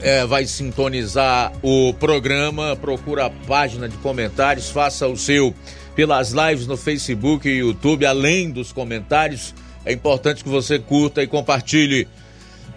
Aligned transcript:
é, 0.01 0.25
vai 0.25 0.45
sintonizar 0.45 1.51
o 1.61 1.93
programa, 1.93 2.75
procura 2.75 3.25
a 3.25 3.29
página 3.29 3.87
de 3.87 3.95
comentários, 3.97 4.69
faça 4.69 5.07
o 5.07 5.15
seu 5.15 5.53
pelas 5.95 6.31
lives 6.31 6.67
no 6.67 6.77
Facebook 6.77 7.47
e 7.47 7.59
YouTube, 7.59 8.05
além 8.05 8.49
dos 8.49 8.71
comentários. 8.71 9.53
É 9.85 9.91
importante 9.91 10.43
que 10.43 10.49
você 10.49 10.79
curta 10.79 11.21
e 11.21 11.27
compartilhe. 11.27 12.07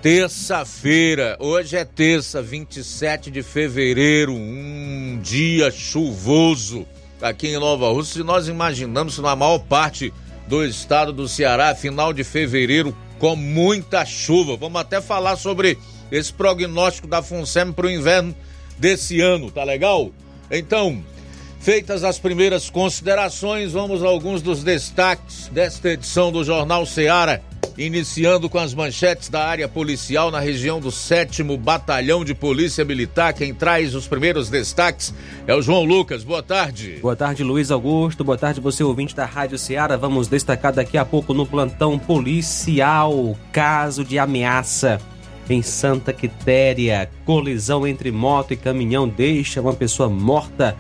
Terça-feira, 0.02 1.36
hoje 1.40 1.76
é 1.76 1.84
terça, 1.84 2.42
27 2.42 3.30
de 3.30 3.42
fevereiro, 3.42 4.34
um 4.34 5.18
dia 5.22 5.70
chuvoso 5.70 6.86
aqui 7.22 7.48
em 7.48 7.58
Nova 7.58 7.90
Rússia. 7.90 8.20
Se 8.20 8.22
nós 8.22 8.46
imaginamos 8.46 9.18
na 9.18 9.34
maior 9.34 9.60
parte 9.60 10.12
do 10.46 10.62
estado 10.62 11.10
do 11.10 11.26
Ceará, 11.26 11.74
final 11.74 12.12
de 12.12 12.22
fevereiro, 12.22 12.94
com 13.18 13.34
muita 13.34 14.04
chuva. 14.04 14.56
Vamos 14.56 14.78
até 14.78 15.00
falar 15.00 15.36
sobre 15.36 15.78
esse 16.10 16.32
prognóstico 16.32 17.06
da 17.06 17.22
FUNSEM 17.22 17.72
para 17.72 17.86
o 17.86 17.90
inverno 17.90 18.34
desse 18.78 19.20
ano, 19.20 19.50
tá 19.50 19.64
legal? 19.64 20.10
Então, 20.50 21.02
feitas 21.60 22.04
as 22.04 22.18
primeiras 22.18 22.68
considerações, 22.68 23.72
vamos 23.72 24.02
a 24.02 24.08
alguns 24.08 24.42
dos 24.42 24.62
destaques 24.62 25.48
desta 25.48 25.90
edição 25.90 26.30
do 26.30 26.44
Jornal 26.44 26.84
Seara, 26.84 27.42
iniciando 27.76 28.48
com 28.48 28.58
as 28.58 28.72
manchetes 28.72 29.28
da 29.28 29.44
área 29.44 29.68
policial 29.68 30.30
na 30.30 30.38
região 30.38 30.78
do 30.78 30.92
7 30.92 31.42
Batalhão 31.56 32.24
de 32.24 32.34
Polícia 32.34 32.84
Militar. 32.84 33.32
Quem 33.32 33.52
traz 33.52 33.94
os 33.94 34.06
primeiros 34.06 34.48
destaques 34.48 35.12
é 35.46 35.54
o 35.54 35.62
João 35.62 35.82
Lucas. 35.82 36.22
Boa 36.22 36.42
tarde. 36.42 36.98
Boa 37.00 37.16
tarde, 37.16 37.42
Luiz 37.42 37.70
Augusto. 37.72 38.22
Boa 38.22 38.38
tarde, 38.38 38.60
você 38.60 38.84
ouvinte 38.84 39.16
da 39.16 39.24
Rádio 39.24 39.58
Seara. 39.58 39.96
Vamos 39.96 40.28
destacar 40.28 40.72
daqui 40.72 40.96
a 40.96 41.04
pouco 41.04 41.34
no 41.34 41.46
plantão 41.46 41.98
policial 41.98 43.36
caso 43.50 44.04
de 44.04 44.18
ameaça 44.18 45.00
em 45.48 45.62
Santa 45.62 46.12
Quitéria. 46.12 47.10
Colisão 47.24 47.86
entre 47.86 48.10
moto 48.10 48.52
e 48.52 48.56
caminhão 48.56 49.08
deixa 49.08 49.60
uma 49.60 49.74
pessoa 49.74 50.08
morta 50.08 50.76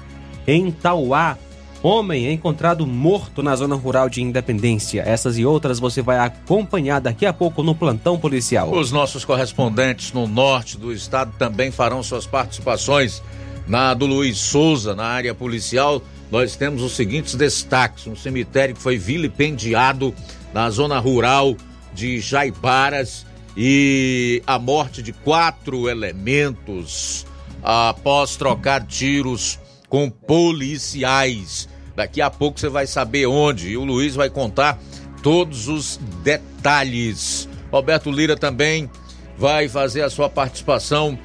em 0.46 0.70
Tauá. 0.70 1.36
Homem 1.82 2.26
é 2.26 2.32
encontrado 2.32 2.86
morto 2.86 3.42
na 3.42 3.54
zona 3.54 3.74
rural 3.74 4.08
de 4.08 4.22
Independência. 4.22 5.02
Essas 5.02 5.36
e 5.36 5.44
outras 5.44 5.78
você 5.78 6.00
vai 6.00 6.18
acompanhar 6.18 6.98
daqui 6.98 7.26
a 7.26 7.32
pouco 7.32 7.62
no 7.62 7.74
plantão 7.74 8.18
policial. 8.18 8.72
Os 8.72 8.90
nossos 8.90 9.22
correspondentes 9.22 10.10
no 10.12 10.26
norte 10.26 10.78
do 10.78 10.90
estado 10.90 11.34
também 11.38 11.70
farão 11.70 12.02
suas 12.02 12.26
participações. 12.26 13.22
Na 13.66 13.92
do 13.92 14.06
Luiz 14.06 14.38
Souza, 14.38 14.94
na 14.94 15.04
área 15.04 15.34
policial, 15.34 16.02
nós 16.30 16.56
temos 16.56 16.82
os 16.82 16.92
seguintes 16.92 17.34
destaques: 17.34 18.06
um 18.06 18.16
cemitério 18.16 18.74
que 18.74 18.80
foi 18.80 18.96
vilipendiado 18.96 20.14
na 20.54 20.70
zona 20.70 20.98
rural 20.98 21.54
de 21.92 22.18
Jaibaras 22.18 23.26
e 23.56 24.42
a 24.46 24.58
morte 24.58 25.02
de 25.02 25.12
quatro 25.12 25.88
elementos 25.88 27.26
após 27.62 28.36
trocar 28.36 28.86
tiros 28.86 29.58
com 29.88 30.10
policiais. 30.10 31.68
Daqui 31.94 32.20
a 32.20 32.28
pouco 32.28 32.58
você 32.58 32.68
vai 32.68 32.86
saber 32.86 33.26
onde 33.26 33.68
e 33.68 33.76
o 33.76 33.84
Luiz 33.84 34.14
vai 34.14 34.28
contar 34.28 34.78
todos 35.22 35.68
os 35.68 35.98
detalhes. 36.22 37.48
Roberto 37.70 38.10
Lira 38.10 38.36
também 38.36 38.90
vai 39.38 39.68
fazer 39.68 40.02
a 40.02 40.10
sua 40.10 40.28
participação, 40.28 41.18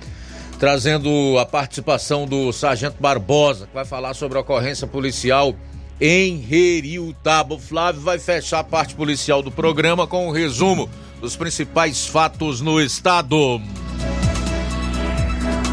trazendo 0.60 1.38
a 1.40 1.46
participação 1.46 2.26
do 2.26 2.52
Sargento 2.52 2.98
Barbosa, 3.00 3.68
que 3.68 3.74
vai 3.74 3.86
falar 3.86 4.14
sobre 4.14 4.38
a 4.38 4.42
ocorrência 4.42 4.88
policial 4.88 5.56
em 6.00 6.38
Reriutaba. 6.38 7.56
O 7.56 7.60
Flávio 7.60 8.02
vai 8.02 8.20
fechar 8.20 8.60
a 8.60 8.64
parte 8.64 8.96
policial 8.96 9.42
do 9.42 9.52
programa 9.52 10.08
com 10.08 10.28
um 10.28 10.32
resumo 10.32 10.90
dos 11.20 11.36
principais 11.36 12.08
fatos 12.08 12.62
no 12.62 12.80
estado. 12.82 13.62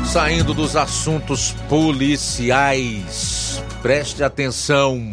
Saindo 0.05 0.53
dos 0.55 0.77
assuntos 0.77 1.53
policiais, 1.69 3.63
preste 3.83 4.25
atenção. 4.25 5.11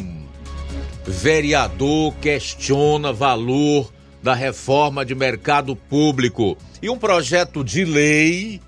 Vereador 1.06 2.14
questiona 2.22 3.12
valor 3.12 3.92
da 4.22 4.34
reforma 4.34 5.06
de 5.06 5.14
mercado 5.14 5.76
público 5.76 6.58
e 6.82 6.90
um 6.90 6.98
projeto 6.98 7.64
de 7.64 7.84
lei 7.84 8.62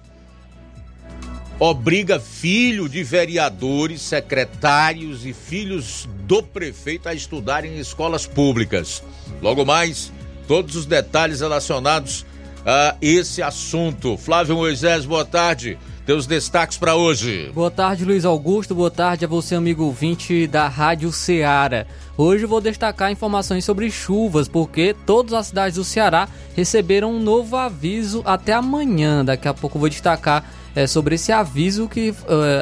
obriga 1.59 2.19
filho 2.19 2.89
de 2.89 3.01
vereadores, 3.03 4.01
secretários 4.01 5.25
e 5.25 5.33
filhos 5.33 6.07
do 6.25 6.43
prefeito 6.43 7.07
a 7.07 7.13
estudarem 7.13 7.77
em 7.77 7.79
escolas 7.79 8.27
públicas. 8.27 9.01
Logo 9.41 9.63
mais, 9.63 10.11
todos 10.47 10.75
os 10.75 10.85
detalhes 10.85 11.41
relacionados 11.41 12.25
a 12.65 12.95
esse 13.01 13.41
assunto. 13.41 14.17
Flávio 14.17 14.55
Moisés, 14.55 15.05
boa 15.05 15.25
tarde. 15.25 15.77
Teus 16.05 16.27
destaques 16.27 16.77
para 16.77 16.95
hoje. 16.95 17.51
Boa 17.53 17.71
tarde, 17.71 18.05
Luiz 18.05 18.25
Augusto. 18.25 18.75
Boa 18.75 18.91
tarde 18.91 19.25
a 19.25 19.27
você, 19.27 19.55
amigo 19.55 19.85
ouvinte 19.85 20.45
da 20.45 20.67
Rádio 20.67 21.11
Ceará. 21.11 21.87
Hoje 22.15 22.45
vou 22.45 22.61
destacar 22.61 23.11
informações 23.11 23.65
sobre 23.65 23.89
chuvas, 23.89 24.47
porque 24.47 24.95
todas 25.05 25.33
as 25.33 25.47
cidades 25.47 25.77
do 25.77 25.83
Ceará 25.83 26.29
receberam 26.55 27.11
um 27.11 27.19
novo 27.19 27.55
aviso 27.55 28.21
até 28.23 28.53
amanhã. 28.53 29.25
Daqui 29.25 29.47
a 29.47 29.53
pouco 29.53 29.79
vou 29.79 29.89
destacar 29.89 30.47
é, 30.75 30.85
sobre 30.85 31.15
esse 31.15 31.31
aviso 31.31 31.87
que 31.87 32.13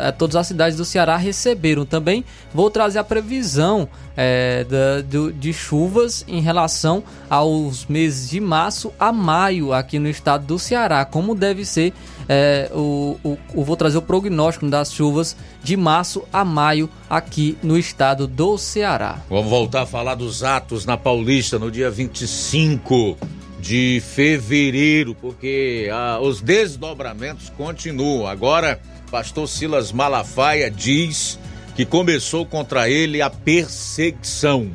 é, 0.04 0.12
todas 0.12 0.36
as 0.36 0.48
cidades 0.48 0.78
do 0.78 0.86
Ceará 0.86 1.18
receberam. 1.18 1.86
Também 1.86 2.24
vou 2.54 2.70
trazer 2.70 3.00
a 3.00 3.04
previsão 3.04 3.90
é, 4.16 4.64
da, 4.66 5.02
do, 5.02 5.34
de 5.34 5.52
chuvas 5.52 6.24
em 6.28 6.40
relação 6.40 7.04
aos 7.30 7.86
meses 7.88 8.30
de 8.30 8.40
março 8.40 8.94
a 9.00 9.12
maio 9.12 9.74
aqui 9.74 9.98
no 9.98 10.08
estado 10.08 10.46
do 10.46 10.60
Ceará. 10.60 11.04
Como 11.04 11.34
deve 11.34 11.66
ser, 11.66 11.94
é, 12.30 12.70
o, 12.74 13.18
o, 13.24 13.38
o, 13.56 13.64
vou 13.64 13.76
trazer 13.76 13.98
o 13.98 14.02
prognóstico 14.02 14.70
das 14.70 14.94
chuvas 14.94 15.36
de 15.64 15.76
março 15.76 16.24
a 16.32 16.46
maio 16.46 16.90
aqui 17.10 17.58
no 17.64 17.78
estado 17.78 18.28
do 18.28 18.58
Ceará. 18.58 19.20
Vamos 19.30 19.50
voltar 19.50 19.82
a 19.82 19.86
falar 19.86 20.16
dos 20.16 20.44
atos 20.44 20.86
na 20.86 20.98
Paulista 20.98 21.58
no 21.58 21.72
dia 21.72 21.90
25 21.90 23.18
de 23.64 24.04
fevereiro, 24.06 25.16
porque 25.16 25.90
ah, 25.90 26.20
os 26.22 26.42
desdobramentos 26.42 27.50
continuam. 27.50 28.28
Agora, 28.28 28.82
pastor 29.10 29.48
Silas 29.48 29.94
Malafaia 29.94 30.70
diz 30.70 31.40
que 31.74 31.86
começou 31.86 32.46
contra 32.46 32.90
ele 32.90 33.22
a 33.22 33.30
perseguição. 33.30 34.70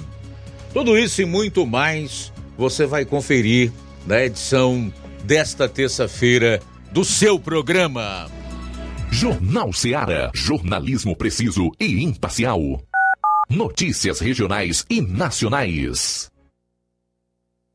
Tudo 0.73 0.97
isso 0.97 1.21
e 1.21 1.27
muito 1.27 1.67
mais 1.67 2.33
você 2.57 2.87
vai 2.87 3.05
conferir 3.05 3.71
na 4.07 4.25
edição 4.25 4.91
desta 5.23 5.69
terça-feira 5.69 6.59
do 6.91 7.05
seu 7.05 7.39
programa. 7.39 8.27
Jornal 9.11 9.71
Seara. 9.71 10.31
Jornalismo 10.35 11.15
preciso 11.15 11.71
e 11.79 12.03
imparcial. 12.03 12.83
Notícias 13.51 14.19
regionais 14.21 14.87
e 14.89 15.03
nacionais. 15.03 16.31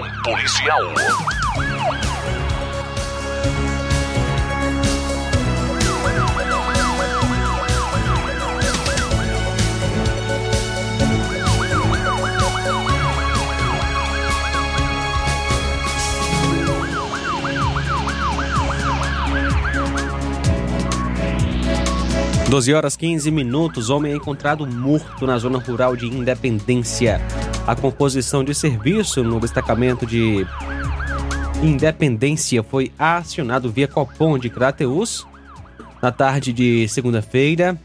policial. 0.00 0.80
Doze 22.48 22.72
horas 22.72 22.96
15 22.96 23.30
minutos, 23.30 23.90
homem 23.90 24.12
é 24.12 24.16
encontrado 24.16 24.66
morto 24.66 25.26
na 25.26 25.36
zona 25.36 25.58
rural 25.58 25.94
de 25.96 26.06
Independência. 26.06 27.20
A 27.66 27.76
composição 27.76 28.42
de 28.42 28.54
serviço 28.54 29.22
no 29.22 29.38
destacamento 29.38 30.04
de 30.04 30.44
Independência 31.62 32.60
foi 32.62 32.90
acionado 32.98 33.70
via 33.70 33.86
Copom 33.86 34.36
de 34.36 34.50
Crateus 34.50 35.24
na 36.02 36.10
tarde 36.10 36.52
de 36.52 36.88
segunda-feira, 36.88 37.80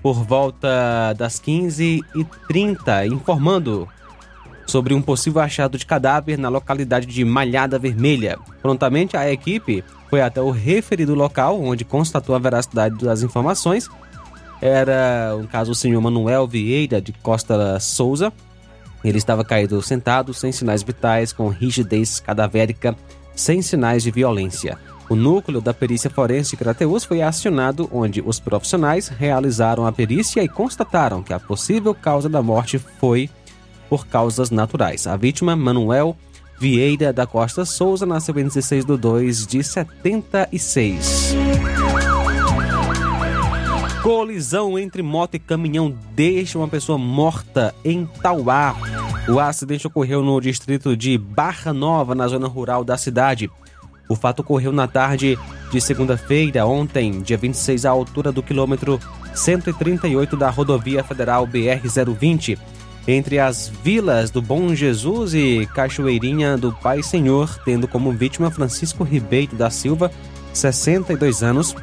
por 0.00 0.22
volta 0.22 1.12
das 1.14 1.40
15h30, 1.40 3.12
informando 3.12 3.88
sobre 4.64 4.94
um 4.94 5.02
possível 5.02 5.42
achado 5.42 5.76
de 5.76 5.84
cadáver 5.84 6.38
na 6.38 6.48
localidade 6.48 7.06
de 7.06 7.24
Malhada 7.24 7.76
Vermelha. 7.76 8.38
Prontamente, 8.62 9.16
a 9.16 9.28
equipe 9.32 9.82
foi 10.08 10.20
até 10.20 10.40
o 10.40 10.50
referido 10.50 11.16
local, 11.16 11.60
onde 11.60 11.84
constatou 11.84 12.36
a 12.36 12.38
veracidade 12.38 13.04
das 13.04 13.22
informações. 13.22 13.90
Era, 14.62 15.36
no 15.36 15.48
caso, 15.48 15.72
o 15.72 15.74
senhor 15.74 16.00
Manuel 16.00 16.46
Vieira 16.46 17.00
de 17.00 17.12
Costa 17.12 17.80
Souza. 17.80 18.32
Ele 19.08 19.18
estava 19.18 19.44
caído 19.44 19.80
sentado, 19.80 20.34
sem 20.34 20.52
sinais 20.52 20.82
vitais, 20.82 21.32
com 21.32 21.48
rigidez 21.48 22.20
cadavérica, 22.20 22.94
sem 23.34 23.62
sinais 23.62 24.02
de 24.02 24.10
violência. 24.10 24.76
O 25.08 25.16
núcleo 25.16 25.62
da 25.62 25.72
perícia 25.72 26.10
forense 26.10 26.50
de 26.50 26.58
Crateus 26.58 27.04
foi 27.04 27.22
acionado, 27.22 27.88
onde 27.90 28.20
os 28.20 28.38
profissionais 28.38 29.08
realizaram 29.08 29.86
a 29.86 29.92
perícia 29.92 30.42
e 30.42 30.48
constataram 30.48 31.22
que 31.22 31.32
a 31.32 31.40
possível 31.40 31.94
causa 31.94 32.28
da 32.28 32.42
morte 32.42 32.78
foi 32.78 33.30
por 33.88 34.06
causas 34.06 34.50
naturais. 34.50 35.06
A 35.06 35.16
vítima, 35.16 35.56
Manuel 35.56 36.14
Vieira 36.58 37.12
da 37.12 37.26
Costa 37.26 37.64
Souza, 37.64 38.04
nasceu 38.04 38.38
em 38.38 38.44
16 38.44 38.84
de 38.84 38.96
2 38.98 39.46
de 39.46 39.64
76. 39.64 41.34
Colisão 44.02 44.78
entre 44.78 45.02
moto 45.02 45.34
e 45.34 45.38
caminhão 45.38 45.94
deixa 46.14 46.56
uma 46.56 46.68
pessoa 46.68 46.96
morta 46.96 47.74
em 47.84 48.06
Tauá. 48.06 48.76
O 49.28 49.40
acidente 49.40 49.86
ocorreu 49.86 50.22
no 50.22 50.40
distrito 50.40 50.96
de 50.96 51.18
Barra 51.18 51.72
Nova, 51.72 52.14
na 52.14 52.28
zona 52.28 52.46
rural 52.46 52.84
da 52.84 52.96
cidade. 52.96 53.50
O 54.08 54.16
fato 54.16 54.40
ocorreu 54.40 54.72
na 54.72 54.86
tarde 54.86 55.38
de 55.70 55.80
segunda-feira, 55.80 56.64
ontem, 56.64 57.20
dia 57.20 57.36
26, 57.36 57.84
à 57.84 57.90
altura 57.90 58.32
do 58.32 58.42
quilômetro 58.42 58.98
138 59.34 60.36
da 60.36 60.48
rodovia 60.48 61.04
federal 61.04 61.46
BR-020, 61.46 62.58
entre 63.06 63.38
as 63.38 63.68
vilas 63.82 64.30
do 64.30 64.40
Bom 64.40 64.74
Jesus 64.74 65.34
e 65.34 65.68
Cachoeirinha 65.74 66.56
do 66.56 66.72
Pai 66.72 67.02
Senhor, 67.02 67.60
tendo 67.64 67.86
como 67.86 68.12
vítima 68.12 68.50
Francisco 68.50 69.04
Ribeiro 69.04 69.56
da 69.56 69.68
Silva, 69.68 70.10
62 70.54 71.42
anos, 71.42 71.74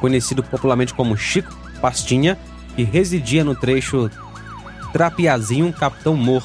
conhecido 0.00 0.42
popularmente 0.42 0.94
como 0.94 1.16
Chico 1.16 1.54
Pastinha, 1.80 2.38
que 2.74 2.82
residia 2.82 3.44
no 3.44 3.54
trecho 3.54 4.10
Trapiazinho 4.92 5.72
Capitão 5.72 6.14
Mor. 6.16 6.42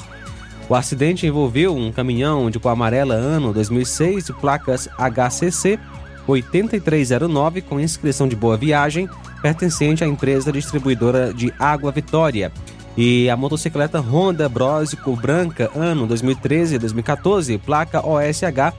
O 0.68 0.74
acidente 0.74 1.26
envolveu 1.26 1.76
um 1.76 1.92
caminhão 1.92 2.50
de 2.50 2.58
cor 2.58 2.72
amarela 2.72 3.14
ano 3.14 3.52
2006 3.52 4.26
de 4.26 4.32
placas 4.32 4.88
HCC 4.96 5.78
8309 6.26 7.62
com 7.62 7.80
inscrição 7.80 8.28
de 8.28 8.36
Boa 8.36 8.56
Viagem, 8.56 9.08
pertencente 9.40 10.04
à 10.04 10.06
empresa 10.06 10.52
distribuidora 10.52 11.32
de 11.32 11.52
Água 11.58 11.90
Vitória, 11.90 12.52
e 12.96 13.28
a 13.30 13.36
motocicleta 13.36 14.00
Honda 14.00 14.48
Brósico 14.48 15.16
Branca 15.16 15.70
ano 15.74 16.06
2013 16.06 16.78
2014, 16.78 17.58
placa 17.58 18.06
OSH 18.06 18.72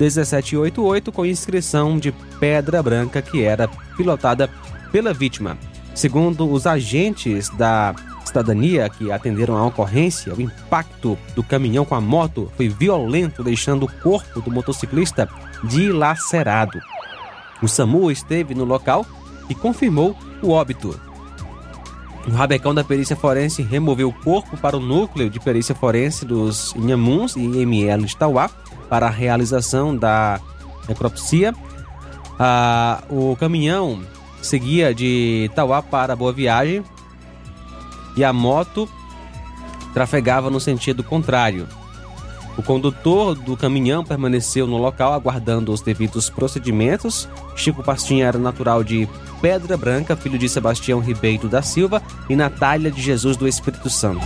1788 0.00 1.12
com 1.12 1.26
inscrição 1.26 1.98
de 1.98 2.10
Pedra 2.40 2.82
Branca 2.82 3.20
que 3.20 3.42
era 3.42 3.68
pilotada 3.96 4.48
pela 4.90 5.12
vítima. 5.12 5.58
Segundo 5.94 6.50
os 6.50 6.66
agentes 6.66 7.50
da 7.50 7.94
cidadania 8.24 8.88
que 8.88 9.12
atenderam 9.12 9.56
a 9.56 9.66
ocorrência, 9.66 10.34
o 10.34 10.40
impacto 10.40 11.18
do 11.34 11.42
caminhão 11.42 11.84
com 11.84 11.94
a 11.94 12.00
moto 12.00 12.50
foi 12.56 12.68
violento, 12.68 13.44
deixando 13.44 13.84
o 13.84 13.92
corpo 14.00 14.40
do 14.40 14.50
motociclista 14.50 15.28
dilacerado. 15.64 16.80
O 17.62 17.68
SAMU 17.68 18.10
esteve 18.10 18.54
no 18.54 18.64
local 18.64 19.04
e 19.50 19.54
confirmou 19.54 20.16
o 20.40 20.50
óbito. 20.50 20.98
O 22.26 22.30
rabecão 22.30 22.74
da 22.74 22.84
perícia 22.84 23.16
forense 23.16 23.62
removeu 23.62 24.08
o 24.08 24.12
corpo 24.12 24.56
para 24.56 24.76
o 24.76 24.80
núcleo 24.80 25.28
de 25.28 25.40
perícia 25.40 25.74
forense 25.74 26.24
dos 26.24 26.74
Inhamuns 26.76 27.34
e 27.34 27.40
IML 27.40 28.04
de 28.04 28.16
Tauá 28.16 28.50
para 28.90 29.06
a 29.06 29.10
realização 29.10 29.96
da 29.96 30.38
necropsia. 30.88 31.54
Ah, 32.38 33.02
o 33.08 33.36
caminhão 33.36 34.02
seguia 34.42 34.92
de 34.92 35.50
Tauá 35.54 35.80
para 35.80 36.16
Boa 36.16 36.32
Viagem 36.32 36.82
e 38.16 38.24
a 38.24 38.32
moto 38.32 38.88
trafegava 39.94 40.50
no 40.50 40.60
sentido 40.60 41.04
contrário. 41.04 41.66
O 42.56 42.62
condutor 42.62 43.34
do 43.34 43.56
caminhão 43.56 44.04
permaneceu 44.04 44.66
no 44.66 44.76
local 44.76 45.14
aguardando 45.14 45.72
os 45.72 45.80
devidos 45.80 46.28
procedimentos. 46.28 47.28
Chico 47.56 47.82
Pastinha 47.82 48.26
era 48.26 48.38
natural 48.38 48.82
de 48.82 49.08
Pedra 49.40 49.76
Branca, 49.76 50.16
filho 50.16 50.38
de 50.38 50.48
Sebastião 50.48 51.00
Ribeiro 51.00 51.48
da 51.48 51.62
Silva 51.62 52.02
e 52.28 52.36
Natália 52.36 52.90
de 52.90 53.00
Jesus 53.00 53.36
do 53.36 53.48
Espírito 53.48 53.88
Santo. 53.88 54.20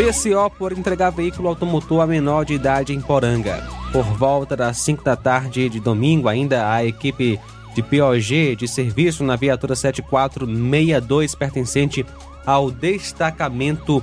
PCO 0.00 0.48
por 0.56 0.72
entregar 0.72 1.10
veículo 1.10 1.50
automotor 1.50 2.00
a 2.00 2.06
menor 2.06 2.46
de 2.46 2.54
idade 2.54 2.94
em 2.94 3.02
Poranga. 3.02 3.62
Por 3.92 4.02
volta 4.04 4.56
das 4.56 4.78
5 4.78 5.04
da 5.04 5.14
tarde 5.14 5.68
de 5.68 5.78
domingo, 5.78 6.26
ainda 6.26 6.72
a 6.72 6.82
equipe 6.82 7.38
de 7.74 7.82
POG 7.82 8.56
de 8.56 8.66
serviço 8.66 9.22
na 9.22 9.36
viatura 9.36 9.76
7462 9.76 11.34
pertencente 11.34 12.06
ao 12.46 12.70
destacamento 12.70 14.02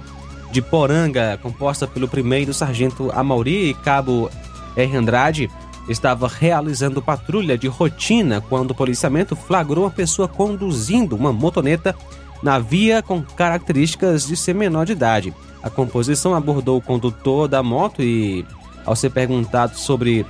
de 0.52 0.62
Poranga, 0.62 1.40
composta 1.42 1.88
pelo 1.88 2.08
primeiro 2.08 2.54
sargento 2.54 3.12
Amauri 3.12 3.72
e 3.72 3.74
cabo 3.74 4.30
R. 4.76 4.96
Andrade, 4.96 5.50
estava 5.90 6.28
realizando 6.28 7.02
patrulha 7.02 7.58
de 7.58 7.68
rotina 7.68 8.40
quando 8.40 8.70
o 8.70 8.76
policiamento 8.76 9.36
flagrou 9.36 9.86
uma 9.86 9.92
pessoa 9.92 10.28
conduzindo 10.28 11.16
uma 11.16 11.34
motoneta 11.34 11.96
na 12.44 12.60
via 12.60 13.02
com 13.02 13.24
características 13.24 14.28
de 14.28 14.38
ser 14.38 14.54
menor 14.54 14.86
de 14.86 14.92
idade. 14.92 15.34
A 15.68 15.70
composição 15.70 16.34
abordou 16.34 16.78
o 16.78 16.82
condutor 16.82 17.46
da 17.46 17.62
moto 17.62 18.02
e, 18.02 18.46
ao 18.86 18.96
ser 18.96 19.10
perguntado 19.10 19.78
sobre 19.78 20.26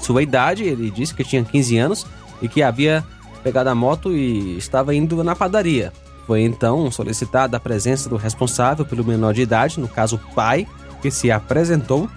sua 0.00 0.24
idade, 0.24 0.64
ele 0.64 0.90
disse 0.90 1.14
que 1.14 1.22
tinha 1.22 1.44
15 1.44 1.78
anos 1.78 2.06
e 2.42 2.48
que 2.48 2.60
havia 2.60 3.04
pegado 3.44 3.70
a 3.70 3.76
moto 3.76 4.10
e 4.10 4.58
estava 4.58 4.92
indo 4.92 5.22
na 5.22 5.36
padaria. 5.36 5.92
Foi 6.26 6.42
então 6.42 6.90
solicitada 6.90 7.56
a 7.56 7.60
presença 7.60 8.08
do 8.08 8.16
responsável 8.16 8.84
pelo 8.84 9.04
menor 9.04 9.34
de 9.34 9.42
idade, 9.42 9.78
no 9.78 9.86
caso 9.86 10.20
pai, 10.34 10.66
que 11.00 11.12
se 11.12 11.30
apresentou 11.30 12.08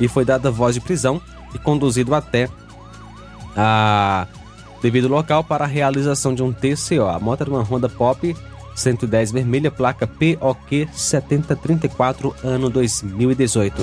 e 0.00 0.08
foi 0.08 0.24
dada 0.24 0.50
voz 0.50 0.74
de 0.74 0.80
prisão 0.80 1.20
e 1.54 1.58
conduzido 1.58 2.14
até 2.14 2.48
a 3.54 4.26
devido 4.80 5.06
local 5.06 5.44
para 5.44 5.64
a 5.64 5.68
realização 5.68 6.34
de 6.34 6.42
um 6.42 6.50
TCO. 6.50 7.02
A 7.02 7.20
moto 7.20 7.42
era 7.42 7.50
uma 7.50 7.62
Honda 7.62 7.90
Pop 7.90 8.34
110 8.78 9.32
vermelha, 9.32 9.70
placa 9.70 10.06
POQ 10.06 10.88
7034, 10.92 12.34
ano 12.42 12.70
2018. 12.70 13.82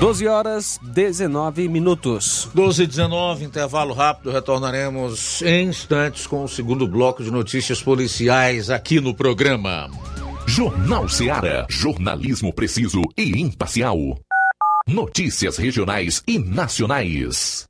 12 0.00 0.26
horas 0.26 0.80
19 0.82 1.68
minutos. 1.68 2.48
12 2.54 2.84
e 2.84 2.86
19, 2.86 3.44
intervalo 3.44 3.92
rápido. 3.92 4.32
Retornaremos 4.32 5.42
em 5.42 5.68
instantes 5.68 6.26
com 6.26 6.42
o 6.42 6.48
segundo 6.48 6.88
bloco 6.88 7.22
de 7.22 7.30
notícias 7.30 7.82
policiais 7.82 8.70
aqui 8.70 8.98
no 8.98 9.14
programa. 9.14 9.90
Jornal 10.46 11.06
Seara. 11.06 11.66
Jornalismo 11.68 12.50
preciso 12.50 13.02
e 13.14 13.42
imparcial. 13.42 13.98
Notícias 14.88 15.58
regionais 15.58 16.22
e 16.26 16.38
nacionais. 16.38 17.69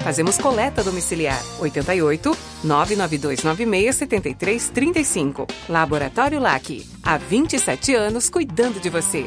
Fazemos 0.00 0.38
coleta 0.38 0.82
domiciliar 0.82 1.40
88 1.60 2.36
99296 2.64 3.96
7335. 3.96 5.46
Laboratório 5.68 6.40
LAC. 6.40 6.86
Há 7.02 7.16
27 7.18 7.94
anos 7.94 8.30
cuidando 8.30 8.80
de 8.80 8.88
você. 8.88 9.26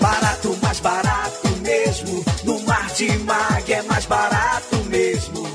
Barato, 0.00 0.56
mais 0.62 0.80
barato 0.80 1.48
mesmo. 1.62 2.24
No 2.44 2.60
Martimag 2.60 3.72
é 3.72 3.82
mais 3.82 4.04
barato 4.06 4.76
mesmo. 4.84 5.46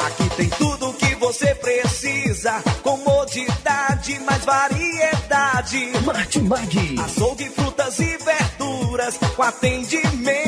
Aqui 0.00 0.28
tem 0.36 0.48
tudo 0.50 0.90
o 0.90 0.92
que 0.94 1.14
você 1.16 1.54
precisa. 1.54 2.62
Comodidade, 2.82 4.20
mais 4.20 4.44
variedade. 4.44 5.92
Martimag. 6.04 7.00
Açougue, 7.00 7.48
frutas 7.50 7.98
e 7.98 8.16
verduras. 8.18 9.18
Com 9.34 9.42
atendimento 9.42 10.47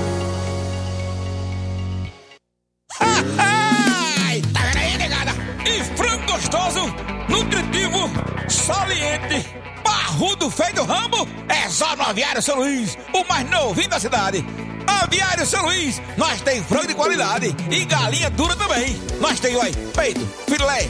Só 11.71 11.95
no 11.95 12.03
Aviário 12.03 12.41
São 12.41 12.57
Luís, 12.57 12.97
o 13.13 13.23
mais 13.23 13.49
novinho 13.49 13.89
da 13.89 13.99
cidade. 13.99 14.45
Aviário 14.85 15.45
São 15.45 15.63
Luís, 15.63 16.01
nós 16.17 16.41
tem 16.41 16.61
frango 16.63 16.87
de 16.87 16.93
qualidade 16.93 17.55
e 17.69 17.85
galinha 17.85 18.29
dura 18.29 18.55
também. 18.55 19.01
Nós 19.19 19.39
tem, 19.39 19.55
oi, 19.55 19.71
peito, 19.95 20.19
filé, 20.47 20.89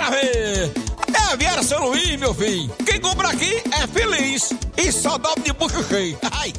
para 0.00 0.10
ver? 0.10 0.72
É 1.12 1.32
Aviário 1.32 1.62
São 1.62 1.88
Luís, 1.88 2.18
meu 2.18 2.32
filho. 2.32 2.70
Quem 2.86 2.98
compra 3.00 3.28
aqui 3.28 3.62
é 3.70 3.86
feliz. 3.86 4.50
E 4.78 4.90
só 4.90 5.18
dobra 5.18 5.42
de 5.42 5.52
bucho 5.52 5.84
cheio. 5.84 6.18
Ai. 6.32 6.54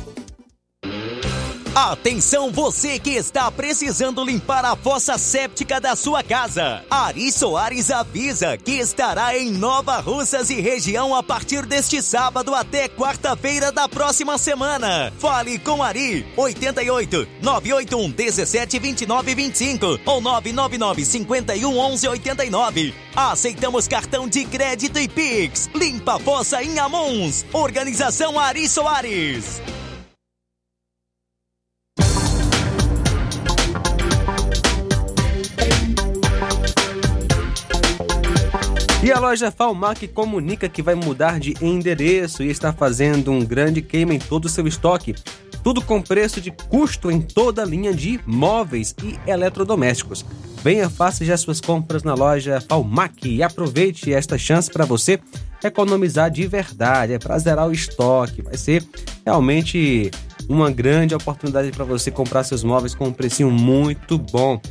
Atenção 1.74 2.51
você 2.51 3.00
que 3.00 3.12
está 3.12 3.50
precisando 3.50 4.25
limpar 4.25 4.66
a 4.66 4.75
fossa 4.75 5.18
séptica 5.18 5.80
da 5.80 5.96
sua 5.96 6.22
casa. 6.22 6.84
Ari 6.90 7.32
Soares 7.32 7.90
avisa 7.90 8.58
que 8.58 8.74
estará 8.74 9.38
em 9.38 9.50
Nova 9.51 9.98
Russas 10.01 10.50
e 10.50 10.60
região 10.60 11.16
a 11.16 11.24
partir 11.24 11.66
deste 11.66 12.01
sábado 12.01 12.54
até 12.54 12.90
quarta-feira 12.90 13.72
da 13.72 13.88
próxima 13.88 14.38
semana. 14.38 15.13
Fale 15.18 15.58
com 15.60 15.82
Ari 15.82 16.28
88 16.36 17.25
981 17.42 18.12
17 18.12 18.78
29 18.78 19.34
25 19.34 20.00
ou 20.06 20.20
999 20.20 21.06
51 21.06 21.78
11 21.78 22.08
89. 22.10 22.94
Aceitamos 23.16 23.88
cartão 23.88 24.28
de 24.28 24.44
crédito 24.44 25.00
e 25.00 25.08
Pix. 25.08 25.70
Limpa 25.74 26.18
a 26.18 26.20
fossa 26.20 26.62
em 26.62 26.78
Amuns. 26.78 27.46
Organização 27.54 28.38
Ari 28.38 28.68
Soares. 28.68 29.62
E 39.03 39.12
a 39.12 39.20
loja 39.20 39.50
Falmac 39.50 40.08
comunica 40.10 40.70
que 40.70 40.84
vai 40.84 40.93
mudar 40.93 41.39
de 41.39 41.55
endereço 41.60 42.43
e 42.43 42.51
está 42.51 42.72
fazendo 42.72 43.31
um 43.31 43.43
grande 43.43 43.81
queima 43.81 44.13
em 44.13 44.20
todo 44.20 44.46
o 44.46 44.50
seu 44.50 44.67
estoque. 44.67 45.15
Tudo 45.63 45.81
com 45.81 46.00
preço 46.00 46.39
de 46.39 46.51
custo 46.51 47.10
em 47.10 47.20
toda 47.20 47.63
a 47.63 47.65
linha 47.65 47.96
de 47.96 48.20
móveis 48.27 48.93
e 49.03 49.17
eletrodomésticos. 49.27 50.24
Venha, 50.63 50.88
faça 50.88 51.25
já 51.25 51.36
suas 51.36 51.60
compras 51.60 52.03
na 52.03 52.13
loja 52.13 52.62
Falmac 52.62 53.27
e 53.27 53.41
aproveite 53.41 54.13
esta 54.13 54.38
chance 54.38 54.70
para 54.70 54.86
você 54.86 55.20
economizar 55.63 56.29
de 56.29 56.46
verdade, 56.46 57.13
é 57.13 57.20
para 57.20 57.39
zerar 57.39 57.67
o 57.67 57.72
estoque. 57.72 58.43
Vai 58.43 58.55
ser 58.55 58.84
realmente 59.25 60.12
uma 60.48 60.70
grande 60.70 61.15
oportunidade 61.15 61.72
para 61.72 61.86
você 61.86 62.12
comprar 62.12 62.43
seus 62.43 62.63
móveis 62.63 62.93
com 62.93 63.08
um 63.08 63.13
precinho 63.13 63.50
muito 63.50 64.20
bom. 64.20 64.62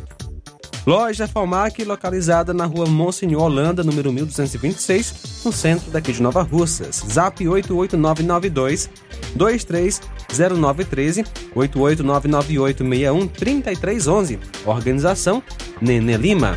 Loja 0.86 1.28
Falmac, 1.28 1.84
localizada 1.84 2.54
na 2.54 2.64
rua 2.64 2.86
Monsenhor 2.86 3.42
Holanda, 3.42 3.84
número 3.84 4.10
1226, 4.12 5.42
no 5.44 5.52
centro 5.52 5.90
daqui 5.90 6.10
de 6.12 6.22
Nova 6.22 6.40
Russas. 6.42 7.04
Zap 7.10 7.46
88992 7.46 8.88
230913 9.34 11.24
88998613311. 11.54 14.38
Organização 14.64 15.42
Nene 15.80 16.16
Lima. 16.16 16.54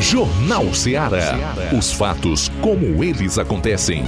Jornal 0.00 0.72
Ceará. 0.74 1.54
Os 1.76 1.92
fatos 1.92 2.48
como 2.60 3.02
eles 3.02 3.38
acontecem. 3.38 4.04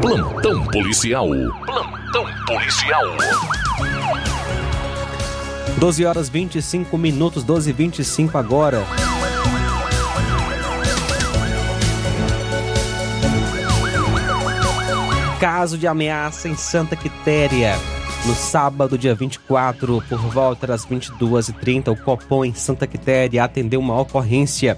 Plantão 0.00 0.64
policial. 0.66 1.28
Plantão 1.66 2.24
policial. 2.46 3.02
12 5.76 6.04
horas 6.04 6.28
25 6.28 6.96
minutos, 6.96 7.42
12 7.42 7.70
e 7.70 7.72
25 7.72 8.38
agora. 8.38 8.84
Caso 15.40 15.76
de 15.76 15.86
ameaça 15.86 16.48
em 16.48 16.56
Santa 16.56 16.94
Quitéria. 16.94 17.74
No 18.24 18.34
sábado, 18.34 18.98
dia 18.98 19.14
24, 19.14 20.02
por 20.08 20.18
volta 20.18 20.66
das 20.66 20.86
22h30, 20.86 21.88
o 21.88 21.96
Copom 21.96 22.44
em 22.44 22.54
Santa 22.54 22.86
Quitéria 22.86 23.44
atendeu 23.44 23.80
uma 23.80 24.00
ocorrência. 24.00 24.76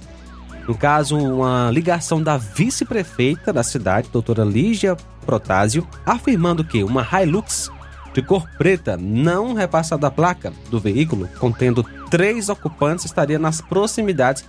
No 0.71 0.77
caso, 0.77 1.17
uma 1.19 1.69
ligação 1.73 2.23
da 2.23 2.37
vice-prefeita 2.37 3.53
da 3.53 3.61
cidade, 3.61 4.09
doutora 4.09 4.45
Lígia 4.45 4.97
Protásio, 5.27 5.85
afirmando 6.07 6.63
que 6.63 6.85
uma 6.85 7.05
Hilux 7.05 7.73
de 8.15 8.23
cor 8.23 8.49
preta, 8.57 8.97
não 8.97 9.53
repassada 9.53 10.07
a 10.07 10.11
placa 10.13 10.53
do 10.71 10.79
veículo, 10.79 11.29
contendo 11.41 11.85
três 12.09 12.49
ocupantes, 12.49 13.05
estaria 13.05 13.37
nas 13.37 13.61
proximidades 13.61 14.45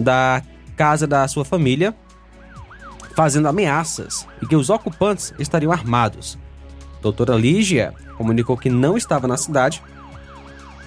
da 0.00 0.42
casa 0.74 1.06
da 1.06 1.28
sua 1.28 1.44
família, 1.44 1.94
fazendo 3.14 3.46
ameaças 3.46 4.26
e 4.40 4.46
que 4.46 4.56
os 4.56 4.70
ocupantes 4.70 5.34
estariam 5.38 5.70
armados. 5.70 6.38
Doutora 7.02 7.34
Lígia 7.34 7.92
comunicou 8.16 8.56
que 8.56 8.70
não 8.70 8.96
estava 8.96 9.28
na 9.28 9.36
cidade 9.36 9.82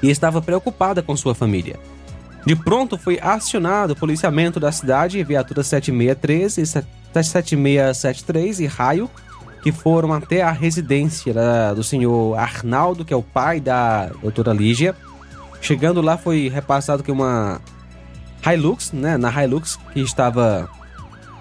e 0.01 0.09
estava 0.09 0.41
preocupada 0.41 1.03
com 1.03 1.15
sua 1.15 1.35
família. 1.35 1.79
De 2.45 2.55
pronto 2.55 2.97
foi 2.97 3.19
acionado 3.19 3.93
o 3.93 3.95
policiamento 3.95 4.59
da 4.59 4.71
cidade, 4.71 5.23
viatura 5.23 5.63
7613 5.63 6.61
e 6.61 6.65
7673 6.65 8.59
e 8.59 8.67
raio, 8.67 9.09
que 9.63 9.71
foram 9.71 10.13
até 10.13 10.43
a 10.43 10.51
residência 10.51 11.33
da, 11.33 11.73
do 11.73 11.83
senhor 11.83 12.37
Arnaldo, 12.37 13.03
que 13.03 13.11
é 13.11 13.17
o 13.17 13.23
pai 13.23 13.59
da 13.59 14.11
doutora 14.21 14.53
Lígia. 14.53 14.95
Chegando 15.59 16.01
lá 16.01 16.17
foi 16.17 16.47
repassado 16.47 17.01
que 17.01 17.11
uma 17.11 17.59
Hilux, 18.45 18.91
né, 18.91 19.17
na 19.17 19.31
Hilux 19.43 19.79
que 19.91 20.01
estava 20.01 20.69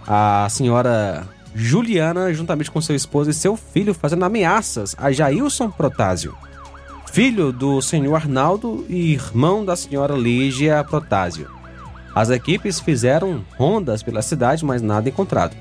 a 0.07 0.47
senhora 0.49 1.27
Juliana 1.55 2.33
juntamente 2.33 2.71
com 2.71 2.81
seu 2.81 2.97
esposo 2.97 3.29
e 3.29 3.35
seu 3.35 3.57
filho 3.57 3.93
fazendo 3.93 4.25
ameaças 4.25 4.97
a 4.99 5.13
Jailson 5.13 5.71
Protásio 5.71 6.35
filho 7.15 7.53
do 7.53 7.81
senhor 7.81 8.17
Arnaldo 8.17 8.85
e 8.89 9.13
irmão 9.13 9.65
da 9.65 9.77
senhora 9.77 10.17
Lígia 10.17 10.83
Protásio. 10.83 11.49
As 12.13 12.29
equipes 12.29 12.81
fizeram 12.81 13.45
rondas 13.57 14.03
pela 14.03 14.21
cidade, 14.21 14.65
mas 14.65 14.83
nada 14.83 15.09
encontrado. 15.09 15.57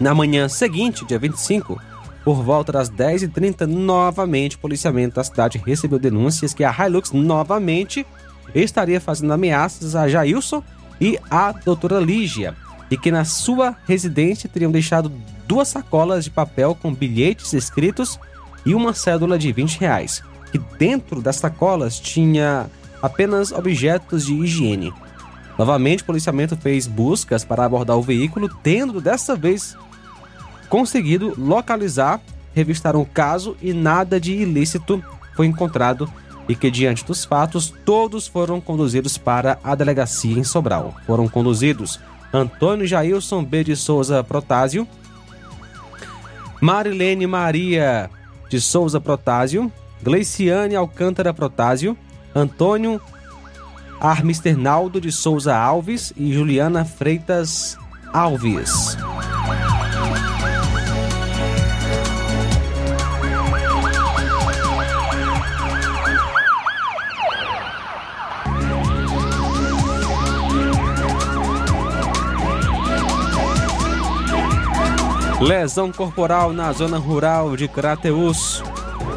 Na 0.00 0.14
manhã 0.14 0.48
seguinte, 0.48 1.04
dia 1.04 1.18
25, 1.18 1.78
por 2.24 2.42
volta 2.42 2.72
das 2.72 2.90
10h30, 2.90 3.66
novamente 3.66 4.56
o 4.56 4.60
policiamento 4.60 5.16
da 5.16 5.24
cidade 5.24 5.60
recebeu 5.62 5.98
denúncias 5.98 6.54
que 6.54 6.64
a 6.64 6.74
Hilux 6.74 7.12
novamente 7.12 8.06
estaria 8.54 8.98
fazendo 8.98 9.34
ameaças 9.34 9.94
a 9.94 10.08
Jailson 10.08 10.64
e 10.98 11.18
a 11.30 11.52
doutora 11.52 12.00
Lígia, 12.00 12.56
e 12.90 12.96
que 12.96 13.10
na 13.10 13.26
sua 13.26 13.76
residência 13.86 14.48
teriam 14.48 14.72
deixado 14.72 15.12
duas 15.46 15.68
sacolas 15.68 16.24
de 16.24 16.30
papel 16.30 16.74
com 16.74 16.94
bilhetes 16.94 17.52
escritos 17.52 18.18
e 18.64 18.74
uma 18.74 18.94
cédula 18.94 19.38
de 19.38 19.52
20 19.52 19.78
reais 19.78 20.31
que 20.52 20.58
dentro 20.58 21.20
das 21.20 21.36
sacolas 21.36 21.98
tinha 21.98 22.70
apenas 23.00 23.50
objetos 23.50 24.26
de 24.26 24.34
higiene. 24.34 24.92
Novamente, 25.58 26.02
o 26.02 26.06
policiamento 26.06 26.56
fez 26.56 26.86
buscas 26.86 27.44
para 27.44 27.64
abordar 27.64 27.96
o 27.96 28.02
veículo, 28.02 28.48
tendo 28.62 29.00
dessa 29.00 29.34
vez 29.34 29.76
conseguido 30.68 31.34
localizar, 31.36 32.20
revistar 32.54 32.96
o 32.96 33.04
caso 33.04 33.56
e 33.60 33.72
nada 33.72 34.20
de 34.20 34.32
ilícito 34.32 35.02
foi 35.34 35.46
encontrado 35.46 36.10
e 36.48 36.54
que, 36.54 36.70
diante 36.70 37.04
dos 37.04 37.24
fatos, 37.24 37.72
todos 37.84 38.26
foram 38.26 38.60
conduzidos 38.60 39.16
para 39.16 39.58
a 39.62 39.74
delegacia 39.74 40.38
em 40.38 40.44
Sobral. 40.44 40.94
Foram 41.06 41.28
conduzidos 41.28 42.00
Antônio 42.32 42.86
Jailson 42.86 43.44
B. 43.44 43.64
de 43.64 43.76
Souza 43.76 44.24
Protásio, 44.24 44.86
Marilene 46.60 47.26
Maria 47.26 48.10
de 48.48 48.60
Souza 48.60 49.00
Protásio, 49.00 49.70
Gleiciane 50.02 50.74
Alcântara 50.74 51.32
Protásio, 51.32 51.96
Antônio 52.34 53.00
Armisternaldo 54.00 55.00
de 55.00 55.12
Souza 55.12 55.56
Alves 55.56 56.12
e 56.16 56.32
Juliana 56.32 56.84
Freitas 56.84 57.78
Alves. 58.12 58.96
Lesão 75.40 75.90
corporal 75.90 76.52
na 76.52 76.72
zona 76.72 76.98
rural 76.98 77.56
de 77.56 77.66
Crateus. 77.66 78.62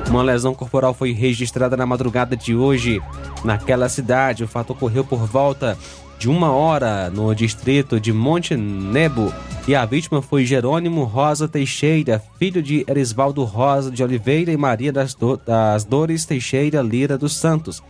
Uma 0.10 0.22
lesão 0.22 0.54
corporal 0.54 0.94
foi 0.94 1.12
registrada 1.12 1.76
na 1.76 1.86
madrugada 1.86 2.38
de 2.38 2.56
hoje 2.56 3.02
naquela 3.44 3.90
cidade. 3.90 4.44
O 4.44 4.48
fato 4.48 4.72
ocorreu 4.72 5.04
por 5.04 5.26
volta 5.26 5.78
de 6.18 6.30
uma 6.30 6.52
hora 6.52 7.10
no 7.10 7.34
distrito 7.34 8.00
de 8.00 8.14
Monte 8.14 8.56
Nebo 8.56 9.34
e 9.68 9.76
a 9.76 9.84
vítima 9.84 10.22
foi 10.22 10.46
Jerônimo 10.46 11.04
Rosa 11.04 11.48
Teixeira, 11.48 12.22
filho 12.38 12.62
de 12.62 12.86
Erisvaldo 12.88 13.44
Rosa 13.44 13.90
de 13.90 14.04
Oliveira 14.04 14.52
e 14.52 14.58
Maria 14.58 14.94
das, 14.94 15.16
Do 15.16 15.38
das 15.38 15.84
Dores 15.84 16.24
Teixeira 16.24 16.82
Lira 16.82 17.18
dos 17.18 17.36
Santos. 17.36 17.82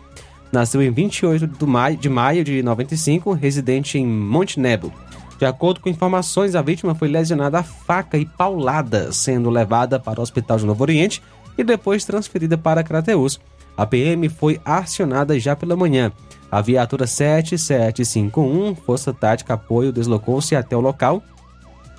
Nasceu 0.51 0.81
em 0.81 0.89
28 0.89 1.47
de 1.47 1.65
maio 1.65 1.97
de, 1.97 2.10
maio 2.10 2.43
de 2.43 2.63
95, 2.63 3.34
residente 3.34 3.97
em 3.97 4.08
Monte 4.08 4.60
Nebo. 4.60 4.91
De 5.38 5.45
acordo 5.45 5.81
com 5.81 5.89
informações, 5.89 6.55
a 6.55 6.62
vítima 6.62 6.95
foi 6.95 7.10
lesionada 7.10 7.60
a 7.60 7.63
faca 7.63 8.17
e 8.17 8.25
paulada, 8.25 9.12
sendo 9.12 9.49
levada 9.49 9.99
para 9.99 10.21
o 10.21 10.23
Hospital 10.23 10.58
de 10.58 10.65
Novo 10.65 10.81
Oriente 10.81 11.21
e 11.57 11.63
depois 11.63 12.05
transferida 12.05 12.57
para 12.57 12.83
Crateus. 12.83 13.39
A 13.77 13.85
PM 13.85 14.29
foi 14.29 14.59
acionada 14.63 15.37
já 15.39 15.55
pela 15.55 15.75
manhã. 15.75 16.11
A 16.51 16.61
viatura 16.61 17.05
7751, 17.05 18.75
Força 18.75 19.13
Tática 19.13 19.55
Apoio, 19.55 19.91
deslocou-se 19.91 20.55
até 20.55 20.75
o 20.75 20.81
local 20.81 21.21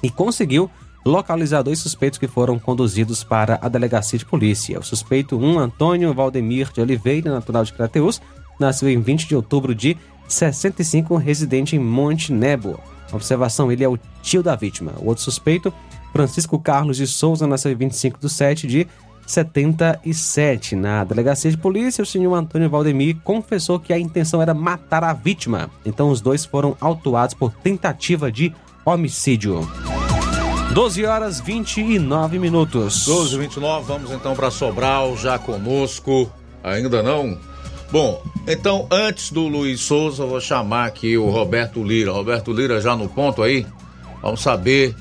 e 0.03 0.11
conseguiu 0.11 0.71
localizar 1.05 1.63
dois 1.63 1.79
suspeitos 1.79 2.19
que 2.19 2.27
foram 2.27 2.59
conduzidos 2.59 3.23
para 3.23 3.59
a 3.63 3.69
delegacia 3.69 4.19
de 4.19 4.25
polícia. 4.25 4.79
O 4.79 4.83
suspeito 4.83 5.37
1, 5.37 5.59
Antônio 5.59 6.13
Valdemir 6.13 6.73
de 6.73 6.81
Oliveira, 6.81 7.31
natural 7.31 7.65
de 7.65 7.73
Crateus, 7.73 8.21
nasceu 8.59 8.89
em 8.89 9.01
20 9.01 9.29
de 9.29 9.37
outubro 9.37 9.75
de 9.75 9.97
65, 10.27 11.17
residente 11.17 11.77
em 11.77 11.79
Monte 11.79 12.33
Nebo. 12.33 12.81
Observação, 13.13 13.71
ele 13.71 13.85
é 13.85 13.89
o 13.89 13.99
tio 14.23 14.43
da 14.43 14.57
vítima. 14.57 14.93
O 14.99 15.07
outro 15.07 15.23
suspeito, 15.23 15.73
Francisco 16.13 16.59
Carlos 16.59 16.97
de 16.97 17.07
Souza, 17.07 17.47
nasceu 17.47 17.71
em 17.71 17.77
25 17.77 18.19
de 18.19 18.29
7 18.29 18.67
de 18.67 18.89
77. 19.27 20.77
Na 20.77 21.05
delegacia 21.05 21.51
de 21.51 21.57
polícia, 21.57 22.03
o 22.03 22.07
senhor 22.07 22.35
Antônio 22.35 22.71
Valdemir 22.71 23.17
confessou 23.25 23.81
que 23.81 23.93
a 23.93 23.99
intenção 23.99 24.41
era 24.41 24.55
matar 24.55 25.03
a 25.05 25.13
vítima. 25.13 25.71
Então 25.85 26.11
os 26.11 26.21
dois 26.21 26.45
foram 26.45 26.77
autuados 26.81 27.35
por 27.35 27.53
tentativa 27.53 28.31
de 28.31 28.55
homicídio. 28.85 29.69
12 30.73 31.05
horas 31.05 31.41
29 31.41 32.39
minutos. 32.39 33.05
12 33.07 33.35
e 33.35 33.39
29 33.39 33.87
vamos 33.87 34.11
então 34.13 34.37
para 34.37 34.51
Sobral, 34.51 35.17
já 35.17 35.39
conosco. 35.39 36.31
Ainda 36.63 37.03
não? 37.03 37.39
Bom, 37.91 38.23
então 38.47 38.87
antes 38.91 39.31
do 39.31 39.47
Luiz 39.47 39.81
Souza, 39.81 40.25
eu 40.25 40.29
vou 40.29 40.41
chamar 40.41 40.87
aqui 40.87 41.17
o 41.17 41.31
Roberto 41.31 41.83
Lira. 41.83 42.13
Roberto 42.13 42.53
Lira 42.53 42.81
já 42.81 42.95
no 42.97 43.09
ponto 43.09 43.43
aí. 43.43 43.67
Vamos 44.21 44.41
saber 44.43 44.95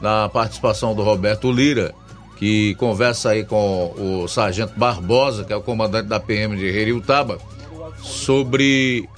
da 0.00 0.28
participação 0.28 0.94
do 0.94 1.02
Roberto 1.02 1.50
Lira, 1.50 1.94
que 2.36 2.74
conversa 2.76 3.30
aí 3.30 3.44
com 3.44 3.94
o 3.96 4.28
Sargento 4.28 4.74
Barbosa, 4.76 5.44
que 5.44 5.52
é 5.52 5.56
o 5.56 5.62
comandante 5.62 6.08
da 6.08 6.20
PM 6.20 6.56
de 6.56 6.66
Heriutaba, 6.66 7.38
sobre 8.02 9.08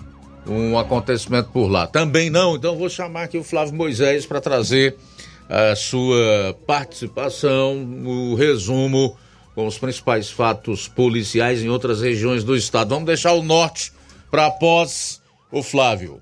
um 0.47 0.79
acontecimento 0.79 1.51
por 1.51 1.69
lá. 1.69 1.87
Também 1.87 2.31
não, 2.31 2.57
então 2.57 2.77
vou 2.77 2.89
chamar 2.89 3.25
aqui 3.25 3.37
o 3.37 3.45
Flávio 3.45 3.75
Moisés 3.75 4.25
para 4.25 4.41
trazer 4.41 4.97
a 5.49 5.75
sua 5.75 6.57
participação 6.67 7.75
no 7.75 8.35
resumo 8.35 9.17
com 9.55 9.67
os 9.67 9.79
principais 9.79 10.31
fatos 10.31 10.87
policiais 10.87 11.63
em 11.63 11.69
outras 11.69 12.01
regiões 12.01 12.45
do 12.45 12.55
estado. 12.55 12.91
Vamos 12.91 13.07
deixar 13.07 13.33
o 13.33 13.43
norte 13.43 13.93
para 14.31 14.47
após 14.47 15.21
o 15.51 15.63
Flávio. 15.63 16.21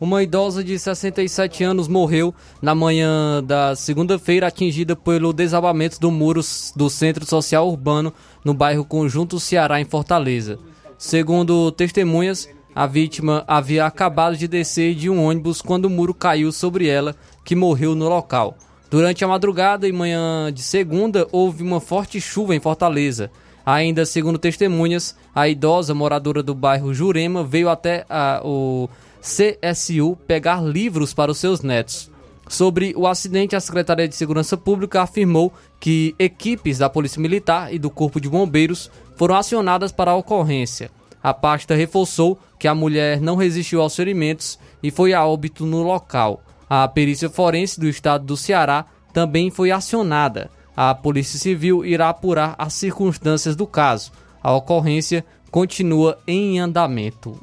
Uma 0.00 0.24
idosa 0.24 0.64
de 0.64 0.76
67 0.76 1.62
anos 1.62 1.86
morreu 1.86 2.34
na 2.60 2.74
manhã 2.74 3.42
da 3.42 3.76
segunda-feira, 3.76 4.48
atingida 4.48 4.96
pelo 4.96 5.32
desabamento 5.32 6.00
do 6.00 6.10
muro 6.10 6.40
do 6.74 6.90
Centro 6.90 7.24
Social 7.24 7.68
Urbano 7.68 8.12
no 8.44 8.52
bairro 8.52 8.84
Conjunto 8.84 9.38
Ceará, 9.38 9.80
em 9.80 9.84
Fortaleza. 9.84 10.58
Segundo 10.98 11.70
testemunhas, 11.70 12.48
a 12.74 12.88
vítima 12.88 13.44
havia 13.46 13.86
acabado 13.86 14.36
de 14.36 14.48
descer 14.48 14.96
de 14.96 15.08
um 15.08 15.24
ônibus 15.24 15.62
quando 15.62 15.84
o 15.84 15.90
muro 15.90 16.12
caiu 16.12 16.50
sobre 16.50 16.88
ela, 16.88 17.14
que 17.44 17.54
morreu 17.54 17.94
no 17.94 18.08
local. 18.08 18.58
Durante 18.90 19.24
a 19.24 19.28
madrugada 19.28 19.86
e 19.86 19.92
manhã 19.92 20.52
de 20.52 20.62
segunda, 20.62 21.26
houve 21.30 21.62
uma 21.62 21.80
forte 21.80 22.20
chuva 22.20 22.54
em 22.54 22.60
Fortaleza. 22.60 23.30
Ainda 23.64 24.04
segundo 24.04 24.38
testemunhas, 24.38 25.16
a 25.34 25.48
idosa 25.48 25.94
moradora 25.94 26.42
do 26.42 26.54
bairro 26.54 26.92
Jurema 26.92 27.44
veio 27.44 27.70
até 27.70 28.04
a, 28.10 28.40
o 28.44 28.90
CSU 29.24 30.18
pegar 30.26 30.62
livros 30.62 31.14
para 31.14 31.32
os 31.32 31.38
seus 31.38 31.62
netos. 31.62 32.10
Sobre 32.46 32.92
o 32.94 33.06
acidente, 33.06 33.56
a 33.56 33.60
Secretaria 33.60 34.06
de 34.06 34.14
Segurança 34.14 34.54
Pública 34.54 35.00
afirmou 35.00 35.50
que 35.80 36.14
equipes 36.18 36.76
da 36.76 36.90
Polícia 36.90 37.20
Militar 37.20 37.72
e 37.72 37.78
do 37.78 37.88
Corpo 37.88 38.20
de 38.20 38.28
Bombeiros 38.28 38.90
foram 39.16 39.34
acionadas 39.34 39.90
para 39.90 40.10
a 40.10 40.16
ocorrência. 40.16 40.90
A 41.22 41.32
pasta 41.32 41.74
reforçou 41.74 42.38
que 42.58 42.68
a 42.68 42.74
mulher 42.74 43.18
não 43.18 43.34
resistiu 43.34 43.80
aos 43.80 43.96
ferimentos 43.96 44.58
e 44.82 44.90
foi 44.90 45.14
a 45.14 45.24
óbito 45.24 45.64
no 45.64 45.82
local. 45.82 46.42
A 46.68 46.86
perícia 46.86 47.30
forense 47.30 47.80
do 47.80 47.88
estado 47.88 48.26
do 48.26 48.36
Ceará 48.36 48.84
também 49.10 49.50
foi 49.50 49.70
acionada. 49.70 50.50
A 50.76 50.94
Polícia 50.94 51.38
Civil 51.38 51.82
irá 51.82 52.10
apurar 52.10 52.54
as 52.58 52.74
circunstâncias 52.74 53.56
do 53.56 53.66
caso. 53.66 54.12
A 54.42 54.52
ocorrência 54.52 55.24
continua 55.50 56.18
em 56.26 56.60
andamento. 56.60 57.40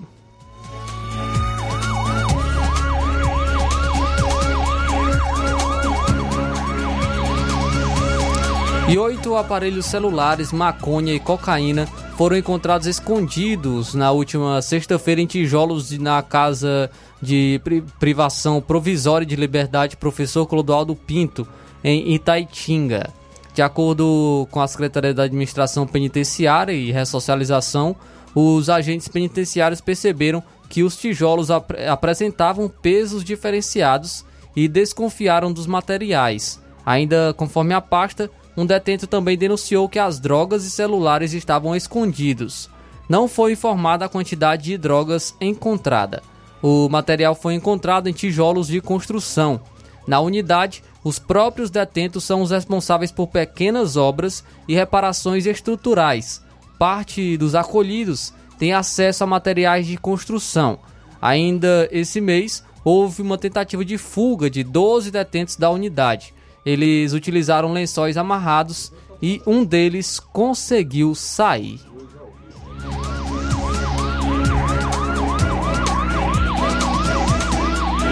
E 8.90 8.98
oito 8.98 9.38
aparelhos 9.38 9.86
celulares, 9.86 10.52
maconha 10.52 11.14
e 11.14 11.20
cocaína 11.20 11.86
foram 12.18 12.38
encontrados 12.38 12.88
escondidos 12.88 13.94
na 13.94 14.12
última 14.12 14.62
sexta-feira 14.62 15.22
em 15.22 15.26
tijolos 15.26 15.92
na 15.98 16.22
casa 16.22 16.92
de 17.22 17.62
privação 18.00 18.62
provisória 18.62 19.26
de 19.26 19.36
liberdade 19.36 19.96
professor 19.96 20.46
Clodoaldo 20.46 20.96
Pinto, 20.96 21.48
em 21.84 22.14
Itaitinga. 22.14 23.10
De 23.54 23.62
acordo 23.62 24.48
com 24.52 24.62
a 24.62 24.68
Secretaria 24.68 25.14
da 25.14 25.24
Administração 25.24 25.88
Penitenciária 25.88 26.74
e 26.74 26.92
Ressocialização, 26.92 27.96
os 28.36 28.70
agentes 28.70 29.08
penitenciários 29.08 29.82
perceberam 29.82 30.44
que 30.70 30.84
os 30.84 30.96
tijolos 30.96 31.52
ap 31.52 31.72
apresentavam 31.90 32.70
pesos 32.70 33.24
diferenciados 33.24 34.24
e 34.56 34.68
desconfiaram 34.68 35.52
dos 35.52 35.68
materiais. 35.68 36.62
Ainda 36.86 37.34
conforme 37.36 37.74
a 37.74 37.82
pasta, 37.82 38.30
um 38.56 38.66
detento 38.66 39.08
também 39.08 39.38
denunciou 39.38 39.88
que 39.88 40.00
as 40.00 40.20
drogas 40.20 40.66
e 40.66 40.72
celulares 40.72 41.34
estavam 41.34 41.76
escondidos. 41.76 42.70
Não 43.08 43.28
foi 43.28 43.54
informada 43.54 44.06
a 44.06 44.10
quantidade 44.10 44.64
de 44.64 44.78
drogas 44.78 45.36
encontrada. 45.40 46.22
O 46.62 46.88
material 46.90 47.34
foi 47.34 47.56
encontrado 47.56 48.08
em 48.08 48.14
tijolos 48.14 48.68
de 48.68 48.80
construção. 48.82 49.62
Na 50.06 50.20
unidade, 50.20 50.84
os 51.04 51.18
próprios 51.18 51.70
detentos 51.70 52.24
são 52.24 52.42
os 52.42 52.52
responsáveis 52.52 53.12
por 53.12 53.28
pequenas 53.28 53.98
obras 53.98 54.44
e 54.68 54.76
reparações 54.76 55.46
estruturais. 55.46 56.44
Parte 56.78 57.38
dos 57.38 57.56
acolhidos 57.56 58.34
tem 58.60 58.74
acesso 58.74 59.24
a 59.24 59.28
materiais 59.28 59.88
de 59.88 59.98
construção. 59.98 60.80
Ainda 61.22 61.88
esse 61.92 62.22
mês, 62.22 62.64
houve 62.84 63.22
uma 63.22 63.38
tentativa 63.38 63.84
de 63.84 63.98
fuga 63.98 64.50
de 64.50 64.64
12 64.64 65.12
detentos 65.12 65.56
da 65.56 65.70
unidade. 65.70 66.34
Eles 66.66 67.14
utilizaram 67.14 67.72
lençóis 67.72 68.18
amarrados 68.18 68.92
e 69.22 69.42
um 69.46 69.64
deles 69.64 70.20
conseguiu 70.20 71.16
sair. 71.16 71.80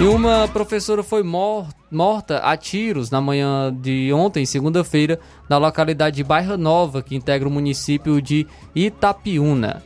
E 0.02 0.04
uma 0.06 0.48
professora 0.48 1.04
foi 1.04 1.24
mor 1.24 1.68
morta 1.92 2.38
a 2.38 2.56
tiros 2.56 3.10
na 3.10 3.20
manhã 3.20 3.76
de 3.76 4.14
ontem, 4.14 4.46
segunda-feira, 4.46 5.20
na 5.50 5.58
localidade 5.58 6.18
de 6.18 6.24
Bairro 6.24 6.56
Nova, 6.56 7.02
que 7.02 7.16
integra 7.16 7.48
o 7.48 7.52
município 7.52 8.22
de 8.22 8.48
Itapiúna. 8.76 9.84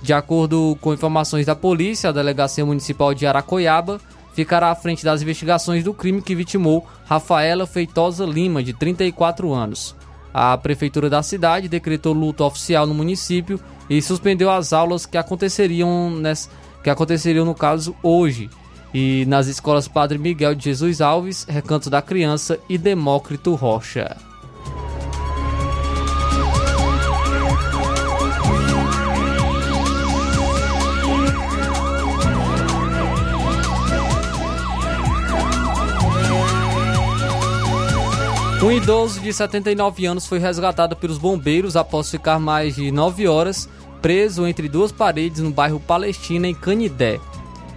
De 0.00 0.12
acordo 0.12 0.78
com 0.80 0.94
informações 0.94 1.44
da 1.44 1.56
polícia, 1.56 2.10
a 2.10 2.12
Delegacia 2.12 2.64
Municipal 2.64 3.12
de 3.12 3.26
Aracoiaba 3.26 4.00
ficará 4.38 4.70
à 4.70 4.74
frente 4.76 5.04
das 5.04 5.20
investigações 5.20 5.82
do 5.82 5.92
crime 5.92 6.22
que 6.22 6.32
vitimou 6.32 6.86
Rafaela 7.06 7.66
Feitosa 7.66 8.24
Lima, 8.24 8.62
de 8.62 8.72
34 8.72 9.52
anos. 9.52 9.96
A 10.32 10.56
prefeitura 10.56 11.10
da 11.10 11.24
cidade 11.24 11.68
decretou 11.68 12.12
luto 12.12 12.44
oficial 12.44 12.86
no 12.86 12.94
município 12.94 13.58
e 13.90 14.00
suspendeu 14.00 14.48
as 14.48 14.72
aulas 14.72 15.04
que 15.04 15.18
aconteceriam, 15.18 16.08
nesse, 16.10 16.48
que 16.84 16.88
aconteceriam 16.88 17.44
no 17.44 17.52
caso 17.52 17.96
hoje 18.00 18.48
e 18.94 19.24
nas 19.26 19.48
escolas 19.48 19.88
Padre 19.88 20.18
Miguel 20.18 20.54
de 20.54 20.66
Jesus 20.66 21.00
Alves, 21.00 21.44
Recanto 21.48 21.90
da 21.90 22.00
Criança 22.00 22.60
e 22.68 22.78
Demócrito 22.78 23.56
Rocha. 23.56 24.27
Um 38.68 38.72
idoso 38.72 39.18
de 39.20 39.32
79 39.32 40.04
anos 40.04 40.26
foi 40.26 40.38
resgatado 40.38 40.94
pelos 40.94 41.16
bombeiros 41.16 41.74
após 41.74 42.10
ficar 42.10 42.38
mais 42.38 42.74
de 42.76 42.92
9 42.92 43.26
horas 43.26 43.66
preso 44.02 44.46
entre 44.46 44.68
duas 44.68 44.92
paredes 44.92 45.40
no 45.40 45.50
bairro 45.50 45.80
Palestina, 45.80 46.46
em 46.46 46.54
Canidé. 46.54 47.18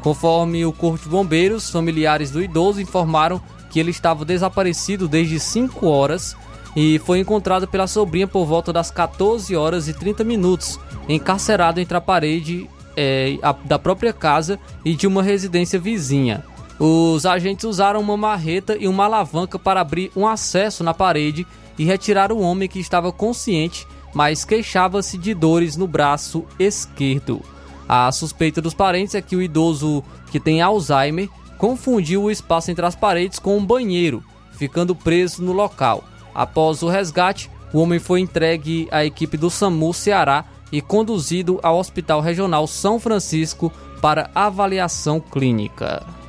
Conforme 0.02 0.66
o 0.66 0.74
Corpo 0.74 1.02
de 1.02 1.08
Bombeiros, 1.08 1.70
familiares 1.70 2.30
do 2.30 2.44
idoso 2.44 2.82
informaram 2.82 3.42
que 3.70 3.80
ele 3.80 3.90
estava 3.90 4.26
desaparecido 4.26 5.08
desde 5.08 5.40
5 5.40 5.88
horas 5.88 6.36
e 6.76 7.00
foi 7.00 7.20
encontrado 7.20 7.70
pela 7.70 7.88
sobrinha 7.88 8.28
por 8.28 8.46
volta 8.46 8.74
das 8.74 8.92
14 8.92 9.56
horas 9.56 9.88
e 9.88 9.94
30 9.94 10.26
minutos, 10.26 10.78
encarcerado 11.08 11.80
entre 11.80 11.96
a 11.96 12.02
parede 12.02 12.70
é, 12.98 13.38
a, 13.42 13.54
da 13.54 13.80
própria 13.80 14.12
casa 14.12 14.60
e 14.84 14.94
de 14.94 15.08
uma 15.08 15.24
residência 15.24 15.80
vizinha. 15.80 16.44
Os 16.84 17.28
agentes 17.28 17.64
usaram 17.64 18.00
uma 18.02 18.18
marreta 18.18 18.76
e 18.76 18.88
uma 18.88 19.06
alavanca 19.06 19.60
para 19.60 19.80
abrir 19.80 20.12
um 20.16 20.28
acesso 20.28 20.84
na 20.84 20.96
parede 20.96 21.46
e 21.78 21.86
retirar 21.86 22.32
o 22.32 22.40
homem 22.40 22.68
que 22.68 22.80
estava 22.80 23.12
consciente, 23.12 23.88
mas 24.16 24.44
queixava-se 24.44 25.16
de 25.16 25.36
dores 25.36 25.78
no 25.78 25.86
braço 25.86 26.44
esquerdo. 26.58 27.40
A 27.88 28.12
suspeita 28.12 28.60
dos 28.60 28.74
parentes 28.74 29.14
é 29.14 29.22
que 29.22 29.36
o 29.36 29.44
idoso 29.44 30.04
que 30.32 30.40
tem 30.40 30.60
Alzheimer 30.60 31.30
confundiu 31.56 32.24
o 32.24 32.32
espaço 32.32 32.72
entre 32.72 32.84
as 32.84 32.96
paredes 32.96 33.38
com 33.38 33.56
um 33.56 33.64
banheiro, 33.64 34.24
ficando 34.54 34.96
preso 34.96 35.44
no 35.44 35.52
local. 35.52 36.04
Após 36.34 36.82
o 36.82 36.90
resgate, 36.90 37.48
o 37.72 37.78
homem 37.78 38.00
foi 38.00 38.22
entregue 38.22 38.88
à 38.90 39.06
equipe 39.06 39.38
do 39.38 39.52
SAMU 39.52 39.94
Ceará 39.94 40.46
e 40.72 40.82
conduzido 40.82 41.60
ao 41.62 41.78
Hospital 41.78 42.22
Regional 42.22 42.66
São 42.66 43.00
Francisco 43.00 43.72
para 44.02 44.32
avaliação 44.34 45.20
clínica. 45.20 46.21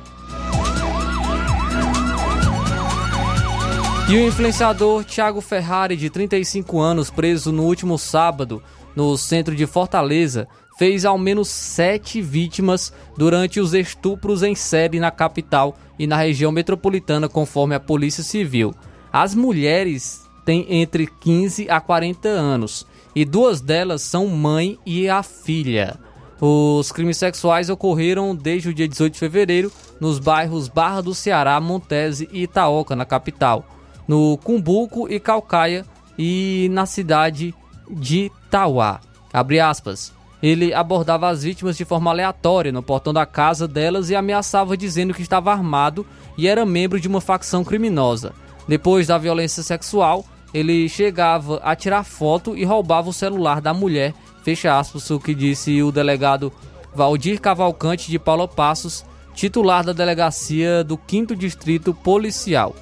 E 4.09 4.17
o 4.17 4.27
influenciador 4.27 5.05
Thiago 5.05 5.39
Ferrari, 5.39 5.95
de 5.95 6.09
35 6.09 6.77
anos, 6.79 7.09
preso 7.09 7.53
no 7.53 7.63
último 7.63 7.97
sábado 7.97 8.61
no 8.93 9.17
centro 9.17 9.55
de 9.55 9.65
Fortaleza, 9.65 10.45
fez 10.77 11.05
ao 11.05 11.17
menos 11.17 11.47
sete 11.47 12.21
vítimas 12.21 12.91
durante 13.17 13.61
os 13.61 13.73
estupros 13.73 14.43
em 14.43 14.55
série 14.55 14.99
na 14.99 15.09
capital 15.09 15.77
e 15.97 16.05
na 16.05 16.17
região 16.17 16.51
metropolitana, 16.51 17.29
conforme 17.29 17.75
a 17.75 17.79
Polícia 17.79 18.23
Civil. 18.23 18.75
As 19.11 19.33
mulheres 19.33 20.29
têm 20.45 20.65
entre 20.69 21.07
15 21.07 21.69
a 21.69 21.79
40 21.79 22.27
anos 22.27 22.85
e 23.15 23.23
duas 23.23 23.61
delas 23.61 24.01
são 24.01 24.27
mãe 24.27 24.77
e 24.85 25.07
a 25.07 25.23
filha. 25.23 25.97
Os 26.41 26.91
crimes 26.91 27.17
sexuais 27.17 27.69
ocorreram 27.69 28.35
desde 28.35 28.67
o 28.67 28.73
dia 28.73 28.87
18 28.87 29.13
de 29.13 29.19
fevereiro 29.19 29.71
nos 29.97 30.19
bairros 30.19 30.67
Barra 30.67 30.99
do 30.99 31.15
Ceará, 31.15 31.57
Montese 31.61 32.27
e 32.33 32.43
Itaoca, 32.43 32.97
na 32.97 33.05
capital 33.05 33.65
no 34.07 34.37
Cumbuco 34.37 35.11
e 35.11 35.19
Calcaia 35.19 35.85
e 36.17 36.67
na 36.71 36.85
cidade 36.85 37.53
de 37.89 38.31
Tauá. 38.49 38.99
Abre 39.31 39.59
aspas. 39.59 40.13
Ele 40.41 40.73
abordava 40.73 41.29
as 41.29 41.43
vítimas 41.43 41.77
de 41.77 41.85
forma 41.85 42.11
aleatória 42.11 42.71
no 42.71 42.83
portão 42.83 43.13
da 43.13 43.25
casa 43.25 43.65
delas 43.65 44.09
e 44.09 44.15
ameaçava 44.15 44.75
dizendo 44.75 45.13
que 45.13 45.21
estava 45.21 45.53
armado 45.53 46.05
e 46.37 46.47
era 46.47 46.65
membro 46.65 46.99
de 46.99 47.07
uma 47.07 47.21
facção 47.21 47.63
criminosa. 47.63 48.33
Depois 48.67 49.07
da 49.07 49.17
violência 49.17 49.63
sexual, 49.63 50.25
ele 50.53 50.87
chegava 50.89 51.61
a 51.63 51.75
tirar 51.75 52.03
foto 52.03 52.57
e 52.57 52.65
roubava 52.65 53.09
o 53.09 53.13
celular 53.13 53.61
da 53.61 53.73
mulher. 53.73 54.13
Fecha 54.43 54.77
aspas, 54.77 55.09
o 55.09 55.19
que 55.19 55.33
disse 55.33 55.81
o 55.81 55.91
delegado 55.91 56.51
Valdir 56.93 57.39
Cavalcante 57.39 58.11
de 58.11 58.19
Paulo 58.19 58.47
Passos, 58.47 59.05
titular 59.33 59.83
da 59.83 59.93
delegacia 59.93 60.83
do 60.83 60.99
5 61.07 61.35
Distrito 61.35 61.93
Policial. 61.93 62.75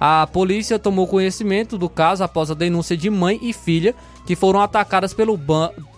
A 0.00 0.26
polícia 0.26 0.78
tomou 0.78 1.06
conhecimento 1.06 1.76
do 1.76 1.86
caso 1.86 2.24
após 2.24 2.50
a 2.50 2.54
denúncia 2.54 2.96
de 2.96 3.10
mãe 3.10 3.38
e 3.42 3.52
filha 3.52 3.94
que 4.24 4.34
foram 4.34 4.62
atacadas 4.62 5.12
pelo, 5.12 5.38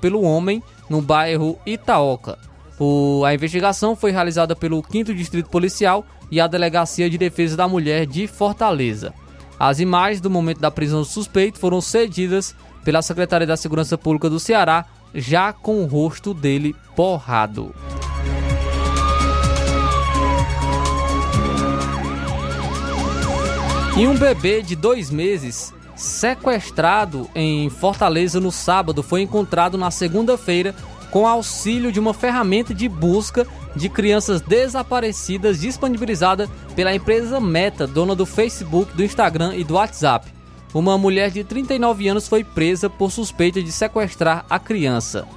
pelo 0.01 0.23
homem 0.23 0.61
no 0.91 1.01
bairro 1.01 1.57
Itaoca. 1.65 2.37
O, 2.81 3.23
a 3.25 3.33
investigação 3.33 3.95
foi 3.95 4.11
realizada 4.11 4.57
pelo 4.57 4.83
5 4.91 5.15
Distrito 5.15 5.49
Policial 5.49 6.05
e 6.33 6.41
a 6.41 6.49
Delegacia 6.49 7.09
de 7.09 7.17
Defesa 7.17 7.57
da 7.57 7.69
Mulher 7.69 8.05
de 8.05 8.27
Fortaleza. 8.27 9.15
As 9.57 9.79
imagens 9.79 10.21
do 10.21 10.29
momento 10.29 10.59
da 10.59 10.73
prisão 10.73 10.99
do 10.99 11.05
suspeito 11.05 11.61
foram 11.61 11.81
cedidas 11.81 12.57
pela 12.85 13.03
Secretaria 13.03 13.47
da 13.47 13.57
Segurança 13.57 13.97
Pública 13.97 14.29
do 14.29 14.41
Ceará, 14.41 14.85
já 15.15 15.53
com 15.53 15.81
o 15.81 15.87
rosto 15.87 16.35
dele 16.35 16.75
borrado. 16.97 17.73
E 23.96 24.07
um 24.07 24.16
bebê 24.16 24.62
de 24.62 24.74
dois 24.74 25.11
meses 25.11 25.72
sequestrado 25.94 27.28
em 27.35 27.68
Fortaleza 27.68 28.40
no 28.40 28.50
sábado 28.50 29.02
foi 29.02 29.20
encontrado 29.20 29.76
na 29.76 29.90
segunda-feira 29.90 30.74
com 31.11 31.26
auxílio 31.26 31.92
de 31.92 32.00
uma 32.00 32.14
ferramenta 32.14 32.72
de 32.72 32.88
busca 32.88 33.46
de 33.76 33.90
crianças 33.90 34.40
desaparecidas 34.40 35.61
disponibilizada 35.61 36.48
pela 36.74 36.94
empresa 36.94 37.38
Meta, 37.38 37.87
dona 37.87 38.14
do 38.14 38.24
Facebook, 38.24 38.96
do 38.96 39.05
Instagram 39.05 39.55
e 39.57 39.62
do 39.62 39.74
WhatsApp. 39.74 40.33
Uma 40.72 40.96
mulher 40.96 41.31
de 41.31 41.44
39 41.44 42.09
anos 42.09 42.26
foi 42.26 42.42
presa 42.42 42.88
por 42.88 43.12
suspeita 43.12 43.62
de 43.62 43.70
sequestrar 43.70 44.46
a 44.48 44.59
criança. 44.59 45.28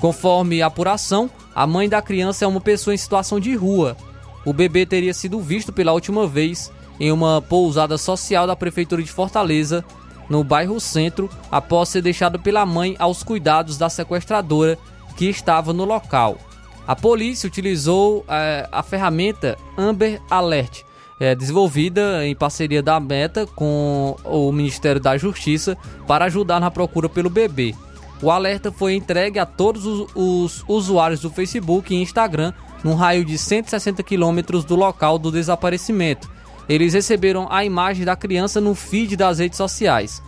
Conforme 0.00 0.62
a 0.62 0.66
apuração, 0.66 1.30
a 1.54 1.66
mãe 1.66 1.86
da 1.86 2.00
criança 2.00 2.46
é 2.46 2.48
uma 2.48 2.62
pessoa 2.62 2.94
em 2.94 2.98
situação 2.98 3.38
de 3.38 3.54
rua. 3.54 3.94
O 4.42 4.54
bebê 4.54 4.86
teria 4.86 5.12
sido 5.12 5.38
visto 5.38 5.70
pela 5.70 5.92
última 5.92 6.26
vez 6.26 6.72
em 7.00 7.10
uma 7.10 7.40
pousada 7.40 7.96
social 7.96 8.46
da 8.46 8.54
Prefeitura 8.54 9.02
de 9.02 9.10
Fortaleza, 9.10 9.82
no 10.28 10.44
bairro 10.44 10.78
Centro, 10.78 11.28
após 11.50 11.88
ser 11.88 12.02
deixado 12.02 12.38
pela 12.38 12.66
mãe 12.66 12.94
aos 12.98 13.22
cuidados 13.22 13.78
da 13.78 13.88
sequestradora 13.88 14.78
que 15.16 15.24
estava 15.24 15.72
no 15.72 15.84
local. 15.84 16.38
A 16.86 16.94
polícia 16.94 17.46
utilizou 17.46 18.24
é, 18.28 18.68
a 18.70 18.82
ferramenta 18.82 19.56
Amber 19.76 20.20
Alert, 20.30 20.82
é, 21.18 21.34
desenvolvida 21.34 22.26
em 22.26 22.34
parceria 22.34 22.82
da 22.82 23.00
Meta 23.00 23.46
com 23.46 24.16
o 24.24 24.52
Ministério 24.52 25.00
da 25.00 25.16
Justiça 25.16 25.76
para 26.06 26.26
ajudar 26.26 26.60
na 26.60 26.70
procura 26.70 27.08
pelo 27.08 27.30
bebê. 27.30 27.74
O 28.22 28.30
alerta 28.30 28.70
foi 28.70 28.94
entregue 28.94 29.38
a 29.38 29.46
todos 29.46 29.86
os, 29.86 30.06
os 30.14 30.64
usuários 30.68 31.20
do 31.20 31.30
Facebook 31.30 31.94
e 31.94 32.02
Instagram 32.02 32.52
num 32.84 32.94
raio 32.94 33.24
de 33.24 33.38
160 33.38 34.02
quilômetros 34.02 34.64
do 34.64 34.76
local 34.76 35.18
do 35.18 35.30
desaparecimento 35.30 36.28
eles 36.70 36.94
receberam 36.94 37.48
a 37.50 37.64
imagem 37.64 38.04
da 38.04 38.14
criança 38.14 38.60
no 38.60 38.76
feed 38.76 39.16
das 39.16 39.40
redes 39.40 39.56
sociais. 39.56 40.22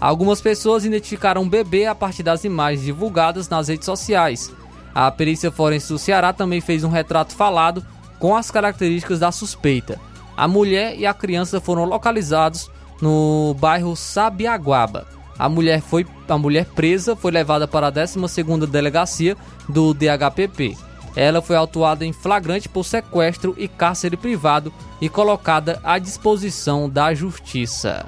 Algumas 0.00 0.40
pessoas 0.40 0.84
identificaram 0.84 1.42
o 1.42 1.48
bebê 1.48 1.86
a 1.86 1.94
partir 1.94 2.22
das 2.22 2.44
imagens 2.44 2.84
divulgadas 2.84 3.48
nas 3.48 3.66
redes 3.66 3.84
sociais. 3.84 4.52
A 4.94 5.10
perícia 5.10 5.50
forense 5.50 5.88
do 5.88 5.98
Ceará 5.98 6.32
também 6.32 6.60
fez 6.60 6.84
um 6.84 6.88
retrato 6.88 7.34
falado 7.34 7.84
com 8.20 8.36
as 8.36 8.48
características 8.48 9.18
da 9.18 9.32
suspeita. 9.32 10.00
A 10.36 10.46
mulher 10.46 10.96
e 10.96 11.04
a 11.04 11.12
criança 11.12 11.60
foram 11.60 11.84
localizados 11.84 12.70
no 13.02 13.56
bairro 13.58 13.96
Sabiaguaba. 13.96 15.04
A 15.36 15.48
mulher, 15.48 15.80
foi, 15.80 16.06
a 16.28 16.38
mulher 16.38 16.64
presa 16.64 17.16
foi 17.16 17.32
levada 17.32 17.66
para 17.66 17.88
a 17.88 17.92
12ª 17.92 18.66
Delegacia 18.66 19.36
do 19.68 19.92
DHPP. 19.92 20.76
Ela 21.18 21.42
foi 21.42 21.56
autuada 21.56 22.06
em 22.06 22.12
flagrante 22.12 22.68
por 22.68 22.84
sequestro 22.84 23.52
e 23.58 23.66
cárcere 23.66 24.16
privado 24.16 24.72
e 25.00 25.08
colocada 25.08 25.80
à 25.82 25.98
disposição 25.98 26.88
da 26.88 27.12
justiça. 27.12 28.06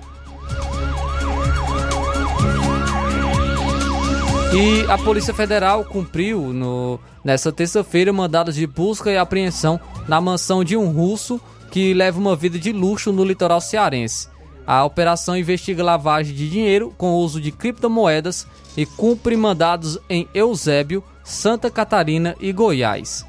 E 4.55 4.88
a 4.88 4.96
Polícia 4.96 5.35
Federal 5.35 5.85
cumpriu 5.85 6.53
no, 6.53 7.01
nessa 7.25 7.51
terça-feira 7.51 8.12
mandados 8.12 8.55
de 8.55 8.64
busca 8.64 9.11
e 9.11 9.18
apreensão 9.18 9.81
na 10.07 10.20
mansão 10.20 10.62
de 10.62 10.77
um 10.77 10.92
russo 10.92 11.40
que 11.73 11.92
leva 11.92 12.20
uma 12.20 12.37
vida 12.37 12.61
de 12.61 12.70
luxo 12.70 13.11
no 13.11 13.25
litoral 13.25 13.61
cearense. 13.61 14.29
A 14.64 14.85
operação 14.85 15.37
investiga 15.37 15.83
lavagem 15.83 16.33
de 16.33 16.49
dinheiro 16.49 16.94
com 16.96 17.14
uso 17.14 17.40
de 17.40 17.51
criptomoedas 17.51 18.46
e 18.77 18.87
cumpre 18.87 19.37
mandados 19.37 19.99
em 20.09 20.29
Eusébio, 20.33 21.03
Santa 21.31 21.71
Catarina 21.71 22.37
e 22.40 22.53
Goiás. 22.53 23.25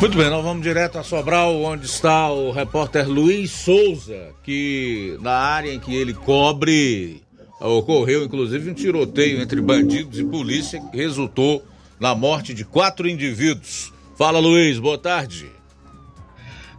Muito 0.00 0.18
bem, 0.18 0.28
nós 0.28 0.44
vamos 0.44 0.62
direto 0.62 0.98
a 0.98 1.02
Sobral, 1.02 1.62
onde 1.62 1.86
está 1.86 2.30
o 2.30 2.50
repórter 2.50 3.08
Luiz 3.08 3.50
Souza, 3.50 4.34
que 4.42 5.16
na 5.22 5.32
área 5.32 5.72
em 5.72 5.80
que 5.80 5.94
ele 5.94 6.12
cobre 6.12 7.22
ocorreu 7.60 8.24
inclusive 8.24 8.70
um 8.70 8.74
tiroteio 8.74 9.40
entre 9.40 9.60
bandidos 9.60 10.18
e 10.18 10.24
polícia 10.24 10.80
que 10.80 10.96
resultou 10.96 11.64
na 11.98 12.14
morte 12.14 12.52
de 12.52 12.64
quatro 12.64 13.08
indivíduos. 13.08 13.92
Fala 14.16 14.38
Luiz, 14.38 14.78
boa 14.78 14.98
tarde. 14.98 15.50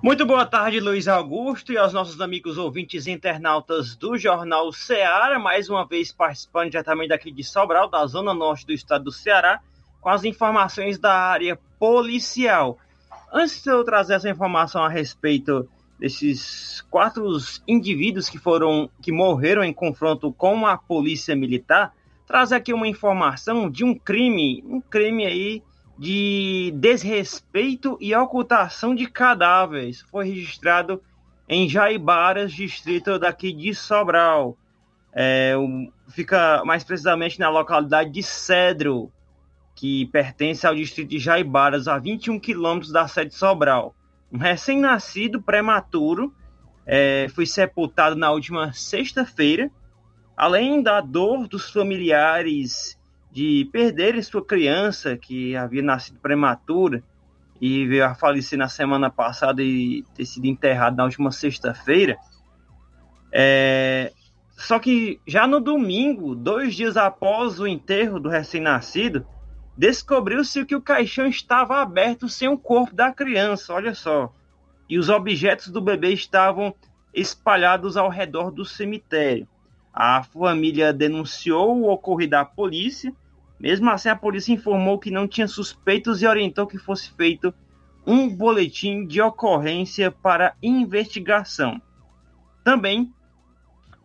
Muito 0.05 0.23
boa 0.23 0.45
tarde, 0.45 0.79
Luiz 0.79 1.07
Augusto, 1.07 1.73
e 1.73 1.77
aos 1.77 1.91
nossos 1.91 2.21
amigos 2.21 2.59
ouvintes 2.59 3.07
internautas 3.07 3.95
do 3.95 4.17
Jornal 4.17 4.71
Ceará, 4.71 5.39
mais 5.39 5.67
uma 5.67 5.83
vez 5.83 6.11
participando 6.11 6.69
diretamente 6.69 7.09
daqui 7.09 7.31
de 7.31 7.43
Sobral, 7.43 7.89
da 7.89 8.05
zona 8.05 8.31
norte 8.31 8.67
do 8.67 8.73
estado 8.73 9.05
do 9.05 9.11
Ceará, 9.11 9.59
com 9.99 10.09
as 10.09 10.23
informações 10.23 10.99
da 10.99 11.11
área 11.11 11.57
policial. 11.79 12.77
Antes 13.33 13.63
de 13.63 13.69
eu 13.71 13.83
trazer 13.83 14.13
essa 14.13 14.29
informação 14.29 14.83
a 14.83 14.89
respeito 14.89 15.67
desses 15.99 16.81
quatro 16.89 17.25
indivíduos 17.67 18.29
que 18.29 18.37
foram 18.37 18.89
que 19.01 19.11
morreram 19.11 19.63
em 19.63 19.73
confronto 19.73 20.31
com 20.33 20.67
a 20.67 20.77
polícia 20.77 21.35
militar, 21.35 21.93
trazer 22.27 22.55
aqui 22.55 22.73
uma 22.73 22.87
informação 22.87 23.69
de 23.69 23.83
um 23.83 23.95
crime, 23.95 24.63
um 24.67 24.81
crime 24.81 25.25
aí 25.25 25.63
de 25.97 26.73
desrespeito 26.75 27.97
e 28.01 28.13
ocultação 28.13 28.93
de 28.93 29.07
cadáveres. 29.07 30.01
Foi 30.01 30.25
registrado 30.25 31.01
em 31.47 31.69
Jaibaras, 31.69 32.51
distrito 32.51 33.17
daqui 33.17 33.53
de 33.53 33.73
Sobral. 33.73 34.57
É, 35.13 35.53
fica 36.09 36.61
mais 36.65 36.83
precisamente 36.83 37.39
na 37.39 37.49
localidade 37.49 38.09
de 38.09 38.21
Cedro, 38.21 39.09
que 39.73 40.05
pertence 40.07 40.67
ao 40.67 40.75
distrito 40.75 41.09
de 41.09 41.19
Jaibaras, 41.19 41.87
a 41.87 41.97
21 41.97 42.39
quilômetros 42.39 42.91
da 42.91 43.07
sede 43.07 43.29
de 43.29 43.35
Sobral. 43.35 43.95
Um 44.31 44.37
recém-nascido 44.37 45.41
prematuro 45.41 46.33
é, 46.85 47.27
foi 47.33 47.45
sepultado 47.45 48.15
na 48.15 48.31
última 48.31 48.73
sexta-feira, 48.73 49.71
além 50.35 50.81
da 50.81 51.01
dor 51.01 51.47
dos 51.47 51.71
familiares 51.71 52.97
de 53.31 53.67
perderem 53.71 54.21
sua 54.21 54.43
criança 54.43 55.17
que 55.17 55.55
havia 55.55 55.81
nascido 55.81 56.19
prematura 56.19 57.03
e 57.59 57.85
veio 57.85 58.05
a 58.05 58.15
falecer 58.15 58.57
na 58.57 58.67
semana 58.67 59.09
passada 59.09 59.61
e 59.63 60.03
ter 60.13 60.25
sido 60.25 60.45
enterrado 60.45 60.97
na 60.97 61.05
última 61.05 61.31
sexta-feira. 61.31 62.17
É... 63.31 64.11
Só 64.57 64.79
que 64.79 65.19
já 65.27 65.45
no 65.45 65.59
domingo, 65.59 66.33
dois 66.33 66.75
dias 66.75 66.95
após 66.95 67.59
o 67.59 67.67
enterro 67.67 68.19
do 68.19 68.29
recém-nascido, 68.29 69.25
descobriu-se 69.77 70.65
que 70.65 70.75
o 70.75 70.81
caixão 70.81 71.27
estava 71.27 71.81
aberto 71.81 72.29
sem 72.29 72.47
o 72.47 72.57
corpo 72.57 72.95
da 72.95 73.11
criança, 73.11 73.73
olha 73.73 73.93
só. 73.93 74.31
E 74.89 74.97
os 74.97 75.09
objetos 75.09 75.69
do 75.69 75.81
bebê 75.81 76.13
estavam 76.13 76.73
espalhados 77.13 77.97
ao 77.97 78.09
redor 78.09 78.51
do 78.51 78.65
cemitério. 78.65 79.47
A 79.93 80.23
família 80.23 80.91
denunciou 80.91 81.77
o 81.77 81.89
ocorrido 81.89 82.35
à 82.35 82.45
polícia 82.45 83.13
mesmo 83.59 83.89
assim, 83.89 84.09
a 84.09 84.15
polícia 84.15 84.53
informou 84.53 84.99
que 84.99 85.09
não 85.09 85.27
tinha 85.27 85.47
suspeitos 85.47 86.21
e 86.21 86.27
orientou 86.27 86.67
que 86.67 86.77
fosse 86.77 87.11
feito 87.11 87.53
um 88.05 88.29
boletim 88.29 89.05
de 89.05 89.21
ocorrência 89.21 90.11
para 90.11 90.55
investigação. 90.61 91.81
Também 92.63 93.11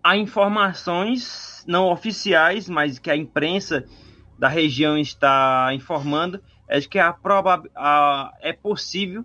há 0.02 0.16
informações 0.16 1.64
não 1.66 1.90
oficiais, 1.90 2.68
mas 2.68 2.98
que 2.98 3.11
a 3.11 3.16
imprensa 3.16 3.85
da 4.40 4.48
região 4.48 4.96
está 4.96 5.68
informando, 5.74 6.40
é 6.66 6.81
de 6.81 6.88
que 6.88 6.98
a 6.98 7.14
a, 7.76 8.33
é 8.40 8.55
possível 8.55 9.22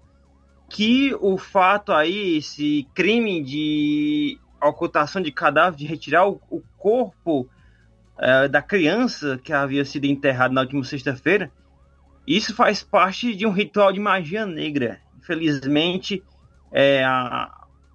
que 0.70 1.16
o 1.22 1.38
fato 1.38 1.94
aí, 1.94 2.36
esse 2.38 2.86
crime 2.94 3.42
de 3.42 4.38
ocultação 4.62 5.22
de 5.22 5.32
cadáver, 5.32 5.78
de 5.78 5.86
retirar 5.86 6.28
o, 6.28 6.42
o 6.50 6.62
corpo 6.78 7.48
uh, 8.18 8.50
da 8.50 8.62
criança 8.62 9.40
que 9.42 9.54
havia 9.54 9.86
sido 9.86 10.04
enterrada 10.04 10.54
na 10.54 10.62
última 10.62 10.84
sexta-feira, 10.84 11.50
isso 12.28 12.54
faz 12.54 12.84
parte 12.84 13.34
de 13.34 13.48
um 13.48 13.52
ritual 13.52 13.94
de 13.94 14.02
magia 14.02 14.46
negra. 14.46 15.00
Infelizmente, 15.18 16.22
é, 16.74 17.06
a 17.06 17.50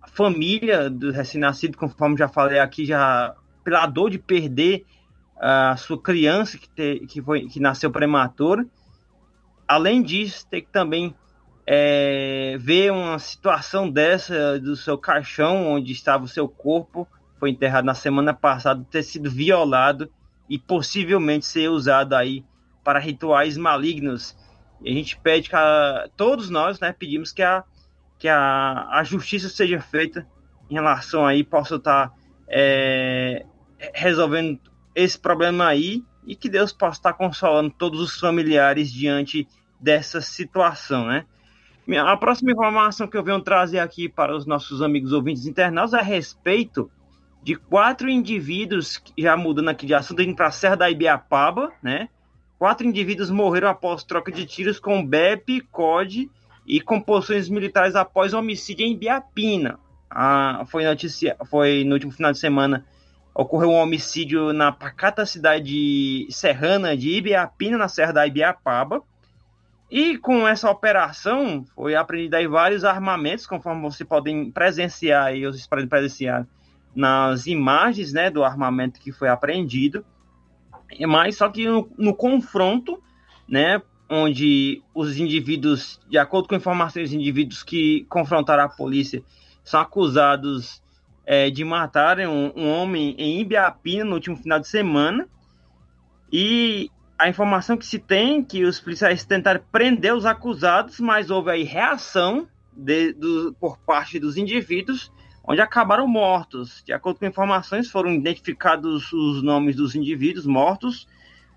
família 0.07 0.89
do 0.89 1.11
recém-nascido, 1.11 1.77
conforme 1.77 2.17
já 2.17 2.29
falei 2.29 2.61
aqui, 2.61 2.87
já 2.87 3.35
pela 3.63 3.85
dor 3.87 4.09
de 4.09 4.19
perder 4.19 4.87
a 5.41 5.77
sua 5.77 6.01
criança 6.01 6.59
que, 6.59 6.69
te, 6.69 7.07
que, 7.07 7.23
foi, 7.23 7.47
que 7.47 7.59
nasceu 7.59 7.91
prematura, 7.91 8.67
além 9.67 10.03
disso, 10.03 10.47
tem 10.51 10.61
que 10.63 10.71
também 10.71 11.15
é, 11.67 12.57
ver 12.61 12.93
uma 12.93 13.19
situação 13.19 13.91
dessa 13.91 14.61
do 14.61 14.77
seu 14.77 14.99
caixão, 14.99 15.67
onde 15.69 15.93
estava 15.93 16.25
o 16.25 16.29
seu 16.29 16.47
corpo, 16.47 17.09
foi 17.39 17.51
enterrado 17.51 17.87
na 17.87 17.95
semana 17.95 18.35
passada, 18.35 18.87
ter 18.91 19.03
sido 19.03 19.31
violado 19.31 20.11
e 20.49 20.59
possivelmente 20.59 21.47
ser 21.47 21.71
usado 21.71 22.15
aí 22.15 22.45
para 22.85 22.99
rituais 22.99 23.57
malignos. 23.57 24.37
E 24.83 24.91
a 24.91 24.95
gente 24.95 25.17
pede 25.17 25.49
que 25.49 25.57
a, 25.57 26.09
todos 26.17 26.51
nós, 26.51 26.79
né, 26.81 26.93
pedimos 26.93 27.33
que 27.33 27.43
a 27.43 27.65
que 28.21 28.29
a, 28.29 28.87
a 28.91 29.03
justiça 29.03 29.49
seja 29.49 29.81
feita 29.81 30.27
em 30.69 30.75
relação 30.75 31.27
aí 31.27 31.43
possa 31.43 31.77
estar 31.77 32.13
é, 32.47 33.47
resolvendo 33.95 34.61
esse 35.03 35.19
problema 35.19 35.67
aí 35.67 36.03
e 36.27 36.35
que 36.35 36.49
Deus 36.49 36.73
possa 36.73 36.99
estar 36.99 37.13
consolando 37.15 37.71
todos 37.71 38.01
os 38.01 38.19
familiares 38.19 38.93
diante 38.93 39.49
dessa 39.81 40.21
situação, 40.21 41.07
né? 41.07 41.25
A 41.99 42.17
próxima 42.17 42.53
informação 42.53 43.09
que 43.09 43.17
eu 43.17 43.25
venho 43.25 43.41
trazer 43.41 43.81
aqui 43.81 44.09
para 44.09 44.37
os 44.37 44.47
nossos 44.47 44.81
amigos 44.81 45.13
ouvintes 45.13 45.47
internaus 45.47 45.93
é 45.93 45.99
a 45.99 46.03
respeito 46.03 46.91
de 47.43 47.57
quatro 47.57 48.09
indivíduos, 48.09 49.03
já 49.19 49.37
mudando 49.37 49.71
aqui 49.71 49.87
de 49.87 49.95
assunto, 49.95 50.23
indo 50.23 50.37
para 50.37 50.49
a 50.49 50.53
Serra 50.53 50.77
da 50.77 50.91
Ibiapaba, 50.91 51.73
né? 51.83 52.09
Quatro 52.59 52.87
indivíduos 52.87 53.31
morreram 53.31 53.69
após 53.69 54.05
troca 54.05 54.31
de 54.31 54.45
tiros 54.45 54.79
com 54.79 55.05
BEP, 55.05 55.63
COD 55.73 56.31
e 56.67 56.81
composições 56.81 57.49
militares 57.49 57.97
após 57.97 58.35
homicídio 58.35 58.87
em 58.87 58.93
Ibiapina. 58.93 59.79
Ah, 60.09 60.65
foi, 60.69 60.85
notícia, 60.85 61.37
foi 61.47 61.83
no 61.85 61.95
último 61.95 62.13
final 62.13 62.31
de 62.31 62.39
semana 62.39 62.85
ocorreu 63.35 63.71
um 63.71 63.81
homicídio 63.81 64.53
na 64.53 64.73
pacata 64.73 65.25
cidade 65.25 66.27
serrana 66.31 66.97
de 66.97 67.11
Ibiapina, 67.11 67.79
na 67.79 67.89
Serra 67.89 68.13
da 68.13 68.27
Ibiapaba. 68.27 69.03
E 69.91 70.17
com 70.19 70.47
essa 70.47 70.71
operação 70.71 71.65
foi 71.75 71.97
apreendido 71.97 72.37
aí 72.37 72.47
vários 72.47 72.85
armamentos, 72.85 73.47
conforme 73.47 73.83
você 73.83 74.05
podem 74.05 74.51
presenciar 74.51 75.35
e 75.35 75.47
os 75.47 75.67
podem 75.67 75.89
presenciar 75.89 76.47
nas 76.95 77.47
imagens 77.47 78.13
né, 78.13 78.31
do 78.31 78.45
armamento 78.45 79.01
que 79.01 79.13
foi 79.13 79.29
apreendido, 79.29 80.05
mas 81.09 81.37
só 81.37 81.49
que 81.49 81.67
no, 81.67 81.89
no 81.97 82.15
confronto, 82.15 83.03
né, 83.49 83.81
onde 84.09 84.83
os 84.93 85.17
indivíduos, 85.19 86.01
de 86.09 86.19
acordo 86.19 86.49
com 86.49 86.57
informações, 86.57 87.11
os 87.11 87.15
indivíduos 87.15 87.63
que 87.63 88.05
confrontaram 88.09 88.65
a 88.65 88.69
polícia 88.69 89.23
são 89.63 89.81
acusados 89.81 90.83
é, 91.27 91.51
de 91.51 91.65
matarem 91.65 92.27
um, 92.27 92.53
um, 92.57 92.71
homem 92.71 93.15
em 93.19 93.41
Ibiapina 93.41 94.05
no 94.05 94.15
último 94.15 94.37
final 94.37 94.59
de 94.59 94.69
semana. 94.69 95.29
E 96.33 96.91
a 97.19 97.29
informação 97.29 97.77
que 97.77 97.87
se 97.87 97.99
tem 97.99 98.43
que 98.43 98.65
os 98.65 98.81
policiais 98.81 99.25
tentaram 99.25 99.61
prender 99.71 100.15
os 100.15 100.25
acusados, 100.25 101.01
mas 101.01 101.31
houve 101.31 101.51
aí 101.51 101.63
reação 101.63 102.49
de, 102.73 103.13
do, 103.13 103.55
por 103.61 103.79
parte 103.79 104.19
dos 104.19 104.37
indivíduos 104.37 105.13
onde 105.51 105.61
acabaram 105.61 106.07
mortos. 106.07 106.83
De 106.85 106.93
acordo 106.93 107.19
com 107.19 107.27
informações, 107.27 107.91
foram 107.91 108.13
identificados 108.13 109.13
os 109.13 109.43
nomes 109.43 109.77
dos 109.77 109.95
indivíduos 109.95 110.47
mortos. 110.47 111.09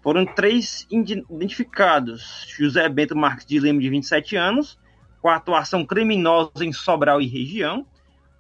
Foram 0.02 0.26
três 0.26 0.88
identificados: 0.90 2.48
José 2.58 2.88
Bento 2.90 3.16
Marques 3.16 3.46
de 3.46 3.60
Lima, 3.60 3.80
de 3.80 3.90
27 3.90 4.36
anos, 4.36 4.80
com 5.22 5.30
atuação 5.30 5.86
criminosa 5.86 6.66
em 6.66 6.74
Sobral 6.74 7.22
e 7.22 7.28
região. 7.28 7.86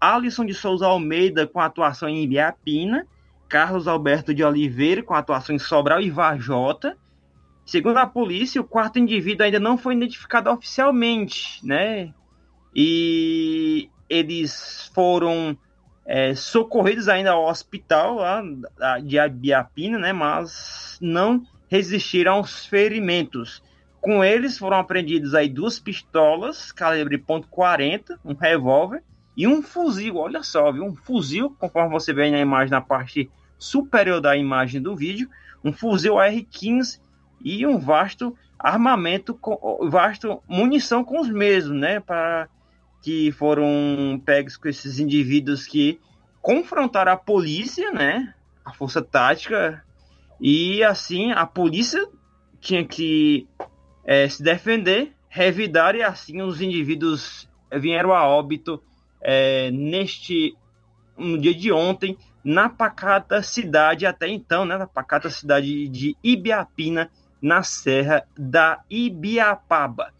Alisson 0.03 0.45
de 0.45 0.53
Souza 0.53 0.85
Almeida, 0.85 1.47
com 1.47 1.59
atuação 1.59 2.09
em 2.09 2.23
Ibiapina. 2.23 3.07
Carlos 3.47 3.87
Alberto 3.87 4.33
de 4.33 4.43
Oliveira, 4.43 5.03
com 5.03 5.13
atuação 5.13 5.55
em 5.55 5.59
Sobral 5.59 6.01
e 6.01 6.09
Vajota. 6.09 6.97
Segundo 7.63 7.97
a 7.97 8.07
polícia, 8.07 8.59
o 8.59 8.63
quarto 8.63 8.97
indivíduo 8.97 9.45
ainda 9.45 9.59
não 9.59 9.77
foi 9.77 9.95
identificado 9.95 10.49
oficialmente, 10.49 11.63
né? 11.63 12.11
E 12.75 13.91
eles 14.09 14.91
foram 14.93 15.55
é, 16.03 16.33
socorridos 16.33 17.07
ainda 17.07 17.31
ao 17.31 17.45
hospital 17.45 18.15
lá 18.15 18.43
de 19.01 19.19
Abiapina, 19.19 19.99
né, 19.99 20.11
mas 20.11 20.97
não 20.99 21.43
resistiram 21.69 22.33
aos 22.33 22.65
ferimentos. 22.65 23.61
Com 24.01 24.23
eles 24.23 24.57
foram 24.57 24.77
apreendidos 24.77 25.35
aí 25.35 25.47
duas 25.47 25.79
pistolas 25.79 26.71
calibre 26.71 27.17
.40, 27.19 28.17
um 28.25 28.33
revólver 28.33 29.03
e 29.35 29.47
um 29.47 29.61
fuzil, 29.61 30.17
olha 30.17 30.43
só, 30.43 30.71
viu? 30.71 30.85
Um 30.85 30.95
fuzil, 30.95 31.55
conforme 31.57 31.89
você 31.89 32.13
vê 32.13 32.29
na 32.29 32.39
imagem 32.39 32.71
na 32.71 32.81
parte 32.81 33.29
superior 33.57 34.21
da 34.21 34.37
imagem 34.37 34.81
do 34.81 34.95
vídeo, 34.95 35.29
um 35.63 35.73
fuzil 35.73 36.19
AR-15 36.19 36.99
e 37.43 37.65
um 37.65 37.79
vasto 37.79 38.35
armamento, 38.59 39.33
com, 39.33 39.89
vasto 39.89 40.41
munição 40.47 41.03
com 41.03 41.19
os 41.19 41.29
mesmos, 41.29 41.77
né? 41.77 41.99
Para 41.99 42.47
que 43.01 43.31
foram 43.31 44.21
pegos 44.23 44.55
com 44.55 44.67
esses 44.67 44.99
indivíduos 44.99 45.65
que 45.65 45.99
confrontaram 46.41 47.11
a 47.11 47.17
polícia, 47.17 47.91
né? 47.91 48.33
A 48.63 48.71
força 48.71 49.01
tática 49.01 49.83
e 50.39 50.83
assim 50.83 51.31
a 51.31 51.45
polícia 51.45 52.05
tinha 52.61 52.85
que 52.85 53.47
é, 54.05 54.27
se 54.27 54.41
defender, 54.41 55.13
revidar 55.27 55.95
e 55.95 56.03
assim 56.03 56.41
os 56.41 56.61
indivíduos 56.61 57.49
vieram 57.79 58.13
a 58.13 58.27
óbito 58.27 58.81
é, 59.23 59.71
neste 59.71 60.55
no 61.17 61.37
dia 61.37 61.53
de 61.53 61.71
ontem 61.71 62.17
na 62.43 62.67
pacata 62.67 63.41
cidade 63.41 64.05
até 64.05 64.27
então, 64.27 64.65
né, 64.65 64.77
na 64.77 64.87
pacata 64.87 65.29
cidade 65.29 65.87
de 65.87 66.17
Ibiapina, 66.21 67.09
na 67.41 67.63
Serra 67.63 68.27
da 68.37 68.81
Ibiapaba. 68.89 70.13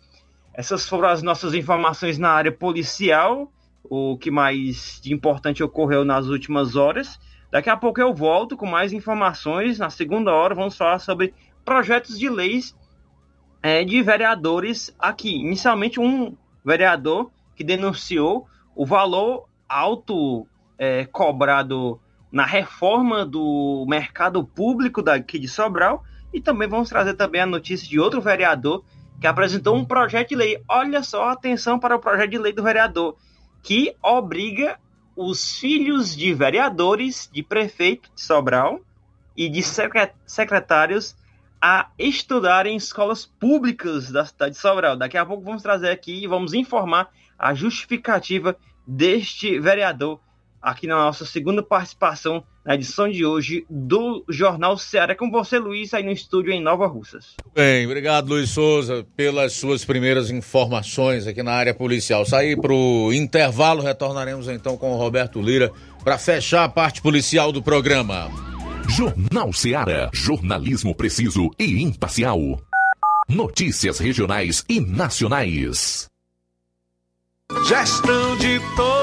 Essas 0.53 0.87
foram 0.87 1.09
as 1.09 1.21
nossas 1.21 1.53
informações 1.53 2.17
na 2.17 2.29
área 2.29 2.51
policial, 2.51 3.51
o 3.83 4.17
que 4.17 4.31
mais 4.31 4.99
de 5.01 5.13
importante 5.13 5.63
ocorreu 5.63 6.05
nas 6.05 6.27
últimas 6.27 6.75
horas. 6.75 7.19
Daqui 7.51 7.69
a 7.69 7.77
pouco 7.77 7.99
eu 7.99 8.13
volto 8.13 8.55
com 8.55 8.65
mais 8.65 8.93
informações. 8.93 9.79
Na 9.79 9.89
segunda 9.89 10.31
hora 10.31 10.55
vamos 10.55 10.77
falar 10.77 10.99
sobre 10.99 11.33
projetos 11.65 12.17
de 12.17 12.29
leis 12.29 12.75
é, 13.61 13.83
de 13.83 14.01
vereadores 14.01 14.95
aqui. 14.97 15.35
Inicialmente 15.35 15.99
um 15.99 16.35
vereador 16.63 17.31
que 17.55 17.63
denunciou 17.63 18.47
o 18.75 18.85
valor 18.85 19.47
alto 19.67 20.47
é, 20.77 21.05
cobrado 21.05 21.99
na 22.31 22.45
reforma 22.45 23.25
do 23.25 23.85
mercado 23.87 24.43
público 24.43 25.01
daqui 25.01 25.37
de 25.37 25.47
Sobral 25.47 26.03
e 26.33 26.41
também 26.41 26.67
vamos 26.67 26.89
trazer 26.89 27.13
também 27.13 27.41
a 27.41 27.45
notícia 27.45 27.87
de 27.87 27.99
outro 27.99 28.19
vereador 28.19 28.83
que 29.21 29.27
apresentou 29.27 29.75
um 29.75 29.85
projeto 29.85 30.29
de 30.29 30.35
lei. 30.35 30.61
Olha 30.67 31.03
só, 31.03 31.29
atenção 31.29 31.79
para 31.79 31.95
o 31.95 31.99
projeto 31.99 32.31
de 32.31 32.37
lei 32.37 32.51
do 32.51 32.63
vereador 32.63 33.15
que 33.61 33.95
obriga 34.01 34.79
os 35.15 35.57
filhos 35.57 36.15
de 36.15 36.33
vereadores, 36.33 37.29
de 37.31 37.43
prefeito 37.43 38.09
de 38.13 38.21
Sobral 38.21 38.81
e 39.37 39.47
de 39.47 39.61
secretários 40.25 41.15
a 41.61 41.89
estudar 41.97 42.65
em 42.65 42.75
escolas 42.75 43.25
públicas 43.25 44.11
da 44.11 44.25
cidade 44.25 44.55
de 44.55 44.57
Sobral. 44.57 44.97
Daqui 44.97 45.17
a 45.17 45.25
pouco 45.25 45.43
vamos 45.43 45.63
trazer 45.63 45.91
aqui 45.91 46.23
e 46.23 46.27
vamos 46.27 46.53
informar 46.53 47.09
a 47.37 47.53
justificativa 47.53 48.55
deste 48.85 49.59
vereador 49.59 50.19
aqui 50.61 50.87
na 50.87 50.95
nossa 50.95 51.25
segunda 51.25 51.61
participação 51.61 52.43
na 52.65 52.75
edição 52.75 53.09
de 53.09 53.25
hoje 53.25 53.65
do 53.69 54.23
Jornal 54.29 54.77
Ceará. 54.77 55.13
Com 55.13 55.29
você, 55.29 55.59
Luiz, 55.59 55.93
aí 55.93 56.03
no 56.03 56.11
estúdio 56.11 56.53
em 56.53 56.61
Nova 56.61 56.87
Russas. 56.87 57.35
Bem, 57.53 57.85
obrigado, 57.85 58.29
Luiz 58.29 58.51
Souza, 58.51 59.05
pelas 59.17 59.53
suas 59.53 59.83
primeiras 59.83 60.31
informações 60.31 61.27
aqui 61.27 61.43
na 61.43 61.51
área 61.51 61.73
policial. 61.73 62.25
Sair 62.25 62.59
para 62.59 62.73
o 62.73 63.11
intervalo, 63.11 63.83
retornaremos 63.83 64.47
então 64.47 64.77
com 64.77 64.93
o 64.93 64.97
Roberto 64.97 65.41
Lira 65.41 65.71
para 66.03 66.17
fechar 66.17 66.63
a 66.63 66.69
parte 66.69 67.01
policial 67.01 67.51
do 67.51 67.61
programa. 67.61 68.29
Jornal 68.87 69.51
Ceará, 69.51 70.09
jornalismo 70.13 70.95
preciso 70.95 71.49
e 71.59 71.81
imparcial. 71.81 72.61
Notícias 73.27 73.99
regionais 73.99 74.63
e 74.69 74.79
nacionais. 74.79 76.12
Gestão 77.61 78.35
de 78.37 78.59
todos 78.75 79.02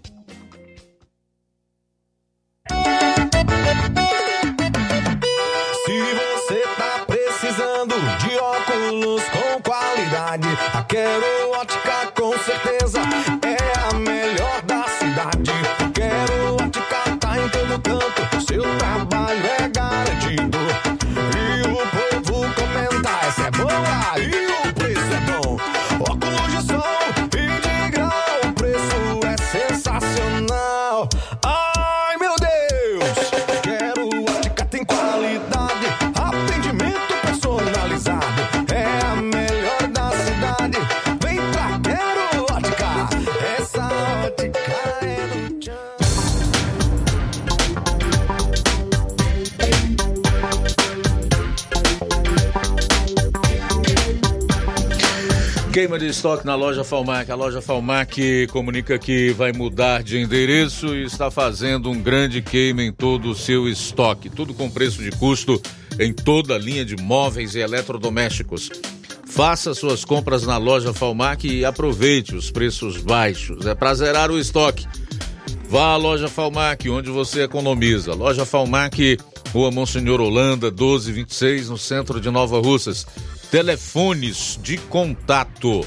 Quero 10.91 11.51
Ótica 11.57 12.10
Queima 55.91 56.05
de 56.05 56.07
estoque 56.09 56.45
na 56.45 56.55
loja 56.55 56.85
Falmac. 56.85 57.29
A 57.29 57.35
loja 57.35 57.61
Falmac 57.61 58.47
comunica 58.47 58.97
que 58.97 59.33
vai 59.33 59.51
mudar 59.51 60.01
de 60.01 60.19
endereço 60.19 60.95
e 60.95 61.03
está 61.03 61.29
fazendo 61.29 61.91
um 61.91 62.01
grande 62.01 62.41
queima 62.41 62.81
em 62.81 62.93
todo 62.93 63.29
o 63.29 63.35
seu 63.35 63.67
estoque. 63.67 64.29
Tudo 64.29 64.53
com 64.53 64.69
preço 64.69 65.03
de 65.03 65.11
custo 65.11 65.61
em 65.99 66.13
toda 66.13 66.55
a 66.55 66.57
linha 66.57 66.85
de 66.85 66.95
móveis 66.95 67.55
e 67.55 67.59
eletrodomésticos. 67.59 68.69
Faça 69.27 69.73
suas 69.73 70.05
compras 70.05 70.47
na 70.47 70.55
loja 70.55 70.93
Falmac 70.93 71.45
e 71.45 71.65
aproveite 71.65 72.37
os 72.37 72.49
preços 72.49 72.95
baixos. 72.95 73.65
É 73.65 73.75
para 73.75 73.93
zerar 73.93 74.31
o 74.31 74.39
estoque. 74.39 74.87
Vá 75.67 75.87
à 75.87 75.97
loja 75.97 76.29
Falmac, 76.29 76.89
onde 76.89 77.09
você 77.09 77.43
economiza. 77.43 78.13
Loja 78.13 78.45
Falmac, 78.45 79.17
Rua 79.51 79.69
Monsenhor 79.71 80.21
Holanda, 80.21 80.67
1226, 80.67 81.67
no 81.67 81.77
centro 81.77 82.21
de 82.21 82.29
Nova 82.29 82.61
Russas. 82.61 83.05
Telefones 83.51 84.57
de 84.63 84.77
contato: 84.77 85.85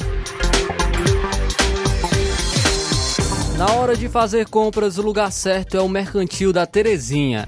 Na 3.57 3.71
hora 3.71 3.95
de 3.95 4.09
fazer 4.09 4.49
compras, 4.49 4.97
o 4.97 5.01
lugar 5.01 5.31
certo 5.31 5.77
é 5.77 5.81
o 5.81 5.87
Mercantil 5.87 6.51
da 6.51 6.65
Terezinha. 6.65 7.47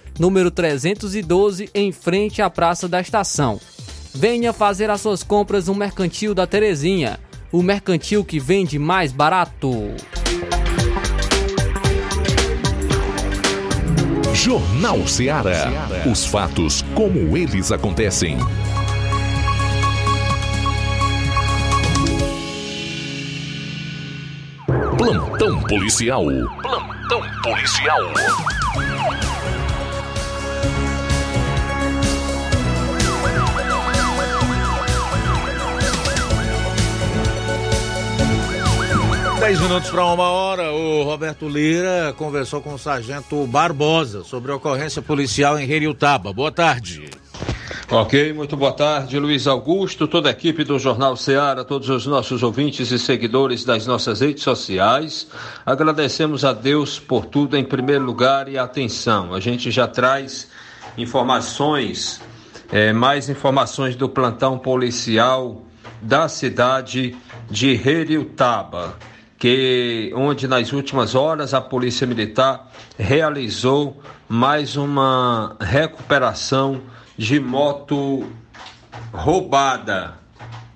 número 0.19 0.51
312, 0.51 1.69
em 1.73 1.91
frente 1.91 2.41
à 2.41 2.49
Praça 2.49 2.87
da 2.87 3.01
Estação. 3.01 3.59
Venha 4.13 4.51
fazer 4.51 4.89
as 4.89 5.01
suas 5.01 5.23
compras 5.23 5.67
no 5.67 5.75
Mercantil 5.75 6.33
da 6.33 6.45
Terezinha, 6.45 7.19
o 7.51 7.61
mercantil 7.61 8.23
que 8.23 8.39
vende 8.39 8.77
mais 8.77 9.11
barato. 9.11 9.71
Jornal 14.33 15.05
Ceará. 15.07 15.69
Os 16.11 16.25
fatos 16.25 16.83
como 16.95 17.37
eles 17.37 17.71
acontecem. 17.71 18.37
Plantão 24.97 25.61
policial. 25.63 26.25
Plantão 26.61 27.21
policial. 27.43 27.99
Dez 39.41 39.59
minutos 39.59 39.89
para 39.89 40.05
uma 40.05 40.29
hora, 40.29 40.71
o 40.71 41.01
Roberto 41.01 41.49
Lira 41.49 42.13
conversou 42.15 42.61
com 42.61 42.75
o 42.75 42.77
sargento 42.77 43.43
Barbosa 43.47 44.23
sobre 44.23 44.51
a 44.51 44.55
ocorrência 44.55 45.01
policial 45.01 45.57
em 45.57 45.67
Heriutaba. 45.67 46.31
Boa 46.31 46.51
tarde. 46.51 47.09
Ok, 47.89 48.33
muito 48.33 48.55
boa 48.55 48.71
tarde, 48.71 49.17
Luiz 49.17 49.47
Augusto, 49.47 50.07
toda 50.07 50.29
a 50.29 50.31
equipe 50.31 50.63
do 50.63 50.77
Jornal 50.77 51.17
Ceará, 51.17 51.63
todos 51.63 51.89
os 51.89 52.05
nossos 52.05 52.43
ouvintes 52.43 52.91
e 52.91 52.99
seguidores 52.99 53.65
das 53.65 53.87
nossas 53.87 54.21
redes 54.21 54.43
sociais. 54.43 55.27
Agradecemos 55.65 56.45
a 56.45 56.53
Deus 56.53 56.99
por 56.99 57.25
tudo 57.25 57.57
em 57.57 57.63
primeiro 57.63 58.05
lugar 58.05 58.47
e 58.47 58.59
atenção. 58.59 59.33
A 59.33 59.39
gente 59.39 59.71
já 59.71 59.87
traz 59.87 60.49
informações, 60.95 62.21
é, 62.71 62.93
mais 62.93 63.27
informações 63.27 63.95
do 63.95 64.07
plantão 64.07 64.59
policial 64.59 65.63
da 65.99 66.27
cidade 66.27 67.17
de 67.49 67.71
Heriutaba 67.71 68.97
que 69.41 70.13
onde 70.15 70.47
nas 70.47 70.71
últimas 70.71 71.15
horas 71.15 71.55
a 71.55 71.59
Polícia 71.59 72.05
Militar 72.05 72.71
realizou 72.95 73.99
mais 74.29 74.75
uma 74.77 75.57
recuperação 75.59 76.79
de 77.17 77.39
moto 77.39 78.23
roubada. 79.11 80.13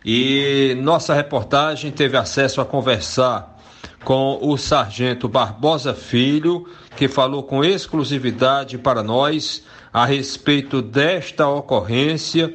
E 0.04 0.76
nossa 0.82 1.14
reportagem 1.14 1.92
teve 1.92 2.18
acesso 2.18 2.60
a 2.60 2.66
conversar 2.66 3.56
com 4.04 4.40
o 4.42 4.58
sargento 4.58 5.30
Barbosa 5.30 5.94
Filho, 5.94 6.68
que 6.98 7.08
falou 7.08 7.44
com 7.44 7.64
exclusividade 7.64 8.80
para 8.80 9.04
nós 9.04 9.64
a 9.94 10.08
respeito 10.08 10.82
desta 10.82 11.48
ocorrência 11.48 12.52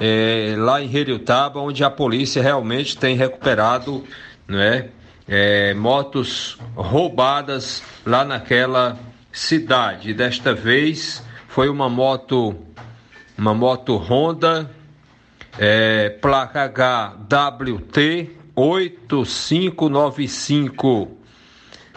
é, 0.00 0.56
lá 0.58 0.82
em 0.82 0.92
Heriutaba, 0.92 1.60
onde 1.60 1.84
a 1.84 1.90
polícia 1.90 2.42
realmente 2.42 2.96
tem 2.96 3.14
recuperado 3.14 4.02
né, 4.48 4.88
é, 5.34 5.72
motos 5.72 6.58
roubadas 6.76 7.82
lá 8.04 8.22
naquela 8.22 8.98
cidade. 9.32 10.12
Desta 10.12 10.52
vez 10.52 11.24
foi 11.48 11.70
uma 11.70 11.88
moto, 11.88 12.54
uma 13.38 13.54
moto 13.54 13.96
Honda, 13.96 14.70
é, 15.58 16.10
placa 16.10 16.66
HWT 16.66 18.30
8595. 18.54 21.16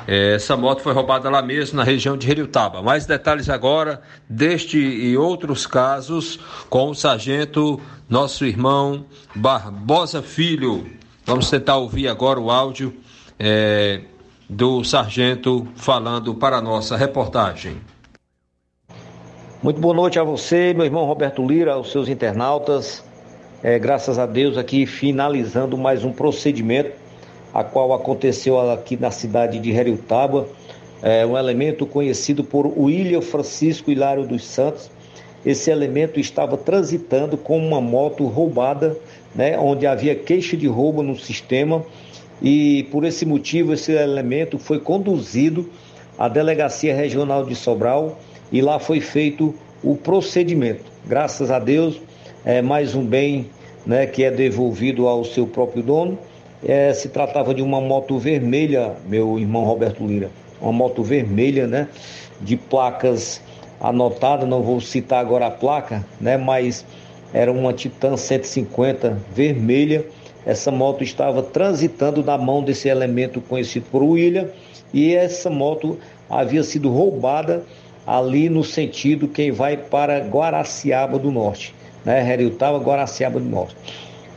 É, 0.07 0.35
essa 0.35 0.55
moto 0.55 0.81
foi 0.81 0.93
roubada 0.93 1.29
lá 1.29 1.41
mesmo 1.41 1.75
na 1.75 1.83
região 1.83 2.15
de 2.15 2.31
Heriutaba. 2.31 2.81
Mais 2.81 3.05
detalhes 3.05 3.49
agora 3.49 4.01
deste 4.29 4.77
e 4.77 5.17
outros 5.17 5.67
casos 5.67 6.39
com 6.69 6.91
o 6.91 6.95
sargento, 6.95 7.81
nosso 8.07 8.45
irmão 8.45 9.05
Barbosa 9.35 10.21
Filho. 10.21 10.89
Vamos 11.25 11.49
tentar 11.49 11.75
ouvir 11.75 12.07
agora 12.07 12.39
o 12.39 12.49
áudio 12.49 13.03
é, 13.39 14.01
do 14.49 14.83
sargento 14.83 15.67
falando 15.75 16.35
para 16.35 16.57
a 16.57 16.61
nossa 16.61 16.95
reportagem. 16.95 17.77
Muito 19.61 19.79
boa 19.79 19.93
noite 19.93 20.19
a 20.19 20.23
você, 20.23 20.73
meu 20.73 20.85
irmão 20.85 21.05
Roberto 21.05 21.45
Lira, 21.45 21.73
aos 21.73 21.91
seus 21.91 22.07
internautas. 22.07 23.03
É, 23.63 23.79
graças 23.79 24.19
a 24.19 24.25
Deus, 24.25 24.57
aqui 24.57 24.85
finalizando 24.85 25.75
mais 25.77 26.03
um 26.03 26.11
procedimento, 26.11 26.91
a 27.53 27.63
qual 27.63 27.93
aconteceu 27.93 28.59
aqui 28.71 28.95
na 28.95 29.09
cidade 29.09 29.57
de 29.59 29.71
Heriutaba. 29.71 30.47
É, 31.01 31.25
um 31.25 31.37
elemento 31.37 31.85
conhecido 31.85 32.43
por 32.43 32.67
William 32.77 33.21
Francisco 33.21 33.91
Hilário 33.91 34.27
dos 34.27 34.45
Santos. 34.45 34.91
Esse 35.43 35.69
elemento 35.69 36.19
estava 36.19 36.57
transitando 36.57 37.37
com 37.37 37.57
uma 37.57 37.81
moto 37.81 38.25
roubada, 38.25 38.97
né, 39.33 39.57
onde 39.59 39.85
havia 39.85 40.15
queixa 40.15 40.55
de 40.55 40.67
roubo 40.67 41.03
no 41.03 41.15
sistema 41.15 41.83
e 42.41 42.83
por 42.91 43.05
esse 43.05 43.25
motivo 43.25 43.73
esse 43.73 43.91
elemento 43.91 44.57
foi 44.57 44.79
conduzido 44.79 45.69
à 46.17 46.27
Delegacia 46.27 46.95
Regional 46.95 47.45
de 47.45 47.55
Sobral 47.55 48.19
e 48.51 48.61
lá 48.61 48.79
foi 48.79 48.99
feito 48.99 49.53
o 49.83 49.95
procedimento. 49.95 50.83
Graças 51.05 51.51
a 51.51 51.59
Deus, 51.59 52.01
é 52.43 52.61
mais 52.61 52.95
um 52.95 53.05
bem 53.05 53.49
né, 53.85 54.05
que 54.05 54.23
é 54.23 54.31
devolvido 54.31 55.07
ao 55.07 55.23
seu 55.23 55.45
próprio 55.45 55.83
dono. 55.83 56.17
É, 56.63 56.93
se 56.93 57.09
tratava 57.09 57.53
de 57.53 57.61
uma 57.61 57.79
moto 57.79 58.17
vermelha, 58.17 58.95
meu 59.07 59.37
irmão 59.37 59.63
Roberto 59.63 60.05
Lira, 60.05 60.31
uma 60.59 60.71
moto 60.71 61.03
vermelha, 61.03 61.67
né, 61.67 61.87
de 62.41 62.57
placas 62.57 63.41
anotadas, 63.79 64.47
não 64.47 64.63
vou 64.63 64.81
citar 64.81 65.19
agora 65.19 65.47
a 65.47 65.51
placa, 65.51 66.03
né, 66.19 66.37
mas 66.37 66.85
era 67.33 67.51
uma 67.51 67.73
Titan 67.73 68.17
150 68.17 69.17
vermelha 69.35 70.05
essa 70.45 70.71
moto 70.71 71.03
estava 71.03 71.41
transitando 71.41 72.23
na 72.23 72.37
mão 72.37 72.63
desse 72.63 72.87
elemento 72.87 73.41
conhecido 73.41 73.87
por 73.91 74.03
William 74.03 74.47
e 74.93 75.15
essa 75.15 75.49
moto 75.49 75.97
havia 76.29 76.63
sido 76.63 76.89
roubada 76.89 77.63
ali 78.05 78.49
no 78.49 78.63
sentido 78.63 79.27
quem 79.27 79.51
vai 79.51 79.75
para 79.75 80.19
Guaraciaba 80.19 81.17
do 81.17 81.31
Norte, 81.31 81.73
né? 82.03 82.31
Heriutaba, 82.31 82.77
Guaraciaba 82.77 83.39
do 83.39 83.45
Norte. 83.45 83.75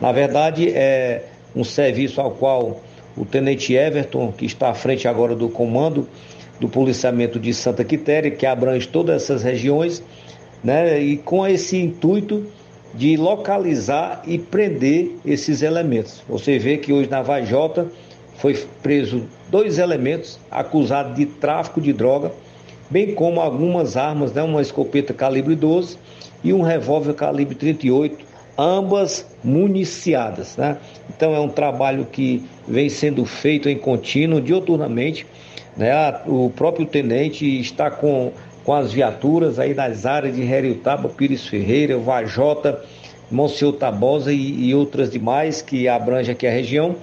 Na 0.00 0.10
verdade, 0.10 0.70
é 0.70 1.24
um 1.54 1.64
serviço 1.64 2.20
ao 2.20 2.30
qual 2.30 2.80
o 3.16 3.24
tenente 3.24 3.74
Everton, 3.74 4.32
que 4.32 4.46
está 4.46 4.70
à 4.70 4.74
frente 4.74 5.06
agora 5.06 5.34
do 5.34 5.48
comando 5.48 6.08
do 6.58 6.68
policiamento 6.68 7.38
de 7.38 7.52
Santa 7.52 7.84
Quitéria, 7.84 8.30
que 8.30 8.46
abrange 8.46 8.88
todas 8.88 9.22
essas 9.22 9.42
regiões, 9.42 10.02
né? 10.64 10.98
E 11.00 11.18
com 11.18 11.46
esse 11.46 11.76
intuito 11.76 12.46
de 12.94 13.16
localizar 13.16 14.22
e 14.26 14.38
prender 14.38 15.16
esses 15.24 15.62
elementos. 15.62 16.22
Você 16.28 16.58
vê 16.58 16.78
que 16.78 16.92
hoje 16.92 17.08
na 17.10 17.22
Vajota 17.22 17.86
foi 18.36 18.54
preso 18.82 19.26
dois 19.50 19.78
elementos 19.78 20.38
acusados 20.50 21.16
de 21.16 21.26
tráfico 21.26 21.80
de 21.80 21.92
droga, 21.92 22.32
bem 22.90 23.14
como 23.14 23.40
algumas 23.40 23.96
armas, 23.96 24.32
né, 24.32 24.42
uma 24.42 24.62
escopeta 24.62 25.12
calibre 25.12 25.54
12 25.54 25.98
e 26.42 26.52
um 26.52 26.62
revólver 26.62 27.14
calibre 27.14 27.54
38, 27.54 28.24
ambas 28.56 29.26
municiadas. 29.42 30.56
Né? 30.56 30.76
Então 31.14 31.34
é 31.34 31.40
um 31.40 31.48
trabalho 31.48 32.06
que 32.06 32.44
vem 32.66 32.88
sendo 32.88 33.24
feito 33.24 33.68
em 33.68 33.76
contínuo, 33.76 34.40
dioturnamente. 34.40 35.26
Né? 35.76 35.92
O 36.26 36.50
próprio 36.50 36.86
tenente 36.86 37.60
está 37.60 37.90
com 37.90 38.32
com 38.68 38.74
as 38.74 38.92
viaturas 38.92 39.58
aí 39.58 39.72
nas 39.72 40.04
áreas 40.04 40.36
de 40.36 40.42
Heriutaba, 40.42 41.08
Pires 41.08 41.46
Ferreira, 41.46 41.96
Vajota, 41.96 42.84
Monsenhor 43.30 43.72
Tabosa 43.72 44.30
e, 44.30 44.68
e, 44.68 44.74
outras 44.74 45.10
demais 45.10 45.62
que 45.62 45.88
abrange 45.88 46.30
aqui 46.30 46.46
a 46.46 46.50
região, 46.50 46.94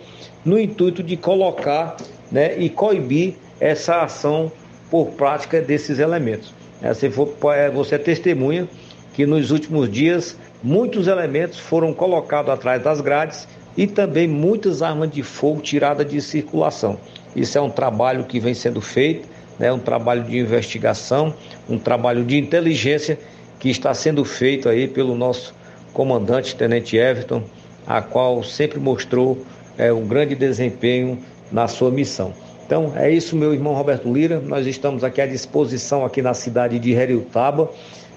no 0.45 0.59
intuito 0.59 1.01
de 1.01 1.17
colocar 1.17 1.97
né, 2.31 2.55
e 2.59 2.69
coibir 2.69 3.33
essa 3.59 4.03
ação 4.03 4.51
por 4.91 5.07
prática 5.13 5.59
desses 5.59 5.97
elementos. 5.97 6.53
É, 6.83 6.93
se 6.93 7.09
for, 7.09 7.33
é, 7.55 7.71
você 7.71 7.95
é 7.95 7.97
testemunha 7.97 8.67
que 9.15 9.25
nos 9.25 9.49
últimos 9.49 9.91
dias 9.91 10.37
muitos 10.61 11.07
elementos 11.07 11.57
foram 11.57 11.95
colocados 11.95 12.53
atrás 12.53 12.83
das 12.83 13.01
grades 13.01 13.47
e 13.75 13.87
também 13.87 14.27
muitas 14.27 14.83
armas 14.83 15.09
de 15.09 15.23
fogo 15.23 15.61
tiradas 15.61 16.07
de 16.07 16.21
circulação. 16.21 16.99
Isso 17.35 17.57
é 17.57 17.61
um 17.61 17.71
trabalho 17.71 18.23
que 18.23 18.39
vem 18.39 18.53
sendo 18.53 18.81
feito 18.81 19.33
né, 19.59 19.71
um 19.71 19.79
trabalho 19.79 20.23
de 20.23 20.37
investigação, 20.37 21.33
um 21.69 21.77
trabalho 21.77 22.23
de 22.23 22.37
inteligência 22.37 23.17
que 23.59 23.69
está 23.69 23.93
sendo 23.93 24.23
feito 24.25 24.67
aí 24.69 24.87
pelo 24.87 25.15
nosso 25.15 25.53
comandante, 25.93 26.55
Tenente 26.55 26.97
Everton, 26.97 27.43
a 27.87 28.01
qual 28.01 28.43
sempre 28.43 28.79
mostrou 28.79 29.37
é, 29.77 29.91
um 29.93 30.05
grande 30.05 30.35
desempenho 30.35 31.17
na 31.51 31.67
sua 31.67 31.91
missão. 31.91 32.33
Então 32.65 32.93
é 32.95 33.11
isso, 33.11 33.35
meu 33.35 33.53
irmão 33.53 33.73
Roberto 33.73 34.11
Lira. 34.11 34.39
Nós 34.39 34.65
estamos 34.65 35.03
aqui 35.03 35.21
à 35.21 35.27
disposição 35.27 36.03
aqui 36.03 36.21
na 36.21 36.33
cidade 36.33 36.79
de 36.79 36.91
Heriutaba, 36.93 37.69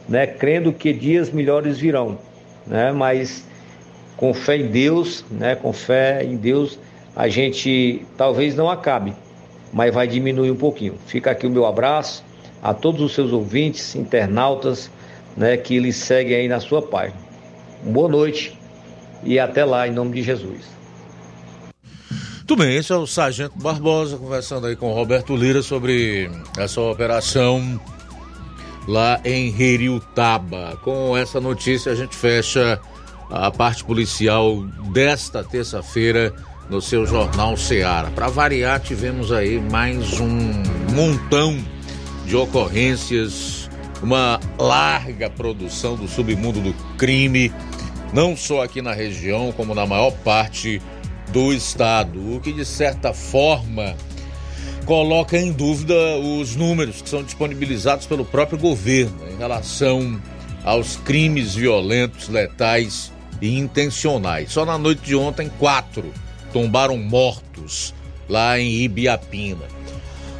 né, 0.09 0.27
crendo 0.27 0.73
que 0.73 0.93
dias 0.93 1.31
melhores 1.31 1.79
virão. 1.79 2.19
né? 2.67 2.93
Mas 2.93 3.45
com 4.19 4.35
fé 4.35 4.57
em 4.57 4.67
Deus, 4.67 5.25
né? 5.31 5.55
Com 5.55 5.73
fé 5.73 6.25
em 6.25 6.37
Deus, 6.37 6.79
a 7.15 7.29
gente 7.29 8.05
talvez 8.17 8.55
não 8.57 8.69
acabe, 8.69 9.15
mas 9.73 9.93
vai 9.93 10.07
diminuir 10.07 10.51
um 10.51 10.57
pouquinho. 10.57 10.95
Fica 11.07 11.31
aqui 11.31 11.47
o 11.47 11.51
meu 11.51 11.67
abraço 11.67 12.25
a 12.63 12.75
todos 12.75 13.01
os 13.01 13.15
seus 13.15 13.33
ouvintes, 13.33 13.95
internautas, 13.95 14.91
né? 15.37 15.57
Que 15.57 15.77
eles 15.77 15.97
seguem 15.97 16.37
aí 16.37 16.49
na 16.49 16.61
sua 16.61 16.83
página. 16.83 17.19
Boa 17.83 18.09
noite 18.09 18.59
e 19.23 19.39
até 19.39 19.65
lá 19.65 19.87
em 19.87 19.93
nome 19.93 20.15
de 20.15 20.23
Jesus. 20.23 20.79
Muito 22.39 22.57
bem, 22.57 22.77
esse 22.77 22.91
é 22.93 22.97
o 22.97 23.07
Sargento 23.07 23.59
Barbosa 23.59 24.17
conversando 24.17 24.67
aí 24.67 24.75
com 24.75 24.91
o 24.91 24.95
Roberto 24.95 25.37
Lira 25.37 25.61
sobre 25.61 26.31
essa 26.57 26.81
operação 26.81 27.79
lá 28.87 29.21
em 29.23 29.55
Heriutaba. 29.61 30.79
Com 30.83 31.15
essa 31.15 31.41
notícia 31.41 31.93
a 31.93 31.95
gente 31.95 32.17
fecha 32.17 32.81
a 33.31 33.51
parte 33.51 33.85
policial 33.85 34.63
desta 34.93 35.45
terça-feira 35.45 36.35
no 36.71 36.81
seu 36.81 37.07
jornal 37.07 37.57
Seara. 37.57 38.11
Para 38.11 38.29
variar, 38.29 38.81
tivemos 38.81 39.33
aí 39.33 39.59
mais 39.59 40.21
um 40.21 40.63
montão 40.95 41.59
de 42.27 42.37
ocorrências, 42.37 43.71
uma 44.03 44.39
larga 44.59 45.31
produção 45.31 45.97
do 45.97 46.07
submundo 46.07 46.61
do 46.61 46.75
crime, 46.97 47.53
não 48.13 48.37
só 48.37 48.63
aqui 48.63 48.83
na 48.83 48.93
região, 48.93 49.53
como 49.53 49.75
na 49.75 49.87
maior 49.87 50.11
parte 50.11 50.81
do 51.33 51.53
estado, 51.53 52.37
o 52.37 52.41
que 52.41 52.53
de 52.53 52.65
certa 52.65 53.13
forma 53.13 53.95
coloca 54.85 55.37
em 55.37 55.53
dúvida 55.53 55.95
os 56.17 56.57
números 56.57 57.03
que 57.03 57.09
são 57.09 57.23
disponibilizados 57.23 58.07
pelo 58.07 58.25
próprio 58.25 58.59
governo 58.59 59.19
em 59.31 59.37
relação 59.37 60.21
aos 60.65 60.97
crimes 60.97 61.55
violentos, 61.55 62.29
letais 62.29 63.13
e 63.41 63.59
intencionais. 63.59 64.51
Só 64.51 64.65
na 64.65 64.79
noite 64.79 65.03
de 65.03 65.15
ontem, 65.15 65.51
quatro 65.59 66.13
tombaram 66.59 66.97
mortos 66.99 67.95
lá 68.29 68.59
em 68.59 68.83
Ibiapina. 68.83 69.65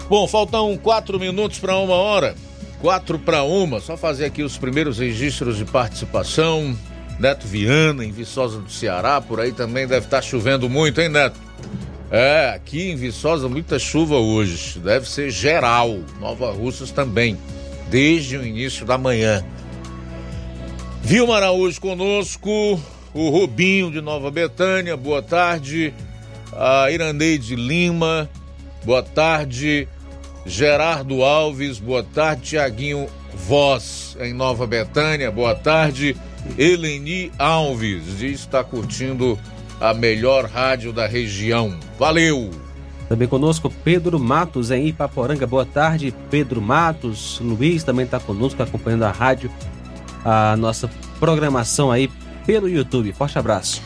Bom, 0.09 0.27
faltam 0.27 0.77
quatro 0.77 1.17
minutos 1.17 1.61
para 1.61 1.77
uma 1.77 1.95
hora. 1.95 2.35
Quatro 2.81 3.21
para 3.21 3.45
uma, 3.45 3.79
só 3.79 3.97
fazer 3.97 4.25
aqui 4.25 4.43
os 4.43 4.59
primeiros 4.59 4.99
registros 4.99 5.57
de 5.57 5.65
participação. 5.65 6.77
Neto 7.21 7.47
Viana, 7.47 8.05
em 8.05 8.11
Viçosa 8.11 8.59
do 8.59 8.69
Ceará, 8.69 9.21
por 9.21 9.39
aí 9.39 9.53
também 9.53 9.87
deve 9.87 10.07
estar 10.07 10.21
chovendo 10.21 10.69
muito, 10.69 11.01
hein, 11.01 11.09
Neto? 11.09 11.39
É, 12.11 12.53
aqui 12.53 12.91
em 12.91 12.97
Viçosa, 12.97 13.49
muita 13.49 13.79
chuva 13.79 14.17
hoje. 14.17 14.81
Deve 14.81 15.09
ser 15.09 15.31
geral. 15.31 16.01
Nova 16.19 16.51
Russas 16.51 16.91
também, 16.91 17.39
desde 17.89 18.37
o 18.37 18.45
início 18.45 18.85
da 18.85 18.99
manhã. 18.99 19.45
Vilma 21.01 21.37
Araújo 21.37 21.81
conosco, 21.81 22.81
o 23.15 23.29
Rubinho 23.31 23.91
de 23.91 24.01
Nova 24.01 24.33
Betânia, 24.33 24.97
boa 24.97 25.23
tarde. 25.23 25.95
A 26.61 26.91
Iraneide 26.91 27.55
Lima, 27.55 28.29
boa 28.85 29.01
tarde. 29.01 29.87
Gerardo 30.45 31.23
Alves, 31.23 31.79
boa 31.79 32.03
tarde. 32.03 32.43
Tiaguinho 32.43 33.07
Voz, 33.33 34.17
em 34.19 34.35
Nova 34.35 34.67
Betânia, 34.67 35.31
boa 35.31 35.55
tarde. 35.55 36.17
Eleni 36.59 37.31
Alves 37.39 38.19
diz 38.19 38.41
está 38.41 38.65
curtindo 38.65 39.39
a 39.81 39.95
melhor 39.95 40.47
rádio 40.47 40.93
da 40.93 41.07
região. 41.07 41.79
Valeu! 41.97 42.51
Também 43.09 43.29
conosco 43.29 43.73
Pedro 43.85 44.19
Matos 44.19 44.73
em 44.73 44.89
Ipaporanga. 44.89 45.47
Boa 45.47 45.65
tarde, 45.65 46.13
Pedro 46.29 46.61
Matos. 46.61 47.39
Luiz 47.41 47.85
também 47.85 48.05
está 48.05 48.19
conosco 48.19 48.61
acompanhando 48.61 49.05
a 49.05 49.13
rádio, 49.13 49.49
a 50.25 50.57
nossa 50.57 50.91
programação 51.21 51.93
aí 51.93 52.11
pelo 52.45 52.69
YouTube. 52.69 53.13
Forte 53.13 53.39
abraço. 53.39 53.81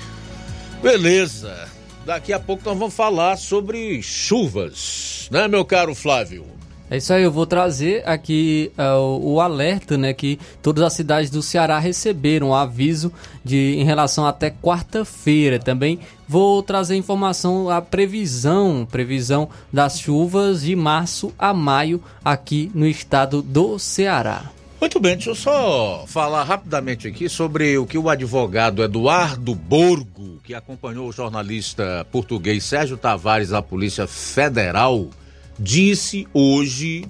Beleza. 0.82 1.71
Daqui 2.04 2.32
a 2.32 2.40
pouco 2.40 2.64
nós 2.64 2.76
vamos 2.76 2.94
falar 2.94 3.36
sobre 3.36 4.02
chuvas, 4.02 5.28
né, 5.30 5.46
meu 5.46 5.64
caro 5.64 5.94
Flávio? 5.94 6.44
É 6.90 6.96
isso 6.96 7.12
aí, 7.12 7.22
eu 7.22 7.30
vou 7.30 7.46
trazer 7.46 8.06
aqui 8.06 8.70
uh, 8.76 9.18
o, 9.24 9.40
alerta, 9.40 9.96
né, 9.96 10.12
que 10.12 10.38
todas 10.60 10.84
as 10.84 10.92
cidades 10.92 11.30
do 11.30 11.40
Ceará 11.40 11.78
receberam 11.78 12.50
o 12.50 12.54
aviso 12.54 13.10
de 13.42 13.76
em 13.78 13.84
relação 13.84 14.26
até 14.26 14.50
quarta-feira. 14.50 15.58
Também 15.58 16.00
vou 16.28 16.62
trazer 16.62 16.96
informação 16.96 17.70
a 17.70 17.80
previsão, 17.80 18.86
previsão 18.90 19.48
das 19.72 19.98
chuvas 19.98 20.62
de 20.62 20.76
março 20.76 21.32
a 21.38 21.54
maio 21.54 22.02
aqui 22.22 22.70
no 22.74 22.86
estado 22.86 23.40
do 23.40 23.78
Ceará. 23.78 24.50
Muito 24.82 24.98
bem, 24.98 25.14
deixa 25.14 25.30
eu 25.30 25.36
só 25.36 26.04
falar 26.08 26.42
rapidamente 26.42 27.06
aqui 27.06 27.28
sobre 27.28 27.78
o 27.78 27.86
que 27.86 27.96
o 27.96 28.08
advogado 28.08 28.82
Eduardo 28.82 29.54
Borgo, 29.54 30.40
que 30.42 30.54
acompanhou 30.54 31.08
o 31.08 31.12
jornalista 31.12 32.04
português 32.10 32.64
Sérgio 32.64 32.96
Tavares 32.96 33.50
da 33.50 33.62
Polícia 33.62 34.08
Federal, 34.08 35.08
disse 35.56 36.26
hoje 36.34 37.04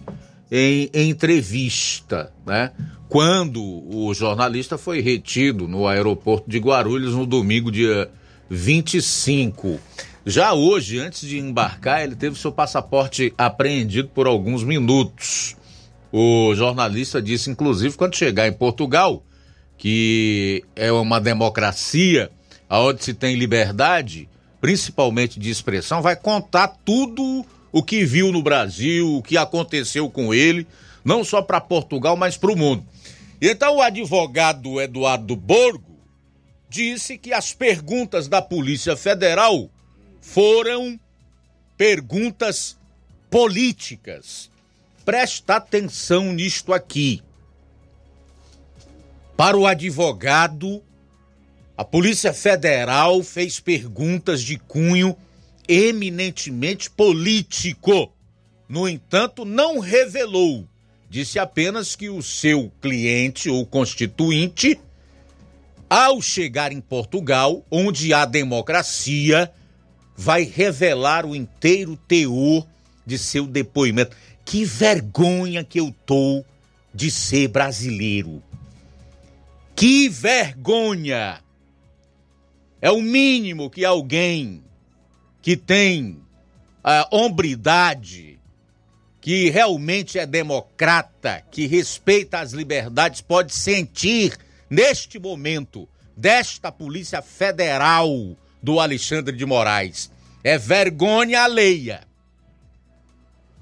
em 0.50 0.90
entrevista, 0.92 2.30
né? 2.44 2.72
Quando 3.08 3.62
o 3.62 4.12
jornalista 4.12 4.76
foi 4.76 5.00
retido 5.00 5.66
no 5.66 5.86
aeroporto 5.86 6.50
de 6.50 6.58
Guarulhos 6.58 7.14
no 7.14 7.24
domingo, 7.24 7.72
dia 7.72 8.10
25. 8.50 9.80
Já 10.26 10.52
hoje, 10.52 10.98
antes 10.98 11.26
de 11.26 11.38
embarcar, 11.38 12.02
ele 12.02 12.16
teve 12.16 12.38
seu 12.38 12.52
passaporte 12.52 13.32
apreendido 13.38 14.08
por 14.08 14.26
alguns 14.26 14.62
minutos. 14.62 15.56
O 16.12 16.54
jornalista 16.54 17.22
disse, 17.22 17.50
inclusive, 17.50 17.96
quando 17.96 18.14
chegar 18.14 18.46
em 18.46 18.52
Portugal, 18.52 19.24
que 19.78 20.62
é 20.76 20.92
uma 20.92 21.18
democracia 21.18 22.30
onde 22.68 23.02
se 23.02 23.14
tem 23.14 23.34
liberdade, 23.34 24.28
principalmente 24.60 25.40
de 25.40 25.50
expressão, 25.50 26.02
vai 26.02 26.14
contar 26.14 26.68
tudo 26.84 27.44
o 27.72 27.82
que 27.82 28.04
viu 28.04 28.30
no 28.30 28.42
Brasil, 28.42 29.16
o 29.16 29.22
que 29.22 29.38
aconteceu 29.38 30.10
com 30.10 30.34
ele, 30.34 30.66
não 31.02 31.24
só 31.24 31.40
para 31.40 31.60
Portugal, 31.60 32.14
mas 32.14 32.36
para 32.36 32.52
o 32.52 32.56
mundo. 32.56 32.84
Então, 33.40 33.76
o 33.76 33.82
advogado 33.82 34.80
Eduardo 34.80 35.34
Borgo 35.34 35.98
disse 36.68 37.16
que 37.16 37.32
as 37.32 37.52
perguntas 37.52 38.28
da 38.28 38.40
Polícia 38.40 38.96
Federal 38.96 39.70
foram 40.20 41.00
perguntas 41.76 42.78
políticas 43.30 44.51
Presta 45.04 45.56
atenção 45.56 46.32
nisto 46.32 46.72
aqui. 46.72 47.22
Para 49.36 49.56
o 49.56 49.66
advogado, 49.66 50.82
a 51.76 51.84
Polícia 51.84 52.32
Federal 52.32 53.22
fez 53.22 53.58
perguntas 53.58 54.42
de 54.42 54.56
cunho 54.56 55.16
eminentemente 55.66 56.90
político. 56.90 58.12
No 58.68 58.88
entanto, 58.88 59.44
não 59.44 59.80
revelou. 59.80 60.68
Disse 61.10 61.38
apenas 61.38 61.96
que 61.96 62.08
o 62.08 62.22
seu 62.22 62.70
cliente 62.80 63.50
ou 63.50 63.66
constituinte, 63.66 64.78
ao 65.90 66.22
chegar 66.22 66.72
em 66.72 66.80
Portugal, 66.80 67.66
onde 67.70 68.14
há 68.14 68.24
democracia, 68.24 69.52
vai 70.16 70.44
revelar 70.44 71.26
o 71.26 71.34
inteiro 71.34 71.96
teor 72.08 72.66
de 73.04 73.18
seu 73.18 73.46
depoimento. 73.46 74.16
Que 74.44 74.64
vergonha 74.64 75.64
que 75.64 75.80
eu 75.80 75.94
tô 76.04 76.44
de 76.94 77.10
ser 77.10 77.48
brasileiro. 77.48 78.42
Que 79.74 80.08
vergonha! 80.08 81.40
É 82.80 82.90
o 82.90 83.00
mínimo 83.00 83.70
que 83.70 83.84
alguém 83.84 84.62
que 85.40 85.56
tem 85.56 86.20
a 86.82 87.08
hombridade, 87.12 88.38
que 89.20 89.50
realmente 89.50 90.18
é 90.18 90.26
democrata, 90.26 91.42
que 91.50 91.66
respeita 91.66 92.40
as 92.40 92.52
liberdades, 92.52 93.20
pode 93.20 93.54
sentir 93.54 94.36
neste 94.68 95.18
momento 95.18 95.88
desta 96.16 96.72
Polícia 96.72 97.22
Federal 97.22 98.36
do 98.62 98.80
Alexandre 98.80 99.36
de 99.36 99.46
Moraes. 99.46 100.10
É 100.42 100.58
vergonha 100.58 101.42
alheia. 101.42 102.02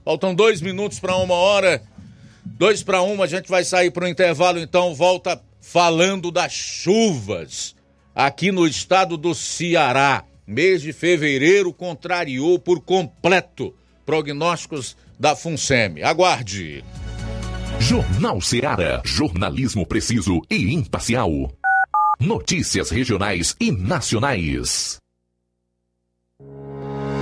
Faltam 0.05 0.35
dois 0.35 0.61
minutos 0.61 0.99
para 0.99 1.17
uma 1.17 1.35
hora. 1.35 1.83
Dois 2.45 2.83
para 2.83 3.03
uma, 3.03 3.25
a 3.25 3.29
gente 3.29 3.49
vai 3.49 3.65
sair 3.65 3.91
para 3.91 4.05
o 4.05 4.09
intervalo, 4.09 4.59
então 4.59 4.95
volta 4.95 5.41
falando 5.61 6.31
das 6.31 6.53
chuvas 6.53 7.75
aqui 8.15 8.51
no 8.51 8.67
estado 8.67 9.17
do 9.17 9.35
Ceará. 9.35 10.25
Mês 10.47 10.83
de 10.83 10.93
fevereiro 10.93 11.73
contrariou 11.73 12.59
por 12.59 12.81
completo 12.81 13.75
prognósticos 14.05 14.97
da 15.19 15.37
FUNSEMI. 15.37 16.03
Aguarde. 16.03 16.85
Jornal 17.79 18.41
Ceará, 18.41 19.01
jornalismo 19.05 19.87
preciso 19.87 20.43
e 20.51 20.75
imparcial. 20.75 21.31
Notícias 22.19 22.91
regionais 22.91 23.57
e 23.59 23.71
nacionais. 23.73 25.00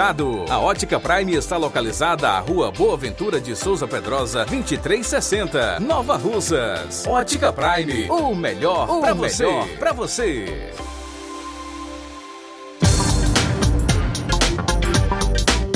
A 0.00 0.60
Ótica 0.60 1.00
Prime 1.00 1.34
está 1.34 1.56
localizada 1.56 2.28
à 2.28 2.38
Rua 2.38 2.70
Boa 2.70 2.96
Ventura 2.96 3.40
de 3.40 3.56
Souza 3.56 3.84
Pedrosa, 3.88 4.44
2360, 4.44 5.80
Nova 5.80 6.16
Russas. 6.16 7.04
Ótica 7.04 7.52
Prime, 7.52 8.08
o 8.08 8.32
melhor 8.32 8.86
para 9.00 9.12
você. 9.12 9.44
Para 9.76 9.92
você. 9.92 10.72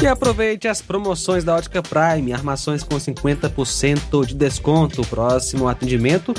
E 0.00 0.06
aproveite 0.06 0.68
as 0.68 0.80
promoções 0.80 1.42
da 1.42 1.56
Ótica 1.56 1.82
Prime, 1.82 2.32
armações 2.32 2.84
com 2.84 2.94
50% 2.94 4.24
de 4.24 4.36
desconto. 4.36 5.04
Próximo 5.04 5.66
atendimento 5.66 6.32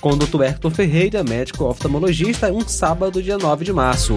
com 0.00 0.12
o 0.12 0.16
Dr. 0.16 0.44
Hector 0.44 0.70
Ferreira, 0.70 1.22
médico 1.22 1.64
oftalmologista, 1.64 2.50
um 2.50 2.66
sábado, 2.66 3.22
dia 3.22 3.36
9 3.36 3.66
de 3.66 3.72
março. 3.74 4.16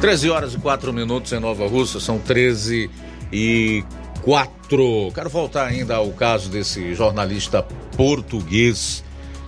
Treze 0.00 0.30
horas 0.30 0.54
e 0.54 0.58
quatro 0.58 0.92
minutos 0.92 1.32
em 1.32 1.40
Nova 1.40 1.66
Rússia, 1.66 1.98
são 1.98 2.20
13 2.20 2.88
e 3.32 3.82
quatro. 4.22 5.10
Quero 5.12 5.28
voltar 5.28 5.66
ainda 5.66 5.96
ao 5.96 6.10
caso 6.12 6.48
desse 6.48 6.94
jornalista 6.94 7.64
português 7.96 9.02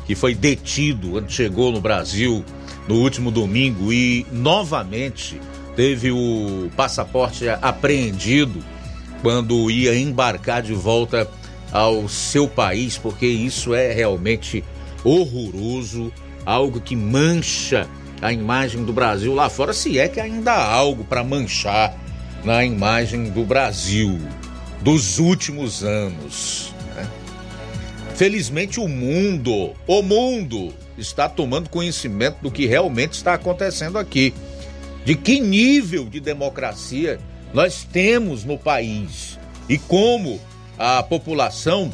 que 0.07 0.17
foi 0.17 0.35
detido 0.35 1.11
quando 1.11 1.31
chegou 1.31 1.71
no 1.71 1.81
Brasil 1.81 2.45
no 2.89 2.97
último 2.97 3.31
domingo 3.31 3.93
e 3.93 4.27
novamente 4.33 5.41
teve 5.77 6.11
o 6.11 6.69
passaporte 6.77 7.49
apreendido 7.49 8.59
quando 9.23 9.71
ia 9.71 9.97
embarcar 9.97 10.63
de 10.63 10.75
volta 10.75 11.31
ao 11.71 12.09
seu 12.09 12.49
país, 12.49 12.99
porque 12.99 13.27
isso 13.27 13.73
é 13.73 13.93
realmente 13.93 14.65
horroroso, 15.05 16.13
algo 16.45 16.81
que 16.81 16.97
mancha 16.97 17.89
a 18.21 18.33
imagem 18.33 18.85
do 18.85 18.93
Brasil 18.93 19.35
lá 19.35 19.49
fora, 19.49 19.73
se 19.73 19.99
é 19.99 20.09
que 20.09 20.21
ainda 20.21 20.53
há 20.53 20.73
algo 20.73 21.05
para 21.05 21.25
manchar 21.25 21.95
na 22.45 22.65
imagem 22.65 23.31
do 23.31 23.45
Brasil 23.45 24.19
dos 24.83 25.19
últimos 25.19 25.83
anos. 25.83 26.75
Né? 26.95 27.09
Felizmente 28.15 28.81
o 28.81 28.89
mundo, 28.89 29.73
o 29.87 30.03
mundo 30.03 30.75
está 30.97 31.29
tomando 31.29 31.71
conhecimento 31.71 32.39
do 32.43 32.51
que 32.51 32.67
realmente 32.67 33.15
está 33.15 33.35
acontecendo 33.35 33.99
aqui. 33.99 34.35
De 35.05 35.15
que 35.15 35.41
nível 35.41 36.05
de 36.05 36.21
democracia 36.21 37.19
nós 37.55 37.85
temos 37.85 38.45
no 38.45 38.59
país 38.59 39.39
e 39.69 39.79
como 39.79 40.41
a 40.79 41.03
população, 41.03 41.93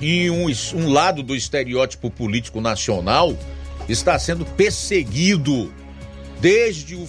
em 0.00 0.30
um, 0.30 0.46
um 0.74 0.88
lado 0.88 1.22
do 1.22 1.34
estereótipo 1.34 2.10
político 2.10 2.60
nacional, 2.60 3.36
está 3.88 4.18
sendo 4.18 4.44
perseguido 4.44 5.72
desde 6.40 6.94
o 6.94 7.06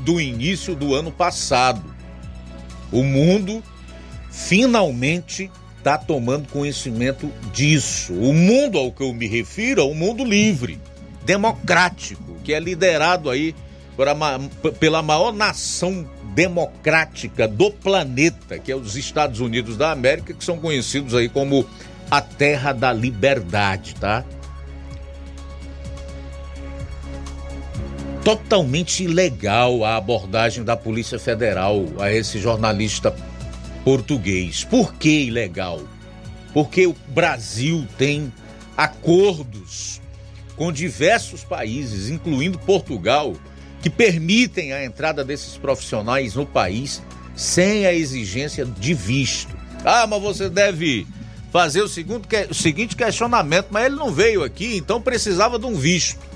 do 0.00 0.20
início 0.20 0.74
do 0.74 0.94
ano 0.94 1.12
passado. 1.12 1.94
O 2.90 3.02
mundo 3.02 3.62
finalmente 4.30 5.50
está 5.78 5.98
tomando 5.98 6.48
conhecimento 6.48 7.30
disso. 7.52 8.12
O 8.14 8.32
mundo 8.32 8.78
ao 8.78 8.92
que 8.92 9.02
eu 9.02 9.12
me 9.12 9.26
refiro 9.26 9.80
é 9.80 9.84
o 9.84 9.94
mundo 9.94 10.24
livre, 10.24 10.80
democrático, 11.24 12.36
que 12.42 12.52
é 12.52 12.60
liderado 12.60 13.30
aí 13.30 13.54
pela 14.78 15.02
maior 15.02 15.32
nação 15.32 16.08
democrática 16.34 17.46
do 17.46 17.70
planeta, 17.70 18.58
que 18.58 18.72
é 18.72 18.76
os 18.76 18.96
Estados 18.96 19.40
Unidos 19.40 19.76
da 19.76 19.90
América, 19.90 20.32
que 20.32 20.44
são 20.44 20.58
conhecidos 20.58 21.14
aí 21.14 21.28
como 21.28 21.66
a 22.10 22.20
terra 22.20 22.72
da 22.72 22.92
liberdade, 22.92 23.94
tá? 23.96 24.24
Totalmente 28.24 29.02
ilegal 29.02 29.84
a 29.84 29.96
abordagem 29.96 30.62
da 30.62 30.76
Polícia 30.76 31.18
Federal 31.18 31.84
a 31.98 32.12
esse 32.12 32.38
jornalista 32.38 33.14
português. 33.82 34.62
Por 34.62 34.94
que 34.94 35.24
ilegal? 35.24 35.82
Porque 36.54 36.86
o 36.86 36.94
Brasil 37.08 37.84
tem 37.98 38.32
acordos 38.76 40.00
com 40.54 40.70
diversos 40.70 41.42
países, 41.42 42.08
incluindo 42.10 42.60
Portugal, 42.60 43.34
que 43.82 43.90
permitem 43.90 44.72
a 44.72 44.84
entrada 44.84 45.24
desses 45.24 45.56
profissionais 45.56 46.36
no 46.36 46.46
país 46.46 47.02
sem 47.34 47.86
a 47.86 47.92
exigência 47.92 48.64
de 48.64 48.94
visto. 48.94 49.56
Ah, 49.84 50.06
mas 50.06 50.22
você 50.22 50.48
deve 50.48 51.08
fazer 51.50 51.82
o, 51.82 51.88
segundo, 51.88 52.26
o 52.48 52.54
seguinte 52.54 52.94
questionamento, 52.94 53.66
mas 53.70 53.86
ele 53.86 53.96
não 53.96 54.12
veio 54.12 54.44
aqui, 54.44 54.76
então 54.76 55.02
precisava 55.02 55.58
de 55.58 55.66
um 55.66 55.74
visto. 55.74 56.31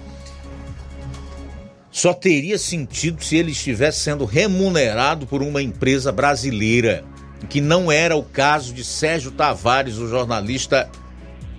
Só 1.97 2.13
teria 2.13 2.59
sentido 2.59 3.25
se 3.25 3.39
ele 3.39 3.53
estivesse 3.53 4.01
sendo 4.01 4.27
remunerado 4.27 5.27
por 5.27 5.43
uma 5.43 5.63
empresa 5.63 6.13
brasileira 6.13 7.03
que 7.49 7.59
não 7.59 7.91
era 7.91 8.15
o 8.15 8.23
caso 8.23 8.75
de 8.75 8.85
Sérgio 8.85 9.31
Tavares, 9.31 9.97
o 9.97 10.07
jornalista 10.07 10.91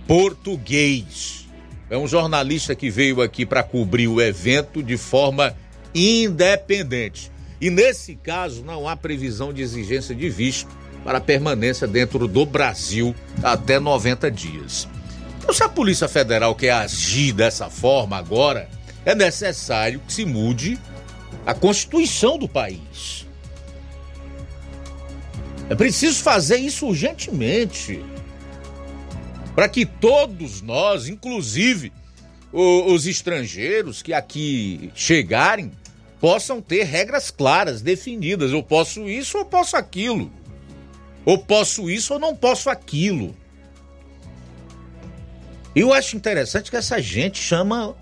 português. 0.05 1.47
É 1.89 1.97
um 1.97 2.07
jornalista 2.07 2.75
que 2.75 2.87
veio 2.87 3.19
aqui 3.19 3.47
para 3.47 3.63
cobrir 3.63 4.07
o 4.07 4.21
evento 4.21 4.83
de 4.83 4.95
forma 4.95 5.55
independente. 5.95 7.31
E 7.59 7.71
nesse 7.71 8.13
caso 8.13 8.63
não 8.63 8.87
há 8.87 8.95
previsão 8.95 9.51
de 9.51 9.63
exigência 9.63 10.13
de 10.13 10.29
visto 10.29 10.69
para 11.03 11.19
permanência 11.19 11.87
dentro 11.87 12.27
do 12.27 12.45
Brasil 12.45 13.15
até 13.41 13.79
90 13.79 14.29
dias. 14.29 14.87
Então, 15.39 15.51
se 15.51 15.63
a 15.63 15.69
Polícia 15.69 16.07
Federal 16.07 16.53
quer 16.53 16.73
agir 16.73 17.31
dessa 17.31 17.71
forma 17.71 18.15
agora, 18.17 18.76
é 19.07 19.15
necessário 19.15 20.01
que 20.01 20.11
se 20.11 20.25
mude 20.25 20.77
a 21.45 21.53
Constituição 21.53 22.37
do 22.37 22.45
país. 22.45 23.25
É 25.69 25.75
preciso 25.75 26.21
fazer 26.21 26.57
isso 26.57 26.85
urgentemente. 26.85 28.03
Para 29.55 29.69
que 29.69 29.85
todos 29.85 30.61
nós, 30.61 31.07
inclusive 31.07 31.93
os 32.51 33.07
estrangeiros 33.07 34.01
que 34.01 34.13
aqui 34.13 34.91
chegarem, 34.93 35.71
possam 36.19 36.61
ter 36.61 36.83
regras 36.83 37.31
claras, 37.31 37.81
definidas. 37.81 38.51
Eu 38.51 38.61
posso 38.61 39.07
isso 39.07 39.37
ou 39.37 39.45
posso 39.45 39.77
aquilo. 39.77 40.29
Ou 41.23 41.37
posso 41.37 41.89
isso 41.89 42.13
ou 42.13 42.19
não 42.19 42.35
posso 42.35 42.69
aquilo. 42.69 43.33
Eu 45.73 45.93
acho 45.93 46.17
interessante 46.17 46.69
que 46.69 46.75
essa 46.75 47.01
gente 47.01 47.41
chama 47.41 47.95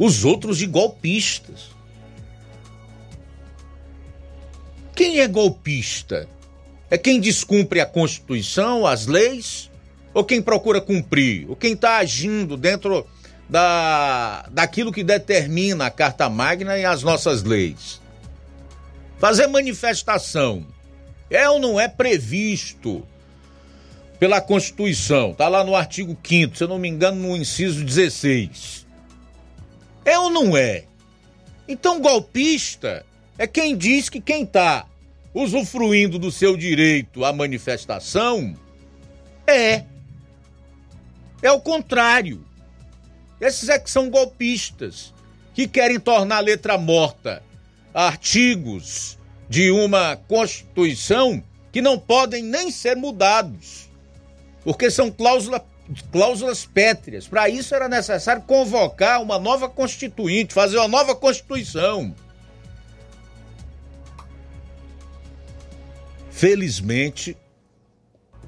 os 0.00 0.24
outros 0.24 0.56
de 0.56 0.66
golpistas. 0.66 1.68
Quem 4.96 5.20
é 5.20 5.28
golpista? 5.28 6.26
É 6.90 6.96
quem 6.96 7.20
descumpre 7.20 7.80
a 7.80 7.86
Constituição, 7.86 8.86
as 8.86 9.06
leis, 9.06 9.70
ou 10.14 10.24
quem 10.24 10.40
procura 10.40 10.80
cumprir? 10.80 11.48
Ou 11.50 11.54
quem 11.54 11.74
está 11.74 11.98
agindo 11.98 12.56
dentro 12.56 13.06
da, 13.46 14.48
daquilo 14.50 14.90
que 14.90 15.04
determina 15.04 15.84
a 15.84 15.90
Carta 15.90 16.30
Magna 16.30 16.78
e 16.78 16.84
as 16.84 17.02
nossas 17.02 17.42
leis? 17.42 18.00
Fazer 19.18 19.48
manifestação 19.48 20.66
é 21.28 21.46
ou 21.48 21.58
não 21.58 21.78
é 21.78 21.88
previsto 21.88 23.06
pela 24.18 24.40
Constituição? 24.40 25.32
Está 25.32 25.46
lá 25.46 25.62
no 25.62 25.76
artigo 25.76 26.16
5, 26.26 26.56
se 26.56 26.64
eu 26.64 26.68
não 26.68 26.78
me 26.78 26.88
engano, 26.88 27.20
no 27.20 27.36
inciso 27.36 27.84
16. 27.84 28.88
É 30.04 30.18
ou 30.18 30.30
não 30.30 30.56
é? 30.56 30.84
Então, 31.68 32.00
golpista 32.00 33.04
é 33.38 33.46
quem 33.46 33.76
diz 33.76 34.08
que 34.08 34.20
quem 34.20 34.42
está 34.42 34.86
usufruindo 35.32 36.18
do 36.18 36.30
seu 36.30 36.56
direito 36.56 37.24
à 37.24 37.32
manifestação, 37.32 38.56
é. 39.46 39.84
É 41.42 41.50
o 41.52 41.60
contrário. 41.60 42.44
Esses 43.40 43.68
é 43.68 43.78
que 43.78 43.90
são 43.90 44.10
golpistas, 44.10 45.14
que 45.54 45.66
querem 45.66 45.98
tornar 45.98 46.36
a 46.38 46.40
letra 46.40 46.76
morta 46.76 47.42
artigos 47.94 49.18
de 49.48 49.70
uma 49.70 50.16
Constituição 50.16 51.42
que 51.72 51.80
não 51.80 51.98
podem 51.98 52.42
nem 52.42 52.70
ser 52.70 52.96
mudados, 52.96 53.88
porque 54.62 54.90
são 54.90 55.10
cláusula, 55.10 55.64
cláusulas 56.10 56.64
pétreas. 56.64 57.26
Para 57.26 57.48
isso 57.48 57.74
era 57.74 57.88
necessário 57.88 58.42
convocar 58.42 59.22
uma 59.22 59.38
nova 59.38 59.68
Constituinte, 59.68 60.54
fazer 60.54 60.78
uma 60.78 60.88
nova 60.88 61.14
Constituição. 61.14 62.14
Felizmente, 66.30 67.36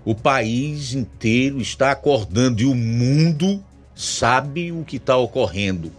o 0.05 0.14
país 0.14 0.95
inteiro 0.95 1.61
está 1.61 1.90
acordando 1.90 2.62
e 2.62 2.64
o 2.64 2.74
mundo 2.74 3.64
sabe 3.95 4.72
o 4.72 4.84
que 4.84 4.97
está 4.97 5.16
ocorrendo. 5.16 5.93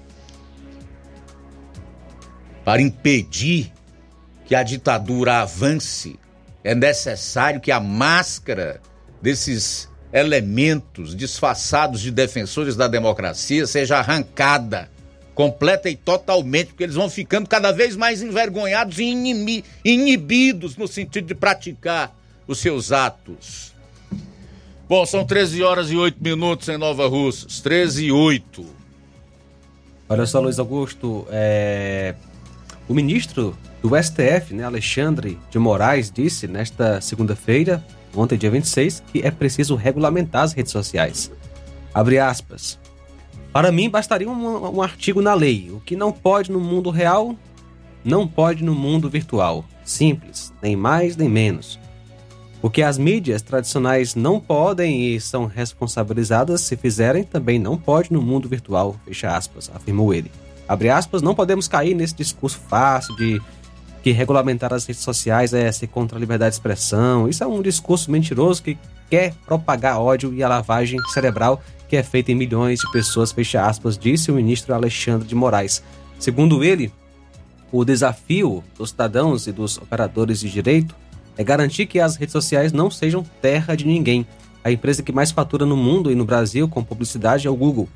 Para 2.65 2.81
impedir 2.81 3.71
que 4.45 4.55
a 4.55 4.63
ditadura 4.63 5.41
avance, 5.41 6.19
é 6.63 6.73
necessário 6.73 7.59
que 7.59 7.71
a 7.71 7.79
máscara 7.79 8.81
desses 9.21 9.89
elementos 10.13 11.15
disfarçados 11.15 11.99
de 11.99 12.11
defensores 12.11 12.75
da 12.75 12.87
democracia 12.87 13.65
seja 13.65 13.97
arrancada 13.97 14.89
completa 15.33 15.89
e 15.89 15.95
totalmente, 15.95 16.67
porque 16.67 16.83
eles 16.83 16.93
vão 16.95 17.09
ficando 17.09 17.49
cada 17.49 17.71
vez 17.71 17.95
mais 17.95 18.21
envergonhados 18.21 18.99
e 18.99 19.03
inimi- 19.05 19.65
inibidos 19.83 20.77
no 20.77 20.87
sentido 20.87 21.25
de 21.25 21.33
praticar 21.33 22.15
os 22.47 22.59
seus 22.59 22.91
atos. 22.91 23.73
Bom, 24.87 25.03
são 25.07 25.25
13 25.25 25.63
horas 25.63 25.89
e 25.89 25.95
8 25.95 26.21
minutos 26.21 26.69
em 26.69 26.77
Nova 26.77 27.07
Russas. 27.07 27.59
13 27.61 28.05
e 28.05 28.11
8. 28.11 28.63
Olha 30.07 30.25
só, 30.27 30.39
Luiz 30.39 30.59
Augusto, 30.59 31.25
é, 31.31 32.13
o 32.87 32.93
ministro 32.93 33.57
do 33.81 33.89
STF, 33.97 34.53
né, 34.53 34.63
Alexandre 34.63 35.39
de 35.49 35.57
Moraes, 35.57 36.11
disse 36.11 36.47
nesta 36.47 37.01
segunda-feira, 37.01 37.83
ontem, 38.15 38.37
dia 38.37 38.51
26, 38.51 39.03
que 39.11 39.21
é 39.21 39.31
preciso 39.31 39.75
regulamentar 39.75 40.43
as 40.43 40.53
redes 40.53 40.71
sociais. 40.71 41.31
Abre 41.93 42.19
aspas. 42.19 42.79
Para 43.51 43.71
mim, 43.71 43.89
bastaria 43.89 44.29
um, 44.29 44.77
um 44.77 44.81
artigo 44.81 45.21
na 45.21 45.33
lei. 45.33 45.69
O 45.71 45.79
que 45.79 45.95
não 45.95 46.11
pode 46.11 46.51
no 46.51 46.59
mundo 46.59 46.89
real, 46.89 47.35
não 48.03 48.27
pode 48.27 48.63
no 48.63 48.73
mundo 48.73 49.09
virtual. 49.09 49.63
Simples, 49.83 50.51
nem 50.61 50.75
mais 50.75 51.15
nem 51.15 51.29
menos. 51.29 51.79
O 52.63 52.69
que 52.69 52.81
as 52.81 52.97
mídias 52.97 53.41
tradicionais 53.41 54.15
não 54.15 54.39
podem 54.39 55.13
e 55.13 55.19
são 55.19 55.45
responsabilizadas 55.45 56.61
se 56.61 56.77
fizerem, 56.77 57.23
também 57.23 57.59
não 57.59 57.77
pode 57.77 58.13
no 58.13 58.21
mundo 58.21 58.47
virtual, 58.47 58.95
fecha 59.05 59.35
aspas, 59.35 59.69
afirmou 59.75 60.13
ele. 60.13 60.31
Abre 60.65 60.89
aspas, 60.89 61.21
não 61.21 61.35
podemos 61.35 61.67
cair 61.67 61.93
nesse 61.93 62.15
discurso 62.15 62.57
fácil 62.69 63.15
de 63.17 63.41
que 64.03 64.11
regulamentar 64.11 64.73
as 64.73 64.85
redes 64.85 65.01
sociais 65.01 65.53
é 65.53 65.71
ser 65.71 65.87
contra 65.87 66.17
a 66.17 66.19
liberdade 66.19 66.51
de 66.51 66.55
expressão. 66.57 67.29
Isso 67.29 67.43
é 67.43 67.47
um 67.47 67.61
discurso 67.61 68.11
mentiroso 68.11 68.61
que 68.61 68.77
quer 69.09 69.33
propagar 69.45 69.99
ódio 69.99 70.33
e 70.33 70.43
a 70.43 70.47
lavagem 70.49 70.99
cerebral 71.13 71.63
que 71.87 71.95
é 71.95 72.03
feita 72.03 72.31
em 72.31 72.35
milhões 72.35 72.79
de 72.79 72.91
pessoas, 72.91 73.31
fecha 73.31 73.65
aspas, 73.65 73.97
disse 73.97 74.29
o 74.31 74.35
ministro 74.35 74.73
Alexandre 74.73 75.27
de 75.27 75.35
Moraes. 75.35 75.81
Segundo 76.19 76.63
ele, 76.63 76.91
o 77.71 77.85
desafio 77.85 78.63
dos 78.77 78.89
cidadãos 78.89 79.47
e 79.47 79.51
dos 79.51 79.77
operadores 79.77 80.39
de 80.39 80.49
direito 80.49 80.95
é 81.37 81.43
garantir 81.43 81.85
que 81.85 81.99
as 81.99 82.15
redes 82.15 82.33
sociais 82.33 82.73
não 82.73 82.91
sejam 82.91 83.23
terra 83.41 83.75
de 83.75 83.85
ninguém. 83.85 84.25
A 84.63 84.71
empresa 84.71 85.03
que 85.03 85.11
mais 85.11 85.31
fatura 85.31 85.65
no 85.65 85.77
mundo 85.77 86.11
e 86.11 86.15
no 86.15 86.25
Brasil 86.25 86.67
com 86.67 86.83
publicidade 86.83 87.47
é 87.47 87.49
o 87.49 87.55
Google. 87.55 87.87